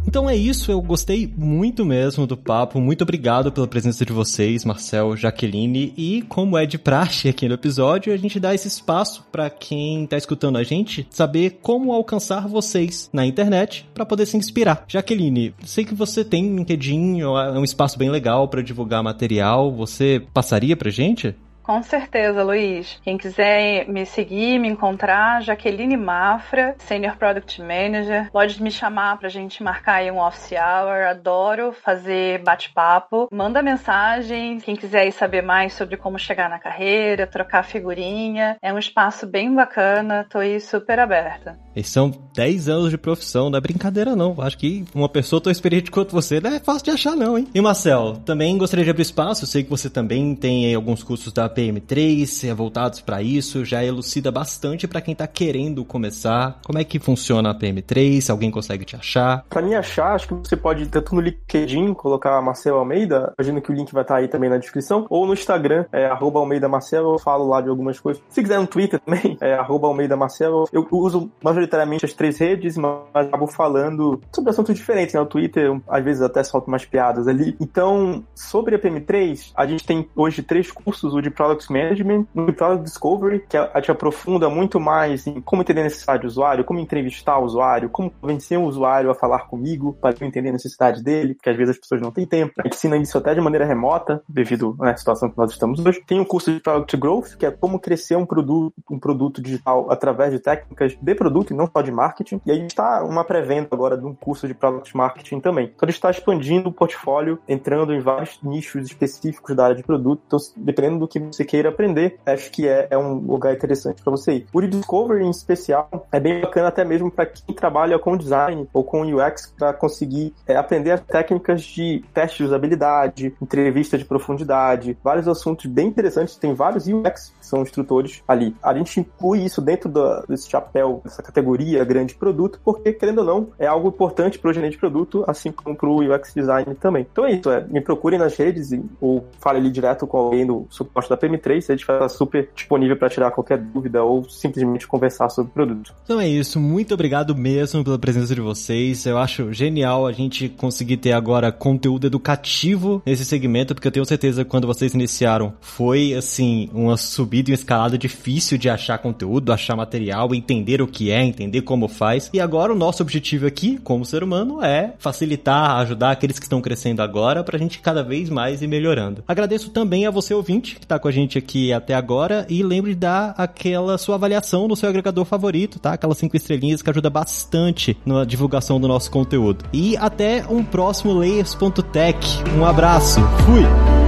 Então 0.08 0.28
é 0.28 0.34
isso, 0.34 0.72
eu 0.72 0.80
gostei 0.80 1.30
muito 1.36 1.84
mesmo 1.84 2.26
do 2.26 2.34
papo. 2.34 2.80
Muito 2.80 3.02
obrigado 3.02 3.52
pela 3.52 3.68
presença 3.68 4.06
de 4.06 4.12
vocês, 4.12 4.64
Marcel, 4.64 5.14
Jaqueline. 5.14 5.92
E 5.98 6.22
como 6.22 6.56
é 6.56 6.64
de 6.64 6.78
praxe 6.78 7.28
aqui 7.28 7.46
no 7.46 7.52
episódio, 7.52 8.10
a 8.10 8.16
gente 8.16 8.40
dá 8.40 8.54
esse 8.54 8.66
espaço 8.66 9.22
para 9.30 9.50
quem 9.50 10.04
está 10.04 10.16
escutando 10.16 10.56
a 10.56 10.62
gente 10.62 11.06
saber 11.10 11.58
como 11.60 11.92
alcançar 11.92 12.48
vocês 12.48 13.10
na 13.12 13.26
internet 13.26 13.86
para 13.92 14.06
poder 14.06 14.24
se 14.24 14.38
inspirar. 14.38 14.82
Jaqueline, 14.88 15.54
sei 15.62 15.84
que 15.84 15.94
você 15.94 16.24
tem 16.24 16.56
LinkedIn, 16.56 17.20
é 17.20 17.58
um 17.58 17.64
espaço 17.64 17.98
bem 17.98 18.08
legal 18.08 18.48
para 18.48 18.62
divulgar 18.62 19.02
material. 19.02 19.70
Você 19.72 20.22
passaria 20.32 20.74
pra 20.74 20.88
gente? 20.88 21.36
Com 21.68 21.82
certeza, 21.82 22.42
Luiz. 22.42 22.98
Quem 23.02 23.18
quiser 23.18 23.86
me 23.86 24.06
seguir, 24.06 24.58
me 24.58 24.68
encontrar, 24.68 25.42
Jaqueline 25.42 25.98
Mafra, 25.98 26.74
Senior 26.78 27.14
Product 27.18 27.60
Manager. 27.60 28.30
Pode 28.32 28.62
me 28.62 28.70
chamar 28.70 29.18
pra 29.18 29.28
gente 29.28 29.62
marcar 29.62 29.96
aí 29.96 30.10
um 30.10 30.18
office 30.18 30.52
hour. 30.52 31.06
Adoro 31.10 31.74
fazer 31.74 32.42
bate-papo. 32.42 33.28
Manda 33.30 33.60
mensagem. 33.60 34.58
Quem 34.60 34.74
quiser 34.74 35.10
saber 35.10 35.42
mais 35.42 35.74
sobre 35.74 35.98
como 35.98 36.18
chegar 36.18 36.48
na 36.48 36.58
carreira, 36.58 37.26
trocar 37.26 37.62
figurinha. 37.62 38.56
É 38.62 38.72
um 38.72 38.78
espaço 38.78 39.26
bem 39.26 39.54
bacana. 39.54 40.26
Tô 40.30 40.38
aí 40.38 40.58
super 40.62 40.98
aberta. 40.98 41.58
E 41.76 41.84
são 41.84 42.10
10 42.34 42.70
anos 42.70 42.90
de 42.90 42.96
profissão, 42.96 43.50
não 43.50 43.58
é 43.58 43.60
brincadeira 43.60 44.16
não. 44.16 44.34
Acho 44.40 44.56
que 44.56 44.86
uma 44.94 45.08
pessoa 45.08 45.40
tão 45.40 45.52
experiente 45.52 45.90
quanto 45.90 46.12
você 46.12 46.40
não 46.40 46.50
é 46.50 46.60
fácil 46.60 46.84
de 46.84 46.90
achar 46.92 47.14
não, 47.14 47.36
hein? 47.36 47.46
E 47.54 47.60
Marcel, 47.60 48.14
também 48.24 48.56
gostaria 48.56 48.86
de 48.86 48.90
abrir 48.90 49.02
espaço. 49.02 49.46
Sei 49.46 49.62
que 49.62 49.68
você 49.68 49.90
também 49.90 50.34
tem 50.34 50.74
alguns 50.74 51.02
cursos 51.02 51.30
da 51.30 51.57
PM3, 51.58 52.48
é 52.48 52.54
voltados 52.54 53.00
para 53.00 53.20
isso, 53.20 53.64
já 53.64 53.84
elucida 53.84 54.30
bastante 54.30 54.86
para 54.86 55.00
quem 55.00 55.12
tá 55.12 55.26
querendo 55.26 55.84
começar. 55.84 56.60
Como 56.64 56.78
é 56.78 56.84
que 56.84 57.00
funciona 57.00 57.50
a 57.50 57.54
PM3? 57.54 58.30
Alguém 58.30 58.48
consegue 58.48 58.84
te 58.84 58.94
achar? 58.94 59.44
Para 59.48 59.60
me 59.60 59.74
achar, 59.74 60.14
acho 60.14 60.28
que 60.28 60.34
você 60.34 60.56
pode 60.56 60.86
tanto 60.86 61.16
no 61.16 61.20
LinkedIn 61.20 61.94
colocar 61.94 62.40
Marcelo 62.40 62.78
Almeida, 62.78 63.32
imagino 63.36 63.60
que 63.60 63.72
o 63.72 63.74
link 63.74 63.92
vai 63.92 64.02
estar 64.02 64.16
aí 64.16 64.28
também 64.28 64.48
na 64.48 64.56
descrição, 64.56 65.04
ou 65.10 65.26
no 65.26 65.32
Instagram, 65.32 65.84
é 65.90 66.06
arroba 66.06 66.38
Almeida 66.38 66.68
Marcelo, 66.68 67.14
eu 67.14 67.18
falo 67.18 67.48
lá 67.48 67.60
de 67.60 67.68
algumas 67.68 67.98
coisas. 67.98 68.22
Se 68.28 68.40
quiser 68.40 68.60
no 68.60 68.66
Twitter 68.68 69.00
também, 69.00 69.36
é 69.42 69.54
arroba 69.54 69.88
Almeida 69.88 70.16
Marcelo. 70.16 70.68
Eu 70.72 70.86
uso 70.92 71.28
majoritariamente 71.42 72.04
as 72.04 72.12
três 72.12 72.38
redes, 72.38 72.76
mas 72.76 73.00
acabo 73.12 73.48
falando 73.48 74.20
sobre 74.32 74.50
assuntos 74.50 74.76
diferentes, 74.76 75.12
né? 75.12 75.20
O 75.20 75.26
Twitter, 75.26 75.76
às 75.88 76.04
vezes 76.04 76.22
até 76.22 76.44
solto 76.44 76.68
umas 76.68 76.84
piadas 76.84 77.26
ali. 77.26 77.56
Então, 77.60 78.24
sobre 78.32 78.76
a 78.76 78.78
PM3, 78.78 79.50
a 79.56 79.66
gente 79.66 79.84
tem 79.84 80.08
hoje 80.14 80.40
três 80.42 80.70
cursos, 80.70 81.14
o 81.14 81.20
de 81.20 81.30
Product 81.48 81.72
Management, 81.72 82.26
o 82.34 82.46
de 82.46 82.52
Product 82.52 82.84
Discovery, 82.84 83.44
que 83.48 83.56
a 83.56 83.70
gente 83.76 83.90
aprofunda 83.90 84.50
muito 84.50 84.78
mais 84.78 85.26
em 85.26 85.40
como 85.40 85.62
entender 85.62 85.80
a 85.80 85.84
necessidade 85.84 86.22
do 86.22 86.28
usuário, 86.28 86.64
como 86.64 86.78
entrevistar 86.78 87.38
o 87.38 87.44
usuário, 87.44 87.88
como 87.88 88.10
convencer 88.10 88.58
o 88.58 88.64
usuário 88.64 89.10
a 89.10 89.14
falar 89.14 89.46
comigo 89.46 89.96
para 90.00 90.14
eu 90.20 90.26
entender 90.26 90.50
a 90.50 90.52
necessidade 90.52 91.02
dele, 91.02 91.34
porque 91.34 91.50
às 91.50 91.56
vezes 91.56 91.76
as 91.76 91.80
pessoas 91.80 92.00
não 92.00 92.10
têm 92.10 92.26
tempo. 92.26 92.52
A 92.58 92.62
gente 92.64 92.74
ensina 92.74 92.96
isso 92.96 93.16
até 93.16 93.34
de 93.34 93.40
maneira 93.40 93.64
remota, 93.64 94.22
devido 94.28 94.76
à 94.80 94.94
situação 94.96 95.30
que 95.30 95.38
nós 95.38 95.50
estamos 95.50 95.84
hoje. 95.84 96.02
Tem 96.06 96.20
um 96.20 96.24
curso 96.24 96.52
de 96.52 96.60
Product 96.60 96.96
Growth, 96.96 97.36
que 97.38 97.46
é 97.46 97.50
como 97.50 97.78
crescer 97.78 98.16
um 98.16 98.26
produto, 98.26 98.74
um 98.90 98.98
produto 98.98 99.40
digital 99.40 99.90
através 99.90 100.32
de 100.32 100.38
técnicas 100.38 100.96
de 101.00 101.14
produto 101.14 101.52
e 101.52 101.56
não 101.56 101.68
só 101.70 101.80
de 101.80 101.90
marketing. 101.90 102.40
E 102.44 102.50
a 102.50 102.54
gente 102.54 102.70
está 102.70 103.02
uma 103.04 103.24
pré-venda 103.24 103.68
agora 103.72 103.96
de 103.96 104.04
um 104.04 104.14
curso 104.14 104.46
de 104.46 104.54
Product 104.54 104.96
Marketing 104.96 105.40
também. 105.40 105.66
Então 105.74 105.86
a 105.86 105.90
gente 105.90 105.96
está 105.96 106.10
expandindo 106.10 106.68
o 106.68 106.72
portfólio, 106.72 107.38
entrando 107.48 107.94
em 107.94 108.00
vários 108.00 108.38
nichos 108.42 108.86
específicos 108.86 109.56
da 109.56 109.64
área 109.64 109.76
de 109.76 109.82
produto. 109.82 110.22
Então, 110.26 110.38
dependendo 110.56 110.98
do 110.98 111.08
que 111.08 111.18
você 111.18 111.37
queira 111.44 111.68
aprender, 111.68 112.18
acho 112.24 112.50
que 112.50 112.66
é, 112.66 112.88
é 112.90 112.98
um 112.98 113.14
lugar 113.14 113.54
interessante 113.54 114.02
para 114.02 114.10
você 114.10 114.32
ir. 114.32 114.46
O 114.52 114.60
Discovery, 114.60 115.24
em 115.24 115.30
especial, 115.30 116.06
é 116.12 116.20
bem 116.20 116.40
bacana 116.40 116.68
até 116.68 116.84
mesmo 116.84 117.10
para 117.10 117.26
quem 117.26 117.54
trabalha 117.54 117.98
com 117.98 118.16
design 118.16 118.68
ou 118.72 118.84
com 118.84 119.02
UX 119.02 119.52
para 119.58 119.72
conseguir 119.72 120.34
é, 120.46 120.56
aprender 120.56 120.92
as 120.92 121.00
técnicas 121.00 121.62
de 121.62 122.04
teste 122.12 122.38
de 122.38 122.44
usabilidade, 122.44 123.34
entrevista 123.40 123.96
de 123.96 124.04
profundidade, 124.04 124.96
vários 125.02 125.28
assuntos 125.28 125.66
bem 125.66 125.88
interessantes. 125.88 126.36
Tem 126.36 126.54
vários 126.54 126.86
UX 126.86 127.32
são 127.48 127.62
instrutores 127.62 128.22
ali. 128.26 128.54
A 128.62 128.74
gente 128.74 129.00
inclui 129.00 129.44
isso 129.44 129.60
dentro 129.60 129.88
do, 129.88 130.24
desse 130.28 130.48
chapéu, 130.48 131.00
dessa 131.04 131.22
categoria 131.22 131.84
grande 131.84 132.14
produto, 132.14 132.60
porque, 132.64 132.92
querendo 132.92 133.20
ou 133.20 133.24
não, 133.24 133.48
é 133.58 133.66
algo 133.66 133.88
importante 133.88 134.38
para 134.38 134.50
o 134.50 134.52
gerente 134.52 134.72
de 134.72 134.78
produto, 134.78 135.24
assim 135.26 135.50
como 135.50 135.76
para 135.76 135.88
o 135.88 136.14
UX 136.14 136.32
design 136.34 136.74
também. 136.74 137.06
Então 137.10 137.24
é 137.24 137.32
isso, 137.32 137.50
é, 137.50 137.64
me 137.66 137.80
procurem 137.80 138.18
nas 138.18 138.36
redes 138.36 138.70
ou 139.00 139.24
fale 139.40 139.58
ali 139.58 139.70
direto 139.70 140.06
com 140.06 140.18
alguém 140.18 140.46
do 140.46 140.66
suporte 140.68 141.08
da 141.08 141.16
PM3, 141.16 141.64
a 141.68 141.76
gente 141.76 141.86
vai 141.86 142.08
super 142.08 142.48
disponível 142.54 142.96
para 142.96 143.08
tirar 143.08 143.30
qualquer 143.30 143.58
dúvida 143.58 144.02
ou 144.02 144.28
simplesmente 144.28 144.86
conversar 144.86 145.28
sobre 145.28 145.50
o 145.50 145.54
produto. 145.54 145.94
Então 146.04 146.20
é 146.20 146.28
isso, 146.28 146.60
muito 146.60 146.94
obrigado 146.94 147.34
mesmo 147.34 147.82
pela 147.82 147.98
presença 147.98 148.34
de 148.34 148.40
vocês. 148.40 149.06
Eu 149.06 149.18
acho 149.18 149.52
genial 149.52 150.06
a 150.06 150.12
gente 150.12 150.48
conseguir 150.48 150.98
ter 150.98 151.12
agora 151.12 151.50
conteúdo 151.52 152.06
educativo 152.06 153.02
nesse 153.06 153.24
segmento, 153.24 153.74
porque 153.74 153.88
eu 153.88 153.92
tenho 153.92 154.04
certeza 154.04 154.44
que 154.44 154.50
quando 154.50 154.66
vocês 154.66 154.94
iniciaram 154.94 155.54
foi 155.60 156.14
assim, 156.14 156.68
uma 156.72 156.96
subida 156.96 157.37
e 157.46 157.52
uma 157.52 157.54
escalada 157.54 157.96
difícil 157.96 158.58
de 158.58 158.68
achar 158.68 158.98
conteúdo, 158.98 159.52
achar 159.52 159.76
material, 159.76 160.34
entender 160.34 160.82
o 160.82 160.86
que 160.86 161.10
é, 161.10 161.22
entender 161.22 161.62
como 161.62 161.86
faz. 161.88 162.30
E 162.32 162.40
agora 162.40 162.72
o 162.72 162.76
nosso 162.76 163.02
objetivo 163.02 163.46
aqui, 163.46 163.78
como 163.78 164.04
ser 164.04 164.22
humano, 164.22 164.62
é 164.62 164.94
facilitar, 164.98 165.76
ajudar 165.78 166.10
aqueles 166.10 166.38
que 166.38 166.44
estão 166.44 166.60
crescendo 166.60 167.02
agora 167.02 167.44
para 167.44 167.56
a 167.56 167.58
gente 167.58 167.78
cada 167.80 168.02
vez 168.02 168.30
mais 168.30 168.62
ir 168.62 168.66
melhorando. 168.66 169.22
Agradeço 169.26 169.70
também 169.70 170.06
a 170.06 170.10
você 170.10 170.34
ouvinte 170.34 170.76
que 170.76 170.84
está 170.84 170.98
com 170.98 171.08
a 171.08 171.12
gente 171.12 171.38
aqui 171.38 171.72
até 171.72 171.94
agora 171.94 172.46
e 172.48 172.62
lembre 172.62 172.92
de 172.92 173.00
dar 173.00 173.34
aquela 173.36 173.98
sua 173.98 174.16
avaliação 174.16 174.66
no 174.66 174.76
seu 174.76 174.88
agregador 174.88 175.24
favorito, 175.24 175.78
tá? 175.78 175.92
Aquelas 175.92 176.18
cinco 176.18 176.36
estrelinhas 176.36 176.82
que 176.82 176.90
ajuda 176.90 177.10
bastante 177.10 177.96
na 178.04 178.24
divulgação 178.24 178.80
do 178.80 178.88
nosso 178.88 179.10
conteúdo. 179.10 179.64
E 179.72 179.96
até 179.96 180.44
um 180.48 180.64
próximo 180.64 181.12
Layers.tech. 181.12 182.18
Um 182.56 182.64
abraço. 182.64 183.20
Fui! 183.44 184.07